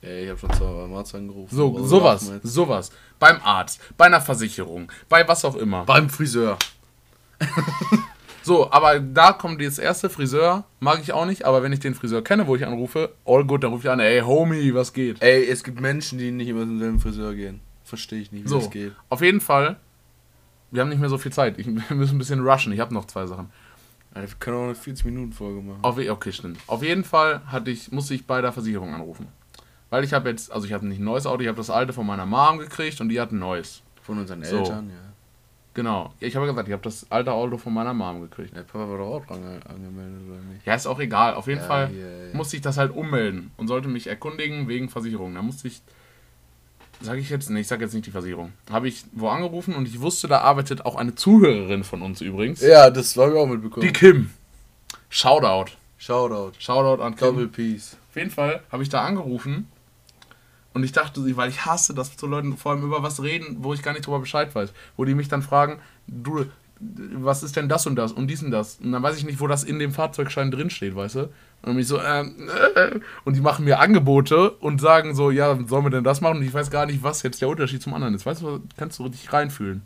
Ey, 0.00 0.24
ich 0.24 0.30
habe 0.30 0.38
schon 0.38 0.52
zweimal 0.52 0.82
beim 0.88 0.94
Arzt 0.94 1.14
angerufen. 1.14 1.54
So, 1.56 1.76
Aber 1.76 1.86
sowas, 1.86 2.30
sowas. 2.42 2.90
Beim 3.18 3.40
Arzt, 3.42 3.80
bei 3.96 4.06
einer 4.06 4.20
Versicherung, 4.20 4.90
bei 5.08 5.26
was 5.26 5.44
auch 5.44 5.56
immer. 5.56 5.84
Beim 5.84 6.08
Friseur. 6.08 6.56
So, 8.48 8.70
aber 8.72 8.98
da 8.98 9.32
kommt 9.32 9.60
das 9.60 9.78
erste 9.78 10.08
Friseur, 10.08 10.64
mag 10.80 11.00
ich 11.02 11.12
auch 11.12 11.26
nicht, 11.26 11.44
aber 11.44 11.62
wenn 11.62 11.72
ich 11.72 11.80
den 11.80 11.94
Friseur 11.94 12.24
kenne, 12.24 12.46
wo 12.46 12.56
ich 12.56 12.66
anrufe, 12.66 13.12
all 13.26 13.44
good, 13.44 13.62
dann 13.62 13.72
rufe 13.72 13.86
ich 13.86 13.90
an, 13.90 14.00
ey, 14.00 14.20
Homie, 14.20 14.72
was 14.74 14.92
geht? 14.94 15.22
Ey, 15.22 15.44
es 15.46 15.62
gibt 15.62 15.80
Menschen, 15.80 16.18
die 16.18 16.30
nicht 16.30 16.48
immer 16.48 16.62
zum 16.62 16.78
selben 16.78 16.98
Friseur 16.98 17.34
gehen. 17.34 17.60
Verstehe 17.84 18.20
ich 18.20 18.32
nicht, 18.32 18.44
wie 18.44 18.48
So, 18.48 18.58
das 18.60 18.70
geht. 18.70 18.92
auf 19.10 19.20
jeden 19.20 19.42
Fall, 19.42 19.76
wir 20.70 20.80
haben 20.80 20.88
nicht 20.88 20.98
mehr 20.98 21.10
so 21.10 21.18
viel 21.18 21.30
Zeit, 21.32 21.58
ich, 21.58 21.66
wir 21.88 21.96
müssen 21.96 22.16
ein 22.16 22.18
bisschen 22.18 22.40
rushen, 22.40 22.72
ich 22.72 22.80
habe 22.80 22.94
noch 22.94 23.04
zwei 23.04 23.26
Sachen. 23.26 23.50
Alter, 24.14 24.28
wir 24.28 24.36
können 24.40 24.56
auch 24.56 24.64
eine 24.64 24.74
40 24.74 25.04
Minuten 25.04 25.32
Folge 25.34 25.60
machen. 25.60 25.80
Auf, 25.82 25.98
okay, 25.98 26.32
stimmt. 26.32 26.58
Auf 26.68 26.82
jeden 26.82 27.04
Fall 27.04 27.42
hatte 27.46 27.70
ich, 27.70 27.92
musste 27.92 28.14
ich 28.14 28.26
bei 28.26 28.40
der 28.40 28.52
Versicherung 28.52 28.94
anrufen. 28.94 29.28
Weil 29.90 30.04
ich 30.04 30.14
habe 30.14 30.30
jetzt, 30.30 30.50
also 30.50 30.66
ich 30.66 30.72
habe 30.72 30.86
nicht 30.86 31.00
ein 31.00 31.04
neues 31.04 31.26
Auto, 31.26 31.42
ich 31.42 31.48
habe 31.48 31.58
das 31.58 31.68
alte 31.68 31.92
von 31.92 32.06
meiner 32.06 32.24
Mom 32.24 32.58
gekriegt 32.58 33.00
und 33.02 33.10
die 33.10 33.20
hat 33.20 33.30
ein 33.30 33.38
neues. 33.38 33.82
Von 34.02 34.18
unseren 34.18 34.42
So. 34.42 34.56
Eltern, 34.58 34.88
ja. 34.88 35.07
Genau. 35.78 36.12
Ich 36.18 36.34
habe 36.34 36.44
ja 36.44 36.50
gesagt, 36.50 36.66
ich 36.66 36.72
habe 36.72 36.82
das 36.82 37.06
alte 37.08 37.30
Auto 37.30 37.56
von 37.56 37.72
meiner 37.72 37.94
Mom 37.94 38.20
gekriegt. 38.22 38.56
Der 38.56 38.62
Papa 38.62 38.88
war 38.90 38.98
doch 38.98 39.06
auch 39.14 39.26
ange- 39.26 39.64
angemeldet, 39.64 40.22
oder 40.28 40.40
nicht? 40.52 40.66
Ja, 40.66 40.74
ist 40.74 40.88
auch 40.88 40.98
egal. 40.98 41.34
Auf 41.34 41.46
jeden 41.46 41.60
Ja, 41.60 41.66
Fall 41.68 41.86
hier, 41.86 42.26
ja. 42.30 42.36
musste 42.36 42.56
ich 42.56 42.62
das 42.62 42.78
halt 42.78 42.90
ummelden 42.90 43.52
und 43.56 43.68
sollte 43.68 43.86
mich 43.86 44.08
erkundigen 44.08 44.66
wegen 44.66 44.88
Versicherung. 44.88 45.36
Da 45.36 45.42
musste 45.42 45.68
ich, 45.68 45.80
sage 47.00 47.20
ich 47.20 47.30
jetzt, 47.30 47.48
nee, 47.50 47.60
ich 47.60 47.68
sage 47.68 47.84
jetzt 47.84 47.94
nicht 47.94 48.06
die 48.06 48.10
Versicherung. 48.10 48.52
Habe 48.68 48.88
ich 48.88 49.04
wo 49.12 49.28
angerufen 49.28 49.76
und 49.76 49.86
ich 49.86 50.00
wusste, 50.00 50.26
da 50.26 50.40
arbeitet 50.40 50.84
auch 50.84 50.96
eine 50.96 51.14
Zuhörerin 51.14 51.84
von 51.84 52.02
uns 52.02 52.20
übrigens. 52.22 52.60
Ja, 52.60 52.90
das 52.90 53.16
habe 53.16 53.30
ich 53.30 53.38
auch 53.38 53.46
mitbekommen. 53.46 53.86
Die 53.86 53.92
Kim. 53.92 54.30
Shoutout. 55.10 55.70
Shoutout. 55.96 56.54
Shoutout 56.58 57.00
an 57.00 57.14
Kim. 57.14 57.28
Double 57.28 57.46
Peace. 57.46 57.96
Auf 58.10 58.16
jeden 58.16 58.30
Fall 58.30 58.62
habe 58.72 58.82
ich 58.82 58.88
da 58.88 59.02
angerufen 59.04 59.68
und 60.74 60.84
ich 60.84 60.92
dachte, 60.92 61.36
weil 61.36 61.48
ich 61.48 61.64
hasse, 61.64 61.94
dass 61.94 62.12
so 62.16 62.26
Leute 62.26 62.52
vor 62.52 62.72
allem 62.72 62.82
über 62.82 63.02
was 63.02 63.22
reden, 63.22 63.58
wo 63.60 63.74
ich 63.74 63.82
gar 63.82 63.92
nicht 63.92 64.06
drüber 64.06 64.20
Bescheid 64.20 64.54
weiß. 64.54 64.72
Wo 64.96 65.04
die 65.04 65.14
mich 65.14 65.28
dann 65.28 65.42
fragen, 65.42 65.80
du, 66.06 66.46
was 66.80 67.42
ist 67.42 67.56
denn 67.56 67.68
das 67.68 67.86
und 67.86 67.96
das 67.96 68.12
und 68.12 68.28
dies 68.28 68.42
und 68.42 68.50
das? 68.50 68.78
Und 68.82 68.92
dann 68.92 69.02
weiß 69.02 69.16
ich 69.16 69.24
nicht, 69.24 69.40
wo 69.40 69.46
das 69.46 69.64
in 69.64 69.78
dem 69.78 69.92
Fahrzeugschein 69.92 70.50
drinsteht, 70.50 70.94
weißt 70.94 71.14
du? 71.16 71.28
Und 71.62 71.74
mich 71.74 71.88
so, 71.88 72.00
ähm, 72.00 72.48
äh, 72.76 73.00
und 73.24 73.34
die 73.34 73.40
machen 73.40 73.64
mir 73.64 73.80
Angebote 73.80 74.50
und 74.50 74.80
sagen 74.80 75.14
so, 75.14 75.30
ja, 75.30 75.58
sollen 75.66 75.84
wir 75.84 75.90
denn 75.90 76.04
das 76.04 76.20
machen? 76.20 76.38
Und 76.38 76.44
ich 76.44 76.54
weiß 76.54 76.70
gar 76.70 76.86
nicht, 76.86 77.02
was 77.02 77.22
jetzt 77.22 77.40
der 77.42 77.48
Unterschied 77.48 77.82
zum 77.82 77.94
anderen 77.94 78.14
ist. 78.14 78.26
Weißt 78.26 78.42
du, 78.42 78.60
kannst 78.76 78.98
du 78.98 79.08
dich 79.08 79.32
reinfühlen. 79.32 79.82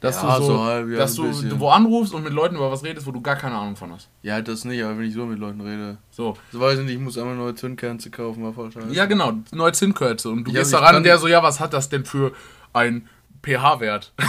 Dass 0.00 0.22
Ja, 0.22 0.36
du 0.38 0.44
so, 0.44 0.52
so 0.54 0.62
halb, 0.64 0.88
ja, 0.90 0.98
dass 0.98 1.14
du, 1.16 1.26
bisschen. 1.26 1.58
wo 1.58 1.70
anrufst 1.70 2.14
und 2.14 2.22
mit 2.22 2.32
Leuten 2.32 2.54
über 2.54 2.70
was 2.70 2.84
redest, 2.84 3.04
wo 3.06 3.10
du 3.10 3.20
gar 3.20 3.34
keine 3.34 3.56
Ahnung 3.56 3.74
von 3.74 3.92
hast. 3.92 4.08
Ja, 4.22 4.40
das 4.40 4.64
nicht, 4.64 4.80
aber 4.84 4.96
wenn 4.96 5.06
ich 5.06 5.14
so 5.14 5.26
mit 5.26 5.40
Leuten 5.40 5.60
rede. 5.60 5.98
So, 6.12 6.36
So 6.52 6.60
weiß 6.60 6.78
ich 6.78 6.84
nicht, 6.84 6.94
ich 6.94 7.00
muss 7.00 7.18
einmal 7.18 7.34
neue 7.34 7.54
Zündkerze 7.56 8.08
kaufen, 8.10 8.44
war 8.44 8.52
voll 8.52 8.70
scheiße. 8.70 8.92
Ja, 8.92 9.06
genau, 9.06 9.32
neue 9.50 9.72
Zinnkürze. 9.72 10.28
Und 10.30 10.44
du 10.44 10.52
Ja, 10.52 10.60
gehst 10.60 10.72
ich 10.72 10.78
daran, 10.78 10.94
kann- 10.94 11.02
der 11.02 11.18
so, 11.18 11.26
ja, 11.26 11.42
was 11.42 11.58
hat 11.58 11.72
das 11.72 11.88
denn 11.88 12.04
für 12.04 12.30
ein 12.72 13.08
pH-Wert? 13.44 14.12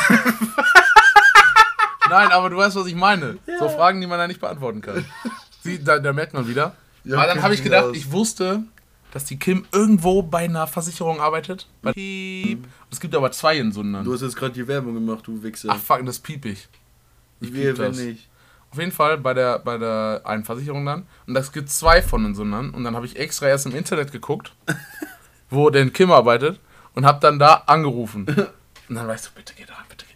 Nein, 2.09 2.31
aber 2.31 2.49
du 2.49 2.57
weißt, 2.57 2.75
was 2.75 2.87
ich 2.87 2.95
meine. 2.95 3.37
So 3.59 3.69
Fragen, 3.69 4.01
die 4.01 4.07
man 4.07 4.17
da 4.17 4.27
nicht 4.27 4.39
beantworten 4.41 4.81
kann. 4.81 5.05
Sie, 5.61 5.83
da, 5.83 5.99
da 5.99 6.13
merkt 6.13 6.33
man 6.33 6.47
wieder. 6.47 6.75
Ja, 7.03 7.17
aber 7.17 7.27
dann 7.27 7.43
habe 7.43 7.53
ich 7.53 7.63
gedacht, 7.63 7.85
aus. 7.85 7.95
ich 7.97 8.11
wusste, 8.11 8.63
dass 9.11 9.25
die 9.25 9.37
Kim 9.37 9.65
irgendwo 9.71 10.21
bei 10.21 10.39
einer 10.45 10.67
Versicherung 10.67 11.19
arbeitet. 11.19 11.67
Bei 11.81 11.93
Piep. 11.93 12.65
Es 12.91 12.99
gibt 12.99 13.15
aber 13.15 13.31
zwei 13.31 13.57
in 13.57 13.71
Sundern. 13.71 14.05
Du 14.05 14.13
hast 14.13 14.21
jetzt 14.21 14.35
gerade 14.35 14.53
die 14.53 14.67
Werbung 14.67 14.93
gemacht, 14.93 15.25
du 15.25 15.41
Wichser. 15.41 15.69
Ach 15.71 15.79
fuck, 15.79 16.05
das 16.05 16.19
piep 16.19 16.45
ich. 16.45 16.67
Ich 17.41 17.53
Wir, 17.53 17.73
piep 17.73 17.77
das. 17.77 17.97
nicht. 17.97 18.27
Auf 18.71 18.77
jeden 18.77 18.91
Fall 18.91 19.17
bei 19.17 19.33
der, 19.33 19.59
bei 19.59 19.77
der 19.77 20.21
einen 20.25 20.45
Versicherung 20.45 20.85
dann. 20.85 21.07
Und 21.25 21.33
das 21.33 21.51
gibt 21.51 21.69
zwei 21.69 22.01
von 22.03 22.23
den 22.23 22.35
Sundern. 22.35 22.69
Und 22.69 22.83
dann 22.83 22.95
habe 22.95 23.05
ich 23.05 23.17
extra 23.17 23.47
erst 23.47 23.65
im 23.65 23.73
Internet 23.75 24.11
geguckt, 24.11 24.53
wo 25.49 25.69
denn 25.71 25.91
Kim 25.91 26.11
arbeitet. 26.11 26.59
Und 26.93 27.05
habe 27.05 27.19
dann 27.19 27.39
da 27.39 27.63
angerufen. 27.65 28.25
Und 28.89 28.95
dann 28.95 29.07
weißt 29.07 29.27
du, 29.27 29.29
bitte 29.35 29.53
geh 29.55 29.63
dran, 29.63 29.85
bitte 29.89 30.05
geh. 30.05 30.13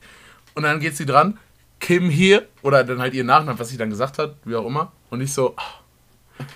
Und 0.56 0.63
dann 0.63 0.79
geht 0.79 0.97
sie 0.97 1.06
dran. 1.06 1.39
Kim 1.79 2.10
hier. 2.10 2.47
Oder 2.62 2.84
dann 2.84 2.99
halt 2.99 3.13
ihr 3.13 3.23
Nachname, 3.23 3.58
was 3.58 3.69
sie 3.69 3.77
dann 3.77 3.89
gesagt 3.89 4.17
hat, 4.19 4.36
wie 4.43 4.56
auch 4.56 4.65
immer. 4.65 4.91
Und 5.10 5.21
ich 5.21 5.34
so, 5.34 5.53
ah, 5.58 5.83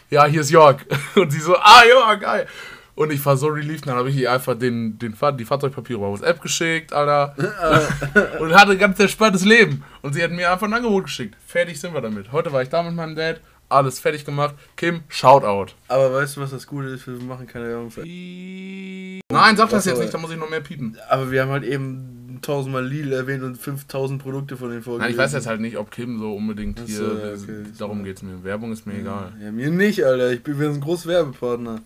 Ja, 0.10 0.26
hier 0.26 0.42
ist 0.42 0.52
Jörg. 0.52 0.86
Und 1.16 1.32
sie 1.32 1.40
so, 1.40 1.56
ah, 1.56 1.84
Jörg, 1.88 2.20
geil. 2.20 2.48
Und 2.96 3.12
ich 3.12 3.24
war 3.24 3.38
so 3.38 3.48
relieved, 3.48 3.86
dann 3.86 3.96
habe 3.96 4.10
ich 4.10 4.16
ihr 4.16 4.32
einfach 4.32 4.58
den, 4.58 4.98
den, 4.98 5.16
die 5.38 5.46
Fahrzeugpapiere 5.46 6.00
bei 6.00 6.08
WhatsApp 6.08 6.42
geschickt, 6.42 6.94
Alter. 6.94 7.36
und 8.40 8.56
hatte 8.56 8.72
ein 8.72 8.80
ganz 8.80 9.00
entspanntes 9.00 9.46
Leben. 9.46 9.84
Und 10.02 10.14
sie 10.14 10.24
hat 10.24 10.32
mir 10.32 10.52
einfach 10.52 10.66
ein 10.66 10.74
Angebot 10.74 11.04
geschickt. 11.04 11.36
Fertig 11.46 11.80
sind 11.80 11.94
wir 11.94 12.02
damit. 12.02 12.32
Heute 12.32 12.52
war 12.52 12.64
ich 12.64 12.70
da 12.70 12.82
mit 12.82 12.96
meinem 12.96 13.16
Dad, 13.16 13.40
alles 13.70 14.00
fertig 14.00 14.26
gemacht. 14.26 14.56
Kim, 14.76 15.04
Shoutout. 15.10 15.74
Aber 15.90 16.12
weißt 16.12 16.38
du, 16.38 16.42
was 16.42 16.50
das 16.50 16.66
Gute 16.66 16.88
ist? 16.88 17.06
Wir 17.06 17.22
machen 17.22 17.46
keine 17.46 17.68
Werbung 17.68 17.92
für. 17.92 18.02
Nein, 18.02 19.58
sag 19.58 19.70
das 19.70 19.86
jetzt 19.86 20.00
nicht, 20.00 20.14
da 20.14 20.18
muss 20.18 20.32
ich 20.32 20.38
noch 20.38 20.50
mehr 20.50 20.62
piepen. 20.62 20.98
Aber 21.08 21.30
wir 21.30 21.44
haben 21.44 21.52
halt 21.52 21.66
eben 21.66 22.17
tausendmal 22.42 22.86
Lidl 22.86 23.14
erwähnt 23.14 23.44
und 23.44 23.56
5000 23.58 24.22
Produkte 24.22 24.58
von 24.58 24.70
den 24.70 24.82
Folgen. 24.82 25.02
Nein, 25.02 25.12
ich 25.12 25.18
weiß 25.18 25.34
jetzt 25.34 25.48
halt 25.48 25.62
nicht, 25.62 25.78
ob 25.78 25.92
Kim 25.92 26.20
so 26.20 26.34
unbedingt 26.36 26.80
hier. 26.86 26.96
so, 26.96 27.04
ja, 27.04 27.34
okay. 27.34 27.64
Darum 27.78 28.04
geht's 28.04 28.22
mir. 28.22 28.44
Werbung 28.44 28.72
ist 28.72 28.86
mir 28.86 29.00
egal. 29.00 29.34
Ja, 29.42 29.52
mir 29.52 29.70
nicht, 29.72 30.04
Alter. 30.04 30.32
Ich 30.32 30.44
bin, 30.44 30.60
wir 30.60 30.68
sind 30.72 30.82
ein 30.82 30.84
großer 30.84 31.10
Werbepartner. 31.10 31.82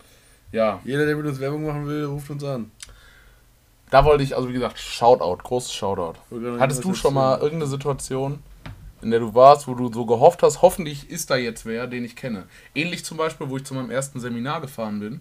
Ja, 0.52 0.80
Jeder, 0.84 1.06
der 1.06 1.16
mit 1.16 1.26
uns 1.26 1.40
Werbung 1.40 1.64
machen 1.66 1.86
will, 1.86 2.04
ruft 2.04 2.28
uns 2.30 2.44
an. 2.44 2.70
da 3.90 4.04
wollte 4.04 4.22
ich, 4.22 4.36
also 4.36 4.48
wie 4.48 4.52
gesagt, 4.52 4.78
Shoutout, 4.78 5.42
großes 5.42 5.72
Shoutout. 5.72 6.18
Hattest 6.58 6.84
du 6.84 6.94
schon 6.94 7.14
mal 7.14 7.38
irgendeine 7.38 7.66
Situation, 7.70 8.38
in 9.00 9.10
der 9.10 9.20
du 9.20 9.34
warst, 9.34 9.66
wo 9.66 9.74
du 9.74 9.92
so 9.92 10.04
gehofft 10.06 10.42
hast, 10.42 10.62
hoffentlich 10.62 11.10
ist 11.10 11.30
da 11.30 11.36
jetzt 11.36 11.64
wer, 11.66 11.86
den 11.86 12.04
ich 12.04 12.16
kenne? 12.16 12.44
Ähnlich 12.74 13.04
zum 13.04 13.16
Beispiel, 13.16 13.48
wo 13.48 13.56
ich 13.56 13.64
zu 13.64 13.74
meinem 13.74 13.90
ersten 13.90 14.20
Seminar 14.20 14.60
gefahren 14.60 15.00
bin, 15.00 15.20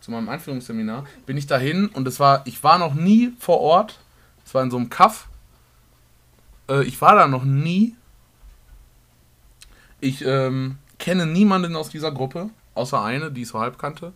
zu 0.00 0.10
meinem 0.10 0.28
Einführungsseminar, 0.28 1.04
bin 1.26 1.36
ich 1.36 1.46
dahin 1.46 1.88
und 1.88 2.06
es 2.06 2.20
war, 2.20 2.42
ich 2.46 2.62
war 2.62 2.78
noch 2.78 2.94
nie 2.94 3.32
vor 3.38 3.60
Ort, 3.60 3.98
es 4.48 4.54
war 4.54 4.62
in 4.62 4.70
so 4.70 4.78
einem 4.78 4.88
Kaff, 4.88 5.28
äh, 6.70 6.82
ich 6.84 6.98
war 7.02 7.14
da 7.14 7.28
noch 7.28 7.44
nie. 7.44 7.94
Ich 10.00 10.24
ähm, 10.24 10.78
kenne 10.98 11.26
niemanden 11.26 11.76
aus 11.76 11.90
dieser 11.90 12.12
Gruppe, 12.12 12.48
außer 12.74 13.02
eine, 13.02 13.30
die 13.30 13.42
ich 13.42 13.48
so 13.48 13.60
halb 13.60 13.78
kannte. 13.78 14.06
Und 14.06 14.14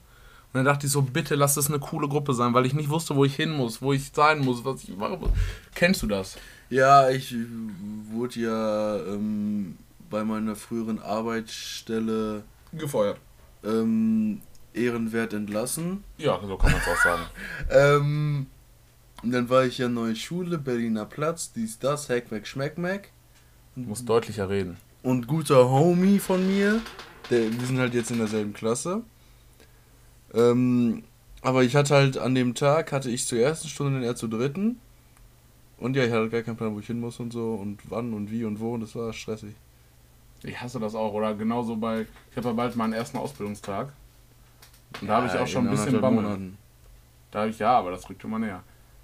dann 0.55 0.65
dachte 0.65 0.87
ich 0.87 0.93
so, 0.93 1.03
bitte 1.03 1.35
lass 1.35 1.57
das 1.57 1.69
eine 1.69 1.81
coole 1.81 2.09
Gruppe 2.09 2.33
sein, 2.33 2.55
weil 2.55 2.65
ich 2.65 2.73
nicht 2.73 2.89
wusste, 2.89 3.15
wo 3.15 3.27
ich 3.27 3.37
hin 3.37 3.51
muss, 3.51 3.83
wo 3.83 3.93
ich 3.93 4.11
sein 4.11 4.43
muss, 4.43 4.65
was 4.65 4.85
ich 4.85 4.97
mache. 4.97 5.19
Kennst 5.75 6.03
du 6.03 6.07
das? 6.07 6.39
Ja, 6.71 7.11
ich 7.11 7.35
wurde 8.11 8.41
ja 8.41 8.97
ähm, 9.13 9.77
bei 10.09 10.25
meiner 10.25 10.57
früheren 10.57 10.99
Arbeitsstelle 10.99 12.43
Gefeuert. 12.73 13.19
ähm, 13.65 14.41
ehrenwert 14.73 15.35
entlassen. 15.35 16.05
Ja, 16.17 16.41
so 16.43 16.57
kann 16.57 16.73
man 16.73 16.81
es 16.81 16.89
auch 16.89 17.03
sagen. 17.05 17.23
Ähm, 17.71 18.47
und 19.23 19.31
dann 19.31 19.49
war 19.49 19.65
ich 19.65 19.79
ja 19.79 19.89
neue 19.89 20.17
Schule, 20.17 20.59
Berliner 20.59 21.07
Platz, 21.07 21.53
dies, 21.53 21.79
das, 21.79 22.09
Hack, 22.09 22.31
Mac, 22.33 22.47
Schmeck, 22.47 22.79
Mac. 22.79 23.11
Du 23.77 23.83
musst 23.83 24.09
deutlicher 24.09 24.49
reden. 24.49 24.77
Und 25.03 25.27
guter 25.27 25.71
Homie 25.71 26.19
von 26.19 26.47
mir, 26.47 26.81
der, 27.31 27.53
wir 27.53 27.67
sind 27.67 27.79
halt 27.79 27.95
jetzt 27.95 28.11
in 28.11 28.19
derselben 28.19 28.53
Klasse. 28.53 29.03
Ähm, 30.35 31.05
aber 31.41 31.63
ich 31.65 31.75
hatte 31.77 31.95
halt 31.95 32.19
an 32.19 32.35
dem 32.35 32.55
Tag, 32.55 32.93
hatte 32.93 33.11
ich 33.11 33.27
zur 33.27 33.39
ersten 33.39 33.69
Stunde 33.69 33.99
und 33.99 34.05
er 34.05 34.17
zur 34.17 34.31
dritten. 34.31 34.79
Und 35.79 35.97
ja, 35.97 36.05
ich 36.05 36.13
hatte 36.13 36.29
gar 36.29 36.43
keinen 36.43 36.57
Plan, 36.57 36.75
wo 36.75 36.81
ich 36.81 36.87
hin 36.87 37.01
muss 37.01 37.19
und 37.19 37.33
so 37.33 37.55
und 37.55 37.81
wann 37.91 38.13
und 38.15 38.31
wie 38.31 38.45
und 38.45 38.61
wo 38.61 38.75
und 38.75 38.81
das 38.81 38.95
war 38.95 39.13
stressig. 39.13 39.55
Ich 40.45 40.61
hasse 40.61 40.81
das 40.81 40.95
auch, 40.95 41.13
oder 41.13 41.35
genauso 41.35 41.77
bei, 41.77 42.07
ich 42.31 42.37
habe 42.37 42.49
ja 42.49 42.55
bald 42.55 42.77
meinen 42.77 42.93
ersten 42.93 43.19
Ausbildungstag. 43.19 43.93
Und 45.01 45.09
da 45.09 45.17
habe 45.17 45.27
ich 45.27 45.33
auch 45.33 45.47
schon 45.47 45.67
ein 45.67 45.73
in 45.73 45.79
bisschen 45.79 46.01
Bammel. 46.01 46.53
Da 47.31 47.41
habe 47.41 47.51
ich, 47.51 47.59
ja, 47.59 47.79
aber 47.79 47.93
das 47.93 48.09
rückt 48.09 48.23
immer 48.25 48.39
näher. 48.39 48.63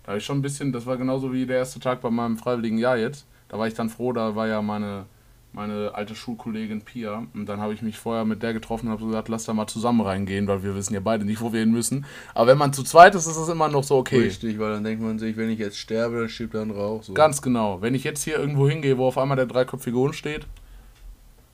Da 0.08 0.12
habe 0.12 0.20
ich 0.20 0.24
schon 0.24 0.38
ein 0.38 0.42
bisschen, 0.42 0.72
das 0.72 0.86
war 0.86 0.96
genauso 0.96 1.34
wie 1.34 1.44
der 1.44 1.58
erste 1.58 1.80
Tag 1.80 2.00
bei 2.00 2.08
meinem 2.08 2.38
freiwilligen 2.38 2.78
Jahr 2.78 2.96
jetzt. 2.96 3.26
Da 3.50 3.58
war 3.58 3.68
ich 3.68 3.74
dann 3.74 3.90
froh, 3.90 4.14
da 4.14 4.34
war 4.34 4.48
ja 4.48 4.62
meine, 4.62 5.04
meine 5.52 5.90
alte 5.94 6.14
Schulkollegin 6.14 6.80
Pia. 6.80 7.26
Und 7.34 7.44
dann 7.44 7.60
habe 7.60 7.74
ich 7.74 7.82
mich 7.82 7.98
vorher 7.98 8.24
mit 8.24 8.42
der 8.42 8.54
getroffen 8.54 8.86
und 8.86 8.92
habe 8.92 9.04
gesagt, 9.04 9.28
lass 9.28 9.44
da 9.44 9.52
mal 9.52 9.66
zusammen 9.66 10.00
reingehen, 10.00 10.46
weil 10.46 10.62
wir 10.62 10.74
wissen 10.74 10.94
ja 10.94 11.00
beide 11.00 11.26
nicht, 11.26 11.42
wo 11.42 11.52
wir 11.52 11.60
hin 11.60 11.72
müssen. 11.72 12.06
Aber 12.32 12.46
wenn 12.46 12.56
man 12.56 12.72
zu 12.72 12.84
zweit 12.84 13.14
ist, 13.16 13.26
ist 13.26 13.36
es 13.36 13.50
immer 13.50 13.68
noch 13.68 13.84
so 13.84 13.98
okay. 13.98 14.20
Richtig, 14.20 14.58
weil 14.58 14.72
dann 14.72 14.84
denkt 14.84 15.02
man 15.02 15.18
sich, 15.18 15.36
wenn 15.36 15.50
ich 15.50 15.58
jetzt 15.58 15.76
sterbe, 15.76 16.20
dann 16.20 16.30
schiebt 16.30 16.54
er 16.54 16.62
einen 16.62 16.70
Rauch. 16.70 17.02
So. 17.02 17.12
Ganz 17.12 17.42
genau. 17.42 17.82
Wenn 17.82 17.94
ich 17.94 18.04
jetzt 18.04 18.24
hier 18.24 18.38
irgendwo 18.38 18.66
hingehe, 18.66 18.96
wo 18.96 19.08
auf 19.08 19.18
einmal 19.18 19.36
der 19.36 19.44
dreiköpfige 19.44 19.98
Hund 19.98 20.14
steht, 20.14 20.46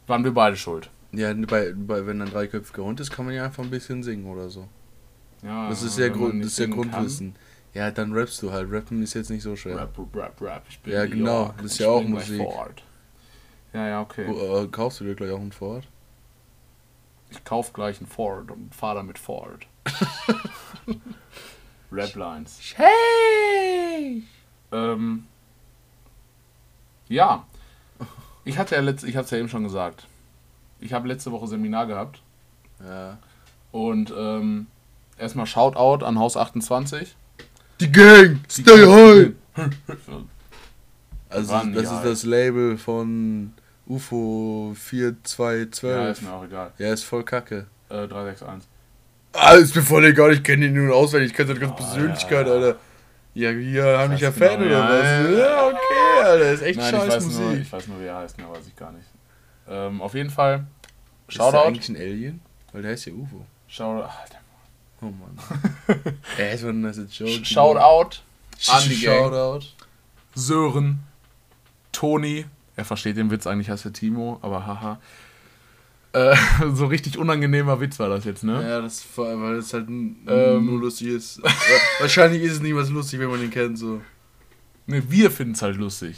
waren 0.07 0.23
wir 0.23 0.33
beide 0.33 0.55
schuld. 0.55 0.91
Ja, 1.11 1.35
bei, 1.35 1.73
bei, 1.77 2.07
wenn 2.07 2.23
ein 2.23 2.31
dreiköpfiger 2.31 2.85
Hund 2.85 3.01
ist, 3.01 3.11
kann 3.11 3.27
man 3.27 3.35
ja 3.35 3.47
einfach 3.47 3.65
ein 3.65 3.71
bisschen 3.71 4.05
singen 4.05 4.27
oder 4.27 4.49
so. 4.49 4.69
Ja, 5.43 5.69
Das 5.69 5.83
ist 5.83 5.99
ja, 5.99 6.09
Grund, 6.09 6.41
das 6.41 6.53
ist 6.53 6.59
ja 6.61 6.67
singen 6.67 6.89
kann. 6.93 7.35
Ja, 7.75 7.91
dann 7.91 8.13
rappst 8.13 8.41
du 8.43 8.53
halt. 8.53 8.71
Rappen 8.71 9.03
ist 9.03 9.15
jetzt 9.15 9.31
nicht 9.31 9.43
so 9.43 9.57
schwer. 9.57 9.77
Rap, 9.77 9.99
rap, 10.15 10.41
rap. 10.41 10.63
Ich 10.69 10.79
bin 10.81 10.93
Ja, 10.93 11.07
genau. 11.07 11.45
York. 11.47 11.57
Das 11.59 11.67
ist 11.73 11.79
ja 11.79 11.89
auch 11.89 12.03
Musik. 12.03 12.41
Ford. 12.43 12.83
Ja, 13.73 13.89
ja, 13.89 14.01
okay. 14.01 14.27
Oh, 14.29 14.63
äh, 14.63 14.69
kaufst 14.69 15.01
du 15.01 15.05
dir 15.05 15.15
gleich 15.17 15.33
auch 15.33 15.41
einen 15.41 15.51
Ford? 15.53 15.85
Ich 17.31 17.43
kauf 17.45 17.73
gleich 17.73 17.99
einen 17.99 18.07
Ford 18.07 18.51
und 18.53 18.73
fahr 18.75 18.95
damit 18.95 19.19
Ford. 19.19 19.67
Raplines. 21.91 22.61
Hey! 22.77 24.23
Ähm, 24.73 25.27
ja. 27.09 27.45
Ich 28.45 28.59
hatte 28.59 28.75
ja 28.75 28.81
letzt, 28.83 29.05
ich 29.05 29.17
hab's 29.17 29.31
ja 29.31 29.39
eben 29.39 29.49
schon 29.49 29.65
gesagt. 29.65 30.07
Ich 30.81 30.93
habe 30.93 31.09
letzte 31.09 31.33
Woche 31.33 31.47
Seminar 31.47 31.87
gehabt 31.87 32.21
Ja. 32.85 33.19
und 33.73 34.13
ähm, 34.17 34.67
erstmal 35.19 35.47
Shoutout 35.47 36.05
an 36.05 36.19
Haus 36.19 36.37
28. 36.37 37.17
Die 37.81 37.91
Gang! 37.93 38.41
Die 38.49 38.63
Stay 38.63 38.87
high! 38.87 39.33
Also, 41.29 41.53
das 41.73 41.83
ist 41.85 41.91
halt. 41.91 42.07
das 42.07 42.23
Label 42.25 42.79
von 42.79 43.53
UFO 43.87 44.69
Ja, 44.75 44.81
4212. 44.81 46.11
ist 46.19 46.23
mir 46.23 46.33
auch 46.33 46.45
egal. 46.45 46.73
Ja, 46.79 46.93
ist 46.93 47.03
voll 47.05 47.25
kacke. 47.25 47.67
Äh, 47.89 48.07
361. 48.07 48.69
Ah, 49.33 49.53
ist 49.55 49.75
mir 49.75 49.83
voll 49.83 50.05
egal, 50.05 50.33
ich 50.33 50.43
kenne 50.45 50.67
ihn 50.67 50.75
nur 50.75 50.95
auswendig, 50.95 51.31
ich 51.33 51.37
kenne 51.37 51.49
seine 51.49 51.59
ganze 51.61 51.75
Oh, 51.75 51.77
Persönlichkeit, 51.77 52.47
ja. 52.47 52.53
Alter. 52.53 52.77
Ja, 53.35 53.51
hier 53.51 53.99
haben 53.99 54.13
dich 54.13 54.21
ja 54.21 54.29
weiß 54.29 54.37
Fan 54.39 54.61
genau, 54.61 54.65
oder 54.67 54.79
ja, 54.79 55.25
was? 55.25 55.31
ja, 55.31 55.39
Ja, 55.39 55.67
okay, 55.67 56.23
Alter, 56.25 56.53
ist 56.53 56.63
echt 56.63 56.79
Nein, 56.79 56.95
ich 56.95 57.01
scheiß 57.01 57.15
weiß, 57.17 57.25
nur, 57.39 57.41
Musik. 57.49 57.63
ich 57.63 57.73
weiß 57.73 57.87
nur, 57.89 58.01
wie 58.01 58.05
er 58.05 58.17
heißt, 58.17 58.39
mehr 58.39 58.49
weiß 58.51 58.67
ich 58.69 58.77
gar 58.77 58.93
nicht. 58.93 59.09
Ähm, 59.69 60.01
auf 60.01 60.15
jeden 60.15 60.31
Fall, 60.31 60.67
Ist 61.27 61.37
der 61.37 61.43
Shoutout. 61.43 61.67
eigentlich 61.67 61.89
ein 61.89 61.97
Alien? 61.97 62.41
Weil 62.73 62.83
der 62.83 62.93
heißt 62.93 63.07
ja 63.07 63.13
UFO. 63.13 63.45
Shoutout, 63.67 64.05
ach, 64.09 64.29
der- 64.29 64.39
Oh 65.05 65.11
Mann. 65.11 65.39
Ey, 66.39 66.53
das 66.53 66.63
war 66.63 66.71
ein 66.71 66.81
nice 66.81 67.01
Joke. 67.11 67.45
Shoutout 67.45 68.19
an 68.69 68.83
die 68.89 69.01
Gang. 69.01 69.31
Shoutout. 69.31 69.67
Sören, 70.35 71.01
Toni, 71.93 72.47
er 72.77 72.85
versteht 72.85 73.17
den 73.17 73.31
Witz, 73.31 73.47
eigentlich 73.47 73.69
heißt 73.71 73.85
er 73.85 73.93
Timo, 73.93 74.39
aber 74.43 74.67
haha. 74.67 74.99
Äh, 76.13 76.37
so 76.73 76.87
richtig 76.87 77.19
unangenehmer 77.19 77.81
Witz 77.81 77.99
war 77.99 78.09
das 78.09 78.25
jetzt, 78.25 78.45
ne? 78.45 78.63
Ja, 78.69 78.81
das 78.81 79.01
vor 79.03 79.27
allem, 79.29 79.43
weil 79.43 79.55
es 79.57 79.73
halt 79.75 79.89
Ähm. 79.89 80.17
nur 80.27 80.81
lustig 80.81 81.09
ist. 81.09 81.43
Wa- 81.43 81.51
Wahrscheinlich 82.01 82.43
ist 82.43 82.53
es 82.53 82.61
nicht 82.63 82.75
was 82.75 82.89
lustig, 82.91 83.21
wenn 83.21 83.31
man 83.31 83.43
ihn 83.43 83.51
kennt, 83.51 83.79
so. 83.79 84.01
Ne, 84.87 85.03
wir 85.11 85.31
finden 85.31 85.55
es 85.55 85.63
halt 85.63 85.77
lustig. 85.77 86.17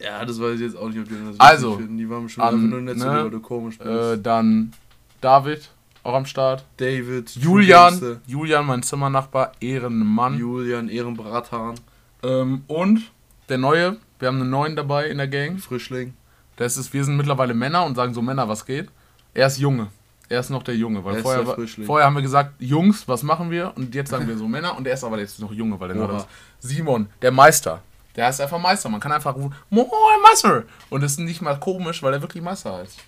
Ja, 0.00 0.24
das 0.24 0.40
weiß 0.40 0.54
ich 0.56 0.60
jetzt 0.62 0.76
auch 0.76 0.88
nicht, 0.88 0.98
ob 0.98 1.08
die 1.08 1.14
das 1.14 1.38
Also, 1.38 1.76
finden. 1.76 1.96
Die 1.98 2.08
waren 2.10 2.28
schon 2.28 2.42
an, 2.42 2.54
einfach 2.54 2.68
nur 2.68 2.80
nett 2.80 2.98
zu 2.98 3.06
ne, 3.06 3.12
dir, 3.12 3.22
weil 3.24 3.30
du 3.30 3.40
komisch 3.40 3.78
bist. 3.78 3.88
Äh, 3.90 4.18
dann 4.20 4.72
David, 5.20 5.70
auch 6.02 6.14
am 6.14 6.26
Start. 6.26 6.64
David, 6.78 7.30
Julian, 7.36 8.20
Julian, 8.26 8.66
mein 8.66 8.82
Zimmernachbar, 8.82 9.52
Ehrenmann. 9.60 10.38
Julian, 10.38 10.88
Ehrenbrathahn, 10.88 11.74
Ähm, 12.22 12.64
und 12.68 13.10
der 13.48 13.58
Neue, 13.58 13.96
wir 14.18 14.28
haben 14.28 14.40
einen 14.40 14.50
Neuen 14.50 14.76
dabei 14.76 15.08
in 15.08 15.18
der 15.18 15.28
Gang. 15.28 15.58
Frischling. 15.58 16.14
Das 16.56 16.76
ist, 16.76 16.92
wir 16.92 17.04
sind 17.04 17.16
mittlerweile 17.16 17.54
Männer 17.54 17.84
und 17.84 17.94
sagen 17.96 18.14
so 18.14 18.22
Männer, 18.22 18.48
was 18.48 18.64
geht. 18.66 18.88
Er 19.34 19.46
ist 19.46 19.58
Junge. 19.58 19.88
Er 20.28 20.40
ist 20.40 20.50
noch 20.50 20.62
der 20.62 20.76
Junge, 20.76 21.04
weil 21.04 21.16
Er 21.16 21.22
vorher, 21.22 21.46
war- 21.46 21.56
vorher 21.84 22.06
haben 22.06 22.14
wir 22.14 22.22
gesagt, 22.22 22.54
Jungs, 22.60 23.06
was 23.08 23.22
machen 23.22 23.50
wir? 23.50 23.72
Und 23.76 23.94
jetzt 23.94 24.10
sagen 24.10 24.26
wir 24.28 24.36
so 24.38 24.46
Männer 24.56 24.76
und 24.76 24.86
er 24.86 24.94
ist 24.94 25.04
aber 25.04 25.18
jetzt 25.18 25.38
noch 25.40 25.52
Junge, 25.52 25.78
weil 25.78 25.90
er 25.90 25.96
noch 25.96 26.16
ist. 26.16 26.26
Simon, 26.60 27.08
der 27.20 27.32
Meister. 27.32 27.82
Der 28.16 28.26
heißt 28.26 28.40
einfach 28.40 28.58
Meister. 28.60 28.88
Man 28.88 29.00
kann 29.00 29.12
einfach 29.12 29.34
rufen, 29.34 29.54
Moin 29.70 29.86
Meister. 30.22 30.64
Und 30.90 31.02
das 31.02 31.12
ist 31.12 31.18
nicht 31.20 31.42
mal 31.42 31.58
komisch, 31.58 32.02
weil 32.02 32.12
er 32.14 32.20
wirklich 32.22 32.42
Meister 32.42 32.74
heißt. 32.76 32.98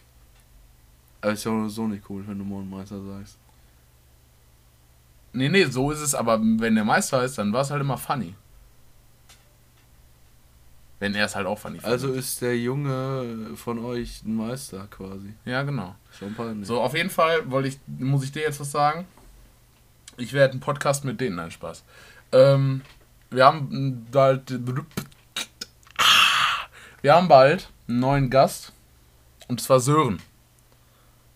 Aber 1.25 1.33
ist 1.33 1.45
ja 1.45 1.53
auch 1.53 1.69
so 1.69 1.87
nicht 1.87 2.05
cool, 2.11 2.23
wenn 2.27 2.37
du 2.37 2.45
Mondmeister 2.45 3.03
sagst. 3.03 3.39
Nee, 5.33 5.49
nee, 5.49 5.65
so 5.65 5.91
ist 5.91 6.01
es, 6.01 6.15
aber 6.15 6.39
wenn 6.39 6.75
der 6.75 6.85
Meister 6.85 7.23
heißt, 7.23 7.39
dann 7.39 7.51
war 7.51 7.63
es 7.63 7.71
halt 7.71 7.81
immer 7.81 7.97
funny. 7.97 8.35
Wenn 10.99 11.15
er 11.15 11.25
es 11.25 11.35
halt 11.35 11.47
auch 11.47 11.59
funny 11.59 11.79
findet. 11.79 11.91
Also 11.91 12.13
ist 12.13 12.43
der 12.43 12.59
Junge 12.59 13.57
von 13.57 13.79
euch 13.79 14.23
ein 14.23 14.37
Meister 14.37 14.87
quasi. 14.91 15.33
Ja, 15.47 15.63
genau. 15.63 15.95
Schon 16.13 16.35
peinlich. 16.35 16.69
So, 16.69 16.79
auf 16.79 16.95
jeden 16.95 17.09
Fall 17.09 17.51
wollte 17.51 17.69
ich, 17.69 17.79
muss 17.87 18.23
ich 18.23 18.31
dir 18.31 18.43
jetzt 18.43 18.61
was 18.61 18.71
sagen. 18.71 19.07
Ich 20.19 20.35
werde 20.35 20.53
einen 20.53 20.61
Podcast 20.61 21.07
mit 21.07 21.23
denen, 21.23 21.37
nein, 21.37 21.51
Spaß. 21.51 21.85
Ähm, 22.33 22.83
wir 23.31 23.47
haben 23.47 24.07
bald, 24.13 24.61
wir 27.01 27.15
haben 27.15 27.29
bald 27.29 27.71
einen 27.89 28.01
neuen 28.01 28.29
Gast 28.29 28.75
und 29.49 29.63
zwar 29.63 29.81
Sören. 29.81 30.21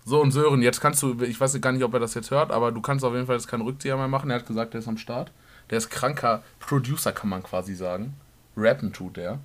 So 0.09 0.23
und 0.23 0.31
Sören, 0.31 0.63
jetzt 0.63 0.81
kannst 0.81 1.03
du, 1.03 1.21
ich 1.21 1.39
weiß 1.39 1.61
gar 1.61 1.71
nicht, 1.71 1.85
ob 1.85 1.93
er 1.93 2.01
das 2.01 2.15
jetzt 2.15 2.31
hört, 2.31 2.51
aber 2.51 2.73
du 2.73 2.81
kannst 2.81 3.05
auf 3.05 3.13
jeden 3.13 3.27
Fall 3.27 3.37
jetzt 3.37 3.47
keinen 3.47 3.61
Rückzieher 3.61 3.99
mehr 3.99 4.09
machen. 4.09 4.31
Er 4.31 4.37
hat 4.37 4.47
gesagt, 4.47 4.73
er 4.73 4.81
ist 4.81 4.89
am 4.89 4.97
Start. 4.97 5.31
Der 5.69 5.77
ist 5.77 5.91
kranker 5.91 6.43
Producer, 6.61 7.13
kann 7.13 7.29
man 7.29 7.43
quasi 7.43 7.75
sagen. 7.75 8.15
Rappen 8.57 8.95
tut 8.95 9.19
der. 9.19 9.39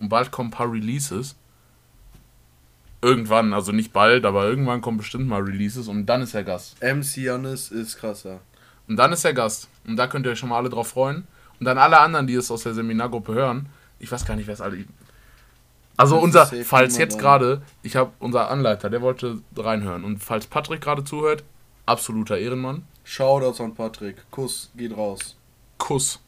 Und 0.00 0.08
bald 0.08 0.32
kommen 0.32 0.48
ein 0.48 0.50
paar 0.50 0.72
Releases. 0.72 1.36
Irgendwann, 3.00 3.52
also 3.52 3.70
nicht 3.70 3.92
bald, 3.92 4.24
aber 4.24 4.48
irgendwann 4.48 4.80
kommen 4.80 4.96
bestimmt 4.96 5.28
mal 5.28 5.40
Releases 5.40 5.86
und 5.86 6.06
dann 6.06 6.22
ist 6.22 6.34
er 6.34 6.42
Gast. 6.42 6.82
MC 6.82 7.18
Jannis 7.18 7.70
ist 7.70 7.98
krasser. 7.98 8.40
Und 8.88 8.96
dann 8.96 9.12
ist 9.12 9.24
er 9.24 9.34
Gast. 9.34 9.68
Und 9.86 9.94
da 9.94 10.08
könnt 10.08 10.26
ihr 10.26 10.32
euch 10.32 10.38
schon 10.40 10.48
mal 10.48 10.58
alle 10.58 10.68
drauf 10.68 10.88
freuen. 10.88 11.28
Und 11.60 11.64
dann 11.64 11.78
alle 11.78 12.00
anderen, 12.00 12.26
die 12.26 12.34
es 12.34 12.50
aus 12.50 12.64
der 12.64 12.74
Seminargruppe 12.74 13.34
hören, 13.34 13.68
ich 14.00 14.10
weiß 14.10 14.24
gar 14.24 14.34
nicht, 14.34 14.48
wer 14.48 14.54
es 14.54 14.60
alle. 14.60 14.84
Also 15.98 16.16
unser, 16.16 16.46
falls 16.46 16.96
jetzt 16.96 17.18
gerade, 17.18 17.60
ich 17.82 17.96
habe 17.96 18.12
unser 18.20 18.50
Anleiter, 18.50 18.88
der 18.88 19.02
wollte 19.02 19.40
reinhören. 19.56 20.04
Und 20.04 20.22
falls 20.22 20.46
Patrick 20.46 20.80
gerade 20.80 21.02
zuhört, 21.02 21.42
absoluter 21.86 22.38
Ehrenmann. 22.38 22.84
Shoutouts 23.02 23.60
an 23.60 23.74
Patrick. 23.74 24.16
Kuss 24.30 24.70
geht 24.76 24.96
raus. 24.96 25.36
Kuss. 25.76 26.20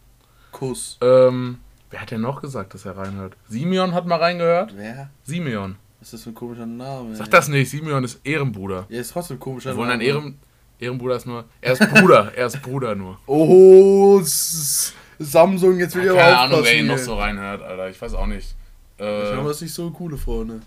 Kuss. 0.50 0.98
Ähm, 1.00 1.58
wer 1.90 2.00
hat 2.00 2.10
denn 2.10 2.20
noch 2.20 2.42
gesagt, 2.42 2.74
dass 2.74 2.84
er 2.84 2.96
reinhört? 2.96 3.36
Simeon 3.48 3.94
hat 3.94 4.06
mal 4.06 4.16
reingehört. 4.16 4.74
Wer? 4.76 5.10
Simeon. 5.22 5.76
Was 6.00 6.08
ist 6.08 6.14
das 6.14 6.22
für 6.24 6.30
ein 6.30 6.34
komischer 6.34 6.66
Name? 6.66 7.14
Sag 7.14 7.30
das 7.30 7.46
nicht, 7.48 7.70
Simeon 7.70 8.02
ist 8.02 8.20
Ehrenbruder. 8.24 8.86
Ja, 8.88 9.00
ist 9.00 9.12
trotzdem 9.12 9.36
ein 9.36 9.40
komischer 9.40 9.70
Obwohl 9.70 9.86
Name. 9.86 9.98
ein 9.98 10.00
Ehren, 10.00 10.38
Ehrenbruder 10.80 11.16
ist 11.16 11.26
nur. 11.26 11.44
Er 11.60 11.74
ist 11.74 11.90
Bruder, 11.90 12.32
er 12.34 12.46
ist 12.46 12.60
Bruder 12.62 12.94
nur. 12.96 13.18
Oh, 13.26 14.20
Samsung, 14.24 15.78
jetzt 15.78 15.94
will 15.94 16.04
ich 16.04 16.10
aber 16.10 16.18
Keine 16.18 16.38
Ahnung, 16.38 16.60
wer 16.64 16.76
ihn 16.76 16.86
noch 16.86 16.98
so 16.98 17.16
reinhört, 17.16 17.62
Alter. 17.62 17.88
Ich 17.90 18.00
weiß 18.00 18.14
auch 18.14 18.26
nicht. 18.26 18.56
Ich 19.00 19.06
habe 19.06 19.40
Äh, 19.40 19.44
das 19.48 19.60
nicht 19.62 19.72
so 19.74 19.90
coole 19.90 20.16
Freunde. 20.18 20.60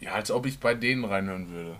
ja, 0.00 0.12
als 0.12 0.30
ob 0.30 0.46
ich 0.46 0.58
bei 0.60 0.74
denen 0.74 1.04
reinhören 1.04 1.50
würde. 1.50 1.76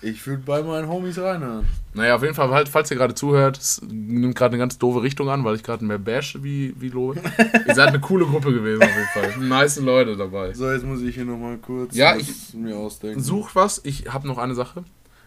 Ich 0.00 0.24
würde 0.26 0.42
bei 0.44 0.62
meinen 0.62 0.88
Homies 0.88 1.18
reinhören. 1.18 1.66
Naja, 1.92 2.14
auf 2.14 2.22
jeden 2.22 2.34
Fall, 2.34 2.48
halt, 2.50 2.68
falls 2.68 2.90
ihr 2.90 2.96
gerade 2.96 3.14
zuhört, 3.14 3.58
es 3.58 3.82
nimmt 3.82 4.34
gerade 4.36 4.52
eine 4.52 4.58
ganz 4.58 4.78
doofe 4.78 5.02
Richtung 5.02 5.28
an, 5.28 5.44
weil 5.44 5.56
ich 5.56 5.62
gerade 5.62 5.84
mehr 5.84 5.98
bash 5.98 6.38
wie, 6.42 6.74
wie 6.80 6.88
lobe. 6.88 7.20
ihr 7.66 7.74
seid 7.74 7.88
eine 7.88 8.00
coole 8.00 8.24
Gruppe 8.24 8.52
gewesen 8.52 8.82
auf 8.82 8.88
jeden 8.88 9.08
Fall. 9.34 9.36
Nice 9.46 9.78
Leute 9.80 10.16
dabei. 10.16 10.54
So, 10.54 10.70
jetzt 10.70 10.84
muss 10.84 11.02
ich 11.02 11.14
hier 11.16 11.24
nochmal 11.24 11.58
kurz 11.58 11.94
Ja, 11.96 12.16
ich- 12.16 12.54
mir 12.54 12.76
ausdenken. 12.76 13.20
Such 13.20 13.50
was, 13.54 13.80
ich 13.84 14.12
habe 14.12 14.26
noch 14.28 14.38
eine 14.38 14.54
Sache. 14.54 14.84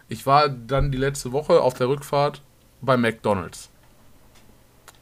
Ich 0.08 0.26
war 0.26 0.48
dann 0.48 0.90
die 0.90 0.98
letzte 0.98 1.30
Woche 1.32 1.60
auf 1.60 1.74
der 1.74 1.88
Rückfahrt 1.88 2.40
bei 2.80 2.96
McDonalds. 2.96 3.68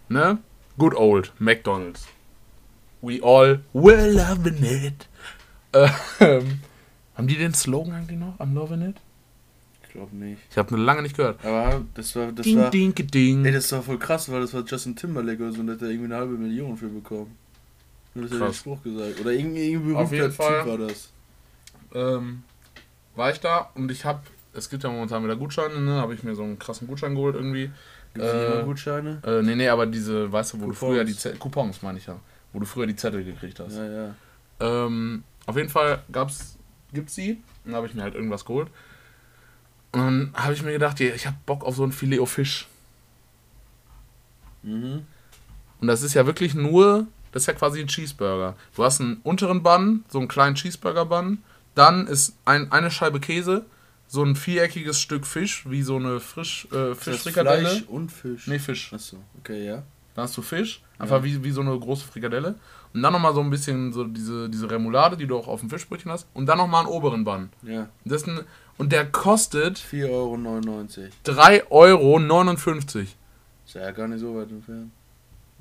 Ne? 0.09 0.39
Good 0.77 0.95
old 0.95 1.33
McDonalds. 1.39 2.07
We 3.03 3.21
all 3.23 3.61
were 3.73 4.11
loving 4.11 4.63
it. 4.63 5.09
Ähm, 5.73 6.61
haben 7.15 7.27
die 7.27 7.37
den 7.37 7.55
Slogan 7.55 7.95
eigentlich 7.95 8.19
noch? 8.19 8.39
I'm 8.39 8.55
loving 8.55 8.83
it? 8.83 8.97
Ich 9.85 9.91
glaube 9.91 10.15
nicht. 10.17 10.41
Ich 10.51 10.57
habe 10.59 10.75
nur 10.75 10.85
lange 10.85 11.03
nicht 11.03 11.17
gehört. 11.17 11.45
Aber 11.45 11.83
das 11.95 12.15
war, 12.15 12.31
das 12.33 12.45
ding, 12.45 12.59
war, 12.59 12.71
ding, 12.71 12.95
ding. 12.95 13.45
ey, 13.45 13.53
das 13.53 13.71
war 13.73 13.83
voll 13.83 13.99
krass, 13.99 14.31
weil 14.31 14.41
das 14.43 14.55
war 14.55 14.65
Justin 14.65 14.95
Timberlake 14.97 15.43
oder 15.43 15.53
so 15.53 15.61
und 15.61 15.67
der 15.67 15.75
hat 15.77 15.83
da 15.83 15.87
irgendwie 15.87 16.07
eine 16.13 16.17
halbe 16.17 16.35
Million 16.35 16.77
für 16.77 16.89
bekommen. 16.89 17.37
Nur, 18.15 18.25
dass 18.29 18.39
er 18.39 18.47
den. 18.47 18.55
Spruch 18.55 18.83
gesagt. 18.83 19.21
Oder 19.21 19.33
irgendwie, 19.33 19.71
irgendwie 19.73 19.95
Auf 19.95 20.13
jeden 20.13 20.29
berühmter 20.35 20.47
Typ 20.49 20.67
Fall. 20.67 20.67
war 20.79 20.87
das. 20.89 21.11
ähm, 21.95 22.43
war 23.17 23.31
ich 23.33 23.41
da 23.41 23.71
und 23.75 23.91
ich 23.91 24.05
habe, 24.05 24.21
es 24.53 24.69
gibt 24.71 24.83
ja 24.85 24.91
momentan 24.91 25.25
wieder 25.25 25.37
Gutscheine, 25.37 25.81
ne? 25.81 25.95
Habe 26.01 26.15
ich 26.15 26.23
mir 26.23 26.35
so 26.35 26.43
einen 26.43 26.59
krassen 26.59 26.87
Gutschein 26.87 27.15
geholt 27.15 27.35
irgendwie. 27.37 27.71
Gibt 28.15 28.25
Äh, 28.27 28.63
Gutscheine? 28.65 29.21
Äh, 29.25 29.43
nee, 29.43 29.55
nee, 29.57 29.69
aber 29.69 29.87
diese, 29.87 30.31
weißt 30.31 30.55
du, 30.55 30.57
wo 30.59 30.61
Coupons. 30.67 30.79
du 30.81 30.87
früher 30.87 31.05
die 31.05 31.17
Zettel, 31.17 31.39
Coupons 31.39 31.83
meine 31.83 31.99
ich 31.99 32.07
ja, 32.07 32.17
wo 32.53 32.59
du 32.59 32.67
früher 32.67 32.87
die 32.87 32.97
Zettel 32.97 33.25
gekriegt 33.25 33.61
hast. 33.61 33.77
Ja, 33.77 33.87
ja. 33.87 34.15
Ähm, 34.61 35.25
auf 35.47 35.57
jeden 35.57 35.69
Fall 35.69 36.03
gab's, 36.13 36.57
gibt's 36.93 37.15
sie. 37.15 37.43
Dann 37.65 37.75
habe 37.75 37.87
ich 37.87 37.95
mir 37.95 38.03
halt 38.03 38.15
irgendwas 38.15 38.45
geholt. 38.45 38.69
Und 39.93 40.01
dann 40.01 40.31
habe 40.35 40.53
ich 40.55 40.63
mir 40.63 40.73
gedacht, 40.73 41.01
ich 41.01 41.27
habe 41.27 41.37
Bock 41.47 41.65
auf 41.65 41.77
so 41.77 41.85
ein 41.85 41.93
Filet 41.93 42.25
Fisch. 42.27 42.69
Mhm. 44.63 45.07
Und 45.81 45.87
das 45.87 46.03
ist 46.03 46.15
ja 46.15 46.27
wirklich 46.27 46.55
nur, 46.55 47.07
das 47.33 47.45
ist 47.45 47.47
ja 47.47 47.55
quasi 47.55 47.81
ein 47.81 47.89
Cheeseburger. 47.89 48.57
Du 48.75 48.85
hast 48.85 49.01
einen 49.01 49.17
unteren 49.23 49.63
Bun, 49.63 50.05
so 50.09 50.19
einen 50.19 50.29
kleinen 50.29 50.55
Cheeseburger-Bun. 50.55 51.43
Dann 51.75 52.07
ist 52.07 52.37
ein, 52.45 52.71
eine 52.71 52.91
Scheibe 52.91 53.21
Käse, 53.21 53.65
so 54.07 54.23
ein 54.23 54.37
viereckiges 54.37 55.01
Stück 55.01 55.27
Fisch, 55.27 55.69
wie 55.69 55.83
so 55.83 55.97
eine 55.97 56.21
Frisch, 56.21 56.69
äh, 56.73 56.95
Fischfrikadelle. 56.95 57.69
Fleisch 57.69 57.83
und 57.83 58.11
Fisch. 58.11 58.47
Nee, 58.47 58.59
Fisch. 58.59 58.93
Achso, 58.93 59.19
okay, 59.39 59.65
ja. 59.65 59.83
Dann 60.15 60.25
hast 60.25 60.37
du 60.37 60.43
Fisch, 60.43 60.83
einfach 60.99 61.23
wie, 61.23 61.43
wie 61.45 61.51
so 61.51 61.61
eine 61.61 61.79
große 61.79 62.05
Frikadelle. 62.05 62.57
Und 62.93 63.03
dann 63.03 63.13
nochmal 63.13 63.33
so 63.35 63.41
ein 63.41 63.51
bisschen 63.51 63.93
so 63.93 64.05
diese, 64.05 64.49
diese 64.51 64.69
Remoulade, 64.71 65.17
die 65.17 65.27
du 65.27 65.39
auch 65.39 65.47
auf 65.47 65.61
dem 65.61 65.71
Fischbrötchen 65.71 66.11
hast. 66.11 66.27
Und 66.35 66.47
dann 66.47 66.59
nochmal 66.59 66.81
einen 66.85 66.89
oberen 66.93 67.25
Bun. 67.25 67.51
Ja. 67.63 67.89
Das 68.05 68.27
ein, 68.27 68.41
und 68.79 68.91
der 68.93 69.07
kostet 69.07 69.79
4,99 69.79 70.11
Euro. 70.11 70.35
3,59 71.25 71.71
Euro. 71.71 73.07
Ist 73.67 73.75
ja 73.75 73.91
gar 73.93 74.09
nicht 74.09 74.21
so 74.21 74.35
weit 74.37 74.51
entfernt. 74.51 74.91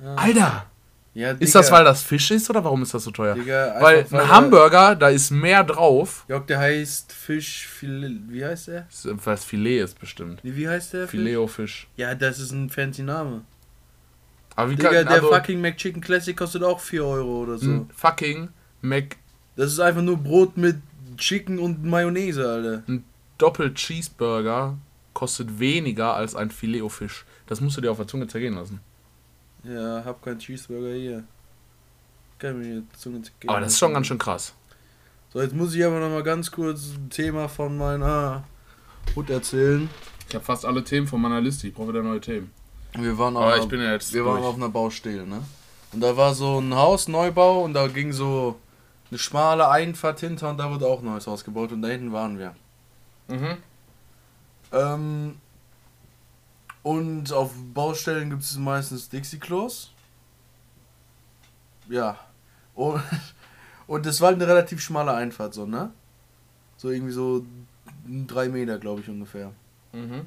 Ja. 0.02 0.14
Alter! 0.16 0.66
Ja, 1.12 1.32
Ist 1.32 1.56
das, 1.56 1.72
weil 1.72 1.82
das 1.84 2.02
Fisch 2.02 2.30
ist 2.30 2.48
oder 2.50 2.62
warum 2.62 2.82
ist 2.82 2.94
das 2.94 3.02
so 3.02 3.10
teuer? 3.10 3.34
Digga, 3.34 3.76
weil 3.80 4.04
ein 4.04 4.12
er- 4.12 4.28
Hamburger, 4.28 4.94
da 4.94 5.08
ist 5.08 5.30
mehr 5.32 5.64
drauf. 5.64 6.24
Jörg, 6.28 6.46
der 6.46 6.60
heißt 6.60 7.12
Fischfilet. 7.12 8.20
Wie 8.28 8.44
heißt 8.44 8.68
der? 8.68 8.86
Weil 9.04 9.34
es 9.34 9.44
Filet 9.44 9.80
ist 9.80 9.98
bestimmt. 9.98 10.38
Wie 10.44 10.68
heißt 10.68 10.92
der? 10.92 11.08
Fisch? 11.08 11.10
Fileo-Fisch. 11.18 11.88
Ja, 11.96 12.14
das 12.14 12.38
ist 12.38 12.52
ein 12.52 12.70
fancy 12.70 13.02
Name. 13.02 13.42
Aber 14.60 14.70
wie 14.70 14.76
Digga, 14.76 14.90
kann 14.90 15.06
der 15.06 15.16
also, 15.16 15.32
fucking 15.32 15.60
McChicken 15.60 16.02
Classic 16.02 16.36
kostet 16.36 16.62
auch 16.62 16.80
4 16.80 17.04
Euro 17.04 17.42
oder 17.42 17.58
so. 17.58 17.70
ein 17.70 17.90
fucking 17.94 18.50
Mac 18.82 19.16
Das 19.56 19.72
ist 19.72 19.80
einfach 19.80 20.02
nur 20.02 20.18
Brot 20.18 20.56
mit 20.56 20.76
Chicken 21.16 21.58
und 21.58 21.84
Mayonnaise, 21.84 22.46
Alter. 22.46 22.82
Doppel-Cheeseburger 23.38 24.76
kostet 25.14 25.58
weniger 25.58 26.14
als 26.14 26.34
ein 26.34 26.50
Fileo-Fisch. 26.50 27.24
Das 27.46 27.60
musst 27.60 27.76
du 27.76 27.80
dir 27.80 27.90
auf 27.90 27.96
der 27.96 28.06
Zunge 28.06 28.28
zergehen 28.28 28.54
lassen. 28.54 28.80
Ja, 29.64 30.02
hab 30.04 30.22
keinen 30.22 30.38
Cheeseburger 30.38 30.94
hier. 30.94 31.24
Kann 32.38 32.58
mir 32.58 32.80
die 32.80 32.98
Zunge 32.98 33.22
zergehen 33.22 33.50
Aber 33.50 33.60
das 33.60 33.72
ist 33.72 33.78
schon 33.78 33.94
ganz 33.94 34.06
schön 34.06 34.18
krass. 34.18 34.54
So, 35.32 35.40
jetzt 35.40 35.54
muss 35.54 35.74
ich 35.74 35.84
aber 35.84 36.00
noch 36.00 36.10
mal 36.10 36.22
ganz 36.22 36.50
kurz 36.50 36.94
ein 36.94 37.08
Thema 37.08 37.48
von 37.48 37.76
meiner 37.76 38.44
Hut 39.14 39.30
erzählen. 39.30 39.88
Ich 40.28 40.34
habe 40.34 40.44
fast 40.44 40.64
alle 40.64 40.84
Themen 40.84 41.06
von 41.06 41.20
meiner 41.20 41.40
Liste. 41.40 41.66
Ich 41.66 41.74
brauche 41.74 41.88
wieder 41.88 42.02
neue 42.02 42.20
Themen. 42.20 42.50
Wir 42.94 43.16
waren 43.18 43.36
Aber 43.36 43.56
auf, 43.56 43.70
jetzt 43.72 44.12
wir 44.12 44.24
waren 44.24 44.36
durch. 44.36 44.46
auf 44.46 44.56
einer 44.56 44.68
Baustelle, 44.68 45.26
ne? 45.26 45.42
Und 45.92 46.00
da 46.00 46.16
war 46.16 46.34
so 46.34 46.58
ein 46.58 46.74
Haus, 46.74 47.08
Neubau, 47.08 47.62
und 47.64 47.74
da 47.74 47.86
ging 47.88 48.12
so 48.12 48.58
eine 49.10 49.18
schmale 49.18 49.68
Einfahrt 49.68 50.20
hinter 50.20 50.50
und 50.50 50.58
da 50.58 50.70
wurde 50.70 50.86
auch 50.86 51.00
ein 51.00 51.06
neues 51.06 51.26
Haus 51.26 51.44
gebaut 51.44 51.72
und 51.72 51.82
da 51.82 51.88
hinten 51.88 52.12
waren 52.12 52.38
wir. 52.38 52.54
Mhm. 53.28 53.56
Ähm, 54.72 55.36
und 56.82 57.32
auf 57.32 57.52
Baustellen 57.74 58.30
gibt 58.30 58.42
es 58.42 58.56
meistens 58.56 59.08
Dixie-Klos. 59.08 59.92
Ja. 61.88 62.18
Und, 62.80 63.02
und 63.88 64.06
das 64.06 64.20
war 64.22 64.30
eine 64.30 64.46
relativ 64.46 64.80
schmale 64.80 65.12
Einfahrt, 65.12 65.52
so, 65.52 65.66
ne? 65.66 65.90
So 66.78 66.88
irgendwie 66.88 67.12
so 67.12 67.44
drei 68.26 68.48
Meter, 68.48 68.78
glaube 68.78 69.02
ich, 69.02 69.08
ungefähr. 69.08 69.52
Mhm. 69.92 70.26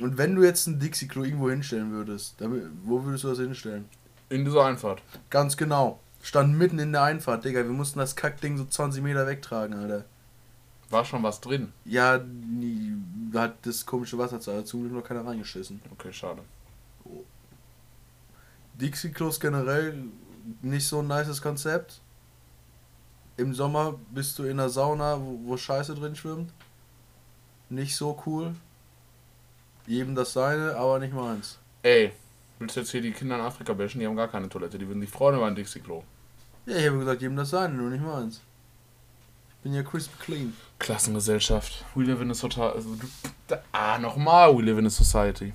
Und 0.00 0.16
wenn 0.16 0.34
du 0.36 0.44
jetzt 0.44 0.66
ein 0.66 0.78
Dixie-Klo 0.78 1.24
irgendwo 1.24 1.50
hinstellen 1.50 1.90
würdest, 1.90 2.40
damit, 2.40 2.64
wo 2.84 3.04
würdest 3.04 3.24
du 3.24 3.28
das 3.28 3.38
hinstellen? 3.38 3.86
In 4.28 4.44
dieser 4.44 4.64
Einfahrt. 4.64 5.02
Ganz 5.30 5.56
genau. 5.56 6.00
Stand 6.22 6.56
mitten 6.56 6.78
in 6.78 6.92
der 6.92 7.02
Einfahrt, 7.02 7.44
Digga. 7.44 7.64
Wir 7.64 7.72
mussten 7.72 7.98
das 7.98 8.14
Kackding 8.14 8.58
so 8.58 8.64
20 8.64 9.02
Meter 9.02 9.26
wegtragen, 9.26 9.74
Alter. 9.74 10.04
War 10.90 11.04
schon 11.04 11.22
was 11.22 11.40
drin. 11.40 11.72
Ja, 11.84 12.18
nie, 12.18 12.94
da 13.32 13.42
hat 13.42 13.66
das 13.66 13.84
komische 13.84 14.18
Wasserzahl 14.18 14.64
zum 14.64 14.80
Glück 14.82 14.92
noch 14.92 15.04
keiner 15.04 15.26
reingeschissen. 15.26 15.80
Okay, 15.92 16.12
schade. 16.12 16.42
Dixie-Klos 18.80 19.40
generell 19.40 20.04
nicht 20.62 20.86
so 20.86 21.00
ein 21.00 21.08
nices 21.08 21.42
Konzept. 21.42 22.00
Im 23.36 23.54
Sommer 23.54 23.98
bist 24.10 24.38
du 24.38 24.44
in 24.44 24.56
der 24.56 24.68
Sauna, 24.68 25.20
wo, 25.20 25.38
wo 25.44 25.56
Scheiße 25.56 25.94
drin 25.94 26.16
schwimmt. 26.16 26.52
Nicht 27.68 27.96
so 27.96 28.20
cool. 28.26 28.54
Jedem 29.88 30.14
das 30.14 30.32
seine, 30.34 30.76
aber 30.76 30.98
nicht 31.00 31.14
meins. 31.14 31.58
Ey, 31.82 32.12
willst 32.58 32.76
du 32.76 32.80
jetzt 32.80 32.90
hier 32.90 33.00
die 33.00 33.10
Kinder 33.12 33.36
in 33.36 33.40
Afrika 33.40 33.72
bashen? 33.72 34.00
Die 34.00 34.06
haben 34.06 34.16
gar 34.16 34.28
keine 34.28 34.48
Toilette. 34.48 34.78
Die 34.78 34.86
würden 34.86 35.00
sich 35.00 35.10
freuen 35.10 35.36
über 35.36 35.46
ein 35.46 35.54
Dixie-Klo. 35.56 36.04
Ja, 36.66 36.76
ich 36.76 36.86
habe 36.86 36.98
gesagt, 36.98 37.22
jedem 37.22 37.36
das 37.36 37.50
seine, 37.50 37.74
nur 37.74 37.88
nicht 37.90 38.04
meins. 38.04 38.42
Ich 39.50 39.56
bin 39.62 39.72
ja 39.74 39.82
crisp 39.82 40.12
clean. 40.20 40.52
Klassengesellschaft. 40.78 41.84
We 41.94 42.04
live 42.04 42.20
in 42.20 42.30
a 42.30 42.34
society. 42.34 42.60
Also, 42.60 42.94
du- 42.94 43.56
ah, 43.72 43.98
nochmal. 43.98 44.56
We 44.56 44.62
live 44.62 44.78
in 44.78 44.86
a 44.86 44.90
society. 44.90 45.52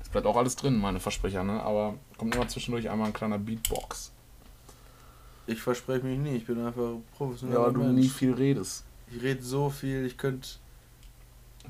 Das 0.00 0.08
bleibt 0.08 0.26
auch 0.26 0.36
alles 0.36 0.56
drin, 0.56 0.76
meine 0.76 0.98
Versprecher, 1.00 1.44
ne? 1.44 1.62
Aber 1.62 1.94
kommt 2.18 2.34
immer 2.34 2.48
zwischendurch 2.48 2.90
einmal 2.90 3.06
ein 3.08 3.12
kleiner 3.14 3.38
Beatbox. 3.38 4.10
Ich 5.46 5.62
verspreche 5.62 6.04
mich 6.04 6.18
nie, 6.18 6.36
ich 6.36 6.46
bin 6.46 6.64
einfach 6.66 6.94
professioneller 7.16 7.70
Mensch. 7.72 8.10
viel 8.12 8.32
redest. 8.34 8.84
Ich 9.14 9.22
rede 9.22 9.42
so 9.42 9.70
viel, 9.70 10.04
ich 10.06 10.16
könnte 10.18 10.48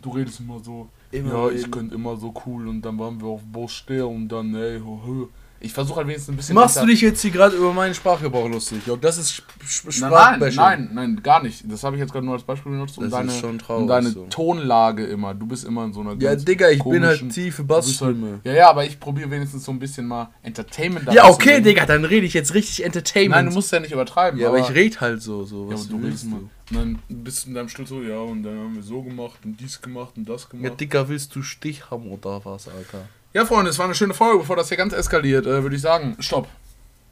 Du 0.00 0.10
redest 0.10 0.40
immer 0.40 0.58
so. 0.58 0.88
Immer 1.14 1.50
ja, 1.50 1.50
ich 1.50 1.70
könnte 1.70 1.94
immer 1.94 2.16
so 2.16 2.34
cool 2.44 2.68
und 2.68 2.82
dann 2.82 2.98
waren 2.98 3.20
wir 3.20 3.28
auf 3.28 3.42
Baustelle 3.44 4.06
und 4.06 4.28
dann, 4.28 4.54
ey, 4.54 4.80
ho, 4.80 5.00
ho. 5.06 5.28
Ich 5.64 5.72
versuche 5.72 5.96
halt 5.96 6.08
wenigstens 6.08 6.34
ein 6.34 6.36
bisschen. 6.36 6.54
Machst 6.54 6.76
du 6.80 6.84
dich 6.84 7.00
jetzt 7.00 7.22
hier 7.22 7.30
gerade 7.30 7.56
über 7.56 7.72
meinen 7.72 7.94
Sprachgebrauch 7.94 8.48
lustig, 8.48 8.86
Jörg? 8.86 9.00
Das 9.00 9.16
ist 9.16 9.30
Sp 9.32 9.48
Sp 9.64 9.88
Nein, 9.88 10.10
nein, 10.10 10.52
Sprachbashing. 10.52 10.88
nein, 10.94 11.20
gar 11.22 11.42
nicht. 11.42 11.64
Das 11.66 11.82
habe 11.84 11.96
ich 11.96 12.00
jetzt 12.00 12.12
gerade 12.12 12.26
nur 12.26 12.34
als 12.34 12.42
Beispiel 12.44 12.72
benutzt, 12.72 12.98
um 12.98 13.04
Das 13.04 13.12
deine, 13.12 13.32
ist 13.32 13.40
schon 13.40 13.58
traurig 13.58 13.82
um 13.82 13.88
deine 13.88 14.10
so. 14.10 14.26
Tonlage 14.28 15.06
immer. 15.06 15.32
Du 15.34 15.46
bist 15.46 15.64
immer 15.64 15.84
in 15.84 15.94
so 15.94 16.00
einer 16.02 16.14
Ja, 16.20 16.34
Digga, 16.36 16.68
ich 16.68 16.84
bin 16.84 17.02
halt 17.04 17.20
tiefe 17.32 17.58
halt, 17.58 17.68
Bassstimme. 17.68 18.40
Ja, 18.44 18.52
ja, 18.52 18.68
aber 18.70 18.84
ich 18.84 19.00
probiere 19.00 19.30
wenigstens 19.30 19.64
so 19.64 19.72
ein 19.72 19.78
bisschen 19.78 20.06
mal 20.06 20.28
Entertainment 20.42 21.10
Ja, 21.12 21.28
okay. 21.30 21.62
Digga, 21.62 21.86
dann 21.86 22.04
rede 22.04 22.26
ich 22.26 22.34
jetzt 22.34 22.52
richtig 22.52 22.84
Entertainment. 22.84 23.36
Nein, 23.36 23.46
du 23.46 23.54
musst 23.54 23.72
ja 23.72 23.80
nicht 23.80 23.92
übertreiben. 23.92 24.38
ja, 24.38 24.48
aber 24.48 24.58
ich 24.58 24.70
rede 24.74 25.00
halt 25.00 25.22
so, 25.22 25.44
so. 25.44 25.64
Ja, 25.68 25.74
Was 25.74 25.88
aber 25.88 25.98
du 25.98 26.04
redest 26.04 26.24
immer. 26.24 26.36
Und 26.36 26.50
dann 26.70 26.98
bist 27.08 27.44
du 27.44 27.48
in 27.48 27.54
deinem 27.54 27.68
Stuhl 27.70 27.86
so, 27.86 28.02
ja, 28.02 28.18
und 28.18 28.42
dann 28.42 28.58
haben 28.58 28.74
wir 28.74 28.82
so 28.82 29.02
gemacht 29.02 29.38
und 29.44 29.58
dies 29.60 29.80
gemacht 29.80 30.14
und 30.16 30.28
das 30.28 30.42
Ja, 30.52 30.58
gemacht. 30.58 30.80
Digga, 30.80 31.08
willst 31.08 31.34
du 31.34 31.42
Stich 31.42 31.90
haben 31.90 32.06
oder 32.10 32.44
was, 32.44 32.68
Alter? 32.68 33.06
Ja, 33.34 33.44
Freunde, 33.44 33.70
es 33.70 33.78
war 33.78 33.84
eine 33.86 33.94
schöne 33.94 34.14
Folge, 34.14 34.38
bevor 34.38 34.56
das 34.56 34.68
hier 34.68 34.76
ganz 34.76 34.92
eskaliert, 34.92 35.44
äh, 35.46 35.62
würde 35.62 35.76
ich 35.76 35.82
sagen, 35.82 36.16
stopp. 36.20 36.48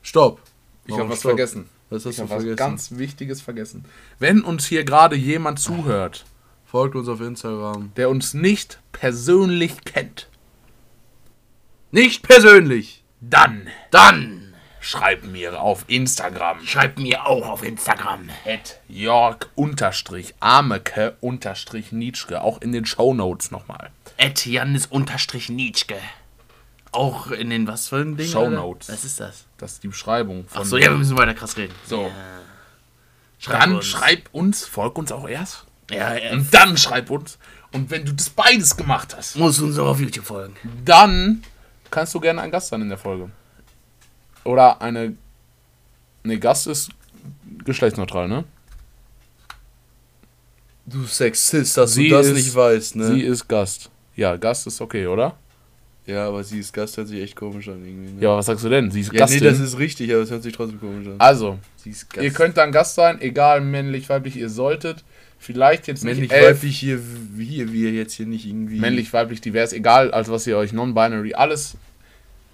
Stopp. 0.02 0.40
Ich 0.86 0.96
habe 0.96 1.08
was 1.08 1.18
stopp? 1.20 1.32
vergessen. 1.32 1.68
Was 1.90 2.04
hast 2.06 2.12
Ich 2.12 2.16
du 2.16 2.22
habe 2.22 2.30
was 2.30 2.36
vergessen? 2.38 2.56
ganz 2.56 2.90
Wichtiges 2.92 3.40
vergessen. 3.42 3.84
Wenn 4.18 4.42
uns 4.42 4.66
hier 4.66 4.84
gerade 4.84 5.16
jemand 5.16 5.58
zuhört, 5.58 6.24
Folgt 6.64 6.94
uns 6.94 7.06
auf 7.08 7.20
Instagram. 7.20 7.92
der 7.96 8.08
uns 8.08 8.32
nicht 8.34 8.78
persönlich 8.92 9.84
kennt, 9.84 10.28
Nicht 11.90 12.22
persönlich. 12.22 13.04
dann 13.20 13.66
Dann 13.90 14.41
schreibt 14.82 15.24
mir 15.24 15.60
auf 15.60 15.84
Instagram 15.86 16.64
Schreibt 16.66 16.98
mir 16.98 17.24
auch 17.26 17.48
auf 17.48 17.62
Instagram. 17.62 18.28
at 18.44 18.78
Jörg 18.88 19.38
unterstrich 19.54 20.34
Ameke 20.40 21.16
unterstrich 21.20 21.92
Nietzsche, 21.92 22.42
auch 22.42 22.60
in 22.60 22.72
den 22.72 22.84
Shownotes 22.84 23.50
nochmal. 23.50 23.90
At 24.18 24.44
Jannis 24.44 24.86
unterstrich 24.86 25.48
Nietzsche. 25.48 25.96
auch 26.90 27.30
in 27.30 27.48
den 27.50 27.66
was 27.66 27.88
für 27.88 27.96
ein 27.96 28.16
Ding? 28.16 28.28
Shownotes. 28.28 28.88
Was 28.90 29.04
ist 29.04 29.18
das? 29.20 29.44
Das 29.56 29.72
ist 29.72 29.82
die 29.82 29.88
Beschreibung 29.88 30.46
von. 30.48 30.62
Achso, 30.62 30.76
ja, 30.76 30.90
wir 30.90 30.98
müssen 30.98 31.16
weiter 31.16 31.32
krass 31.34 31.56
reden. 31.56 31.74
So. 31.86 32.10
Schreib 33.38 33.60
Dann 33.60 33.76
uns. 33.76 33.86
schreib 33.86 34.28
uns, 34.32 34.64
folg 34.66 34.98
uns 34.98 35.10
auch 35.10 35.28
erst. 35.28 35.64
Ja, 35.90 36.14
ja. 36.16 36.32
Und 36.32 36.52
dann 36.52 36.76
schreib 36.76 37.10
uns. 37.10 37.38
Und 37.72 37.90
wenn 37.90 38.04
du 38.04 38.12
das 38.12 38.28
beides 38.30 38.76
gemacht 38.76 39.14
hast, 39.16 39.36
Musst 39.36 39.58
du 39.60 39.66
uns 39.66 39.78
auch 39.78 39.88
auf 39.88 40.00
YouTube 40.00 40.26
folgen. 40.26 40.54
dann 40.84 41.42
kannst 41.90 42.14
du 42.14 42.20
gerne 42.20 42.42
ein 42.42 42.50
Gast 42.50 42.68
sein 42.68 42.82
in 42.82 42.88
der 42.90 42.98
Folge. 42.98 43.30
Oder 44.44 44.80
eine. 44.82 45.14
Ne, 46.24 46.38
Gast 46.38 46.66
ist 46.66 46.90
geschlechtsneutral, 47.64 48.28
ne? 48.28 48.44
Du 50.86 51.04
Sexist, 51.04 51.76
dass 51.76 51.94
Sie 51.94 52.08
du 52.08 52.16
das 52.16 52.26
ist- 52.26 52.34
nicht 52.34 52.54
weißt, 52.54 52.96
ne? 52.96 53.06
Sie 53.06 53.20
ist 53.22 53.46
Gast. 53.48 53.90
Ja, 54.16 54.36
Gast 54.36 54.66
ist 54.66 54.80
okay, 54.80 55.06
oder? 55.06 55.36
ja, 56.04 56.26
aber 56.26 56.42
sie 56.42 56.58
ist 56.58 56.72
Gast, 56.72 56.96
hört 56.96 57.06
sich 57.06 57.20
echt 57.22 57.36
komisch 57.36 57.68
an 57.68 57.84
irgendwie. 57.86 58.12
Ne? 58.14 58.20
Ja, 58.20 58.30
aber 58.30 58.38
was 58.38 58.46
sagst 58.46 58.64
du 58.64 58.68
denn? 58.68 58.90
Sie 58.90 59.00
ist 59.00 59.06
ja 59.06 59.12
nee, 59.12 59.18
Gastin. 59.20 59.44
das 59.44 59.60
ist 59.60 59.78
richtig, 59.78 60.12
aber 60.12 60.22
es 60.22 60.30
hört 60.32 60.42
sich 60.42 60.52
trotzdem 60.52 60.80
komisch 60.80 61.06
an. 61.06 61.14
also, 61.18 61.58
sie 61.76 61.90
ist 61.90 62.10
Gast. 62.10 62.24
ihr 62.24 62.32
könnt 62.32 62.56
dann 62.56 62.72
Gast 62.72 62.96
sein, 62.96 63.20
egal 63.20 63.60
männlich, 63.60 64.08
weiblich, 64.08 64.36
ihr 64.36 64.48
solltet. 64.50 65.04
Vielleicht 65.38 65.86
jetzt 65.86 66.04
nicht 66.04 66.14
männlich, 66.14 66.32
elf, 66.32 66.56
weiblich 66.58 66.78
hier, 66.78 67.00
hier, 67.38 67.72
wir 67.72 67.92
jetzt 67.92 68.14
hier 68.14 68.26
nicht 68.26 68.46
irgendwie. 68.46 68.78
männlich, 68.80 69.12
weiblich, 69.12 69.40
divers, 69.40 69.72
egal, 69.72 70.10
also 70.12 70.32
was 70.32 70.46
ihr 70.46 70.56
euch 70.56 70.72
non-binary, 70.72 71.34
alles 71.34 71.76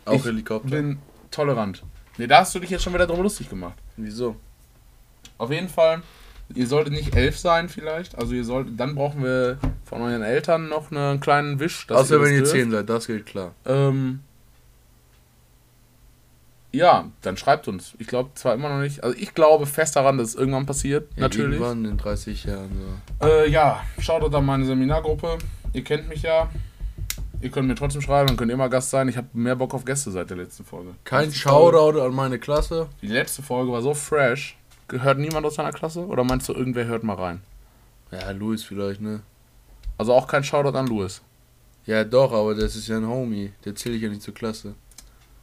Auch 0.04 0.14
ich 0.14 0.24
Helikopter. 0.26 0.68
bin 0.68 0.98
tolerant. 1.30 1.82
Ne, 2.16 2.26
da 2.26 2.40
hast 2.40 2.54
du 2.54 2.58
dich 2.58 2.70
jetzt 2.70 2.82
schon 2.82 2.94
wieder 2.94 3.06
drum 3.06 3.22
lustig 3.22 3.48
gemacht. 3.48 3.78
Wieso? 3.96 4.36
Auf 5.38 5.50
jeden 5.50 5.68
Fall, 5.68 6.02
ihr 6.54 6.66
solltet 6.66 6.92
nicht 6.92 7.14
elf 7.14 7.38
sein 7.38 7.68
vielleicht. 7.68 8.18
Also 8.18 8.34
ihr 8.34 8.44
solltet, 8.44 8.78
dann 8.78 8.94
brauchen 8.94 9.22
wir 9.22 9.58
von 9.84 10.02
euren 10.02 10.22
Eltern 10.22 10.68
noch 10.68 10.90
einen 10.90 11.20
kleinen 11.20 11.60
Wisch. 11.60 11.86
Außer 11.88 12.20
wenn 12.20 12.34
ihr. 12.34 12.44
10 12.44 12.70
seid, 12.72 12.88
das 12.88 13.06
geht 13.06 13.26
klar. 13.26 13.54
Ähm, 13.64 14.20
ja, 16.72 17.10
dann 17.22 17.36
schreibt 17.36 17.66
uns. 17.68 17.94
Ich 17.98 18.08
glaube 18.08 18.30
zwar 18.34 18.54
immer 18.54 18.68
noch 18.68 18.80
nicht, 18.80 19.02
also 19.02 19.16
ich 19.16 19.34
glaube 19.34 19.66
fest 19.66 19.96
daran, 19.96 20.18
dass 20.18 20.28
es 20.28 20.34
irgendwann 20.34 20.66
passiert. 20.66 21.08
Ja, 21.16 21.22
natürlich. 21.22 21.60
Irgendwann 21.60 21.84
in 21.84 21.96
30 21.96 22.44
Jahren 22.44 22.70
so. 23.20 23.26
Äh, 23.26 23.48
ja, 23.48 23.82
schaut 23.98 24.22
doch 24.22 24.32
an 24.32 24.44
meine 24.44 24.64
Seminargruppe. 24.64 25.38
Ihr 25.72 25.84
kennt 25.84 26.08
mich 26.08 26.22
ja. 26.22 26.50
Ihr 27.40 27.50
könnt 27.50 27.68
mir 27.68 27.74
trotzdem 27.76 28.02
schreiben 28.02 28.30
und 28.30 28.36
könnt 28.36 28.50
immer 28.50 28.68
Gast 28.68 28.90
sein. 28.90 29.08
Ich 29.08 29.16
habe 29.16 29.28
mehr 29.32 29.54
Bock 29.54 29.72
auf 29.74 29.84
Gäste 29.84 30.10
seit 30.10 30.28
der 30.30 30.36
letzten 30.38 30.64
Folge. 30.64 30.94
Kein 31.04 31.32
Shoutout 31.32 32.00
an 32.00 32.12
meine 32.14 32.38
Klasse. 32.38 32.88
Die 33.00 33.06
letzte 33.06 33.42
Folge 33.42 33.70
war 33.72 33.80
so 33.82 33.94
fresh. 33.94 34.56
Gehört 34.88 35.18
niemand 35.18 35.46
aus 35.46 35.54
deiner 35.54 35.72
Klasse? 35.72 36.04
Oder 36.06 36.24
meinst 36.24 36.48
du, 36.48 36.52
irgendwer 36.54 36.86
hört 36.86 37.04
mal 37.04 37.14
rein? 37.14 37.40
Ja, 38.10 38.30
Louis 38.32 38.64
vielleicht, 38.64 39.00
ne? 39.00 39.20
Also 39.98 40.12
auch 40.14 40.26
kein 40.26 40.42
Shoutout 40.42 40.76
an 40.76 40.86
Louis. 40.86 41.22
Ja, 41.86 42.04
doch, 42.04 42.32
aber 42.32 42.54
das 42.54 42.74
ist 42.74 42.88
ja 42.88 42.96
ein 42.96 43.06
Homie. 43.06 43.52
Der 43.64 43.74
zähle 43.74 43.96
ich 43.96 44.02
ja 44.02 44.08
nicht 44.08 44.22
zur 44.22 44.34
Klasse. 44.34 44.74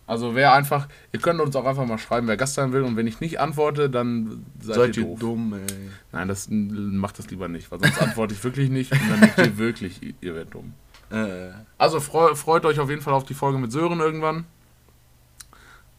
Also 0.08 0.36
wer 0.36 0.54
einfach, 0.54 0.88
ihr 1.14 1.20
könnt 1.20 1.40
uns 1.42 1.56
auch 1.56 1.66
einfach 1.66 1.86
mal 1.86 1.98
schreiben, 1.98 2.28
wer 2.28 2.38
Gast 2.38 2.54
sein 2.56 2.72
will. 2.74 2.84
Und 2.84 2.96
wenn 2.96 3.08
ich 3.08 3.22
nicht 3.22 3.40
antworte, 3.40 3.90
dann 3.90 4.46
seid, 4.62 4.76
Seid 4.76 4.98
ihr 4.98 5.04
ihr 5.04 5.10
doof. 5.10 5.20
dumm, 5.20 5.54
ey. 5.54 5.90
Nein, 6.12 6.28
das 6.28 6.48
macht 6.52 7.18
das 7.20 7.30
lieber 7.32 7.48
nicht, 7.48 7.72
weil 7.72 7.80
sonst 7.80 8.02
antworte 8.02 8.34
ich 8.36 8.44
wirklich 8.44 8.70
nicht 8.70 8.92
und 8.92 9.00
dann 9.10 9.22
denkt 9.22 9.38
ihr 9.40 9.58
wirklich, 9.58 10.04
ihr- 10.04 10.14
ihr 10.22 10.36
werdet 10.36 10.54
dumm. 10.54 10.74
Äh, 11.12 11.52
Also 11.78 12.00
freu, 12.00 12.36
freut 12.36 12.66
euch 12.66 12.80
auf 12.80 12.90
jeden 12.90 13.02
Fall 13.02 13.14
auf 13.14 13.24
die 13.26 13.34
Folge 13.34 13.58
mit 13.58 13.72
Sören 13.72 14.00
irgendwann. 14.00 14.46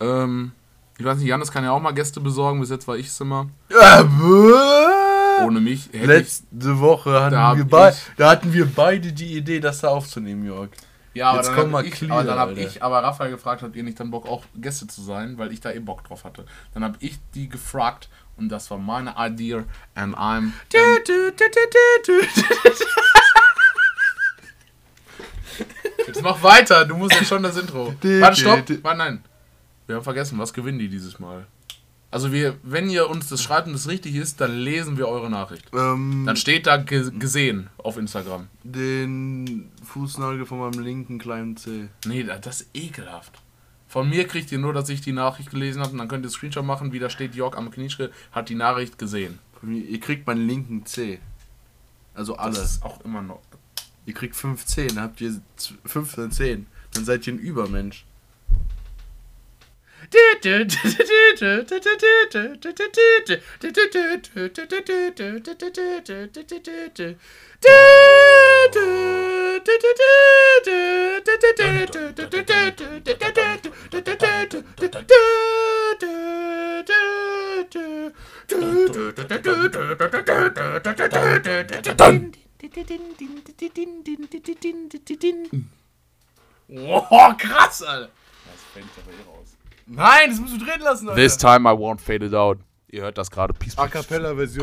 Ähm, 0.01 0.53
ich 0.99 1.05
weiß 1.05 1.19
nicht, 1.19 1.29
Janis 1.29 1.51
kann 1.53 1.65
ja 1.65 1.73
auch 1.73 1.81
mal 1.81 1.93
Gäste 1.93 2.21
besorgen, 2.21 2.61
bis 2.61 2.71
jetzt 2.71 2.87
war 2.89 2.97
ich 2.97 3.07
es 3.09 3.21
immer. 3.21 3.49
Ohne 5.45 5.61
mich 5.61 5.87
hätte 5.87 5.99
ich, 5.99 6.07
Letzte 6.07 6.81
Woche 6.81 7.21
hatten 7.23 7.35
Da 7.35 7.49
hab 7.49 7.57
wir, 7.59 7.65
bei, 7.67 7.91
ich- 7.91 7.97
da 8.17 8.31
hatten 8.31 8.53
wir 8.53 8.67
beide 8.67 9.13
die 9.13 9.37
Idee, 9.37 9.61
das 9.61 9.81
da 9.81 9.89
aufzunehmen, 9.89 10.45
Jörg. 10.45 10.71
Ja, 11.15 11.29
aber 11.31 11.39
Jetzt 11.39 11.49
dann 11.49 11.57
hab 11.57 11.71
mal 11.71 11.87
ich, 11.87 12.11
aber 12.11 12.25
dann 12.25 12.39
habe 12.39 12.51
Alter. 12.53 12.61
ich 12.63 12.83
aber 12.83 13.03
Raphael 13.03 13.31
gefragt, 13.31 13.63
habt 13.63 13.75
ihr 13.77 13.83
nicht 13.83 13.99
dann 13.99 14.11
Bock 14.11 14.27
auch 14.27 14.45
Gäste 14.55 14.87
zu 14.87 15.01
sein, 15.03 15.39
weil 15.39 15.51
ich 15.53 15.61
da 15.61 15.71
eh 15.73 15.79
Bock 15.79 16.05
drauf 16.05 16.25
hatte. 16.25 16.45
Dann 16.75 16.85
habe 16.85 16.97
ich 17.01 17.19
die 17.35 17.49
gefragt 17.49 18.11
und 18.37 18.51
das 18.51 18.71
war 18.71 18.77
meine 18.79 19.15
Idee 19.19 19.63
and 19.95 20.15
I'm 20.17 20.53
Jetzt 26.07 26.23
mach 26.23 26.43
weiter, 26.43 26.85
du 26.85 26.97
musst 26.97 27.15
jetzt 27.15 27.29
schon 27.29 27.43
das 27.43 27.57
Intro. 27.57 27.95
Warte, 28.03 28.41
stopp. 28.41 28.65
Warte, 28.83 28.99
nein. 28.99 29.25
Wir 29.87 29.97
haben 29.97 30.03
vergessen, 30.05 30.39
was 30.39 30.53
gewinnen 30.53 30.79
die 30.79 30.89
dieses 30.89 31.19
Mal? 31.19 31.47
Also 32.11 32.33
wir, 32.33 32.57
wenn 32.63 32.89
ihr 32.89 33.11
uns 33.11 33.29
das 33.29 33.43
schreibt 33.43 33.67
und 33.67 33.73
das 33.75 33.89
richtig 33.89 34.15
ist, 34.15 34.41
dann 34.41 34.57
lesen 34.57 34.97
wir 34.97 35.09
eure 35.09 35.29
Nachricht. 35.29 35.67
Ähm, 35.75 36.23
Dann 36.25 36.37
steht 36.37 36.67
da 36.67 36.77
ge 36.77 37.11
gesehen 37.19 37.69
auf 37.79 37.97
Instagram. 37.99 38.47
den 38.65 39.71
Fußnagel 39.85 40.47
von 40.47 40.59
meinem 40.61 40.81
linken 40.83 41.19
kleinen 41.19 41.57
C. 41.57 41.89
Nee, 42.07 42.23
da- 42.23 42.39
das 42.39 42.63
ist 42.63 42.71
ekelhaft. 42.75 43.33
Von 43.89 44.09
mir 44.09 44.27
kriegt 44.27 44.51
ihr 44.53 44.59
nur, 44.59 44.73
dass 44.73 44.89
ich 44.89 45.01
die 45.01 45.13
Nachricht 45.13 45.51
gelesen 45.51 45.81
habe 45.83 45.93
und 45.93 45.99
dann 45.99 46.09
könnt 46.09 46.25
ihr 46.25 46.31
Screenshot 46.31 46.65
machen, 46.65 46.93
wie 46.93 46.99
da 46.99 47.11
steht, 47.11 47.35
Jörg 47.35 47.57
am 47.57 47.71
Knieschke 47.71 48.11
hat 48.33 48.49
die 48.49 48.55
Nachricht 48.55 48.99
gesehen. 48.99 49.39
Von 49.61 49.71
mir- 49.71 49.83
Ihr 49.85 50.01
kriegt 50.01 50.27
meinen 50.27 50.47
linken 50.47 50.87
C. 50.87 51.19
Also 52.15 52.33
Das 52.35 52.41
alle. 52.43 52.59
ist 52.61 52.83
auch 52.85 53.01
immer 53.05 53.21
noch. 53.23 53.41
Ihr 54.07 54.15
kriegt 54.15 54.37
15, 54.37 54.89
dann 54.89 55.01
habt 55.01 55.21
ihr 55.21 55.41
z- 55.57 55.75
15 55.85 56.31
10. 56.31 56.67
Dann 56.95 57.05
seid 57.05 57.27
ihr 57.27 57.35
ein 57.35 57.39
Übermensch. 57.39 58.05
Oh, 86.69 87.33
krass, 87.39 87.83
Alter. 87.83 88.11
Das 88.45 88.63
fängt 88.75 88.89
aber 88.97 89.13
eh 89.13 89.23
raus. 89.29 89.57
Nein, 89.87 90.31
das 90.31 90.41
musst 90.41 90.55
du 90.55 90.65
drehen 90.65 90.81
lassen, 90.81 91.09
Alter. 91.09 91.21
This 91.21 91.37
time 91.37 91.69
I 91.69 91.73
won't 91.73 92.01
fade 92.01 92.25
it 92.25 92.35
out. 92.35 92.59
Ihr 92.89 93.03
hört 93.03 93.19
das 93.19 93.31
gerade. 93.31 93.53
Peace, 93.53 93.77
A 93.79 93.89
Cappella 93.89 94.35
Version. 94.35 94.55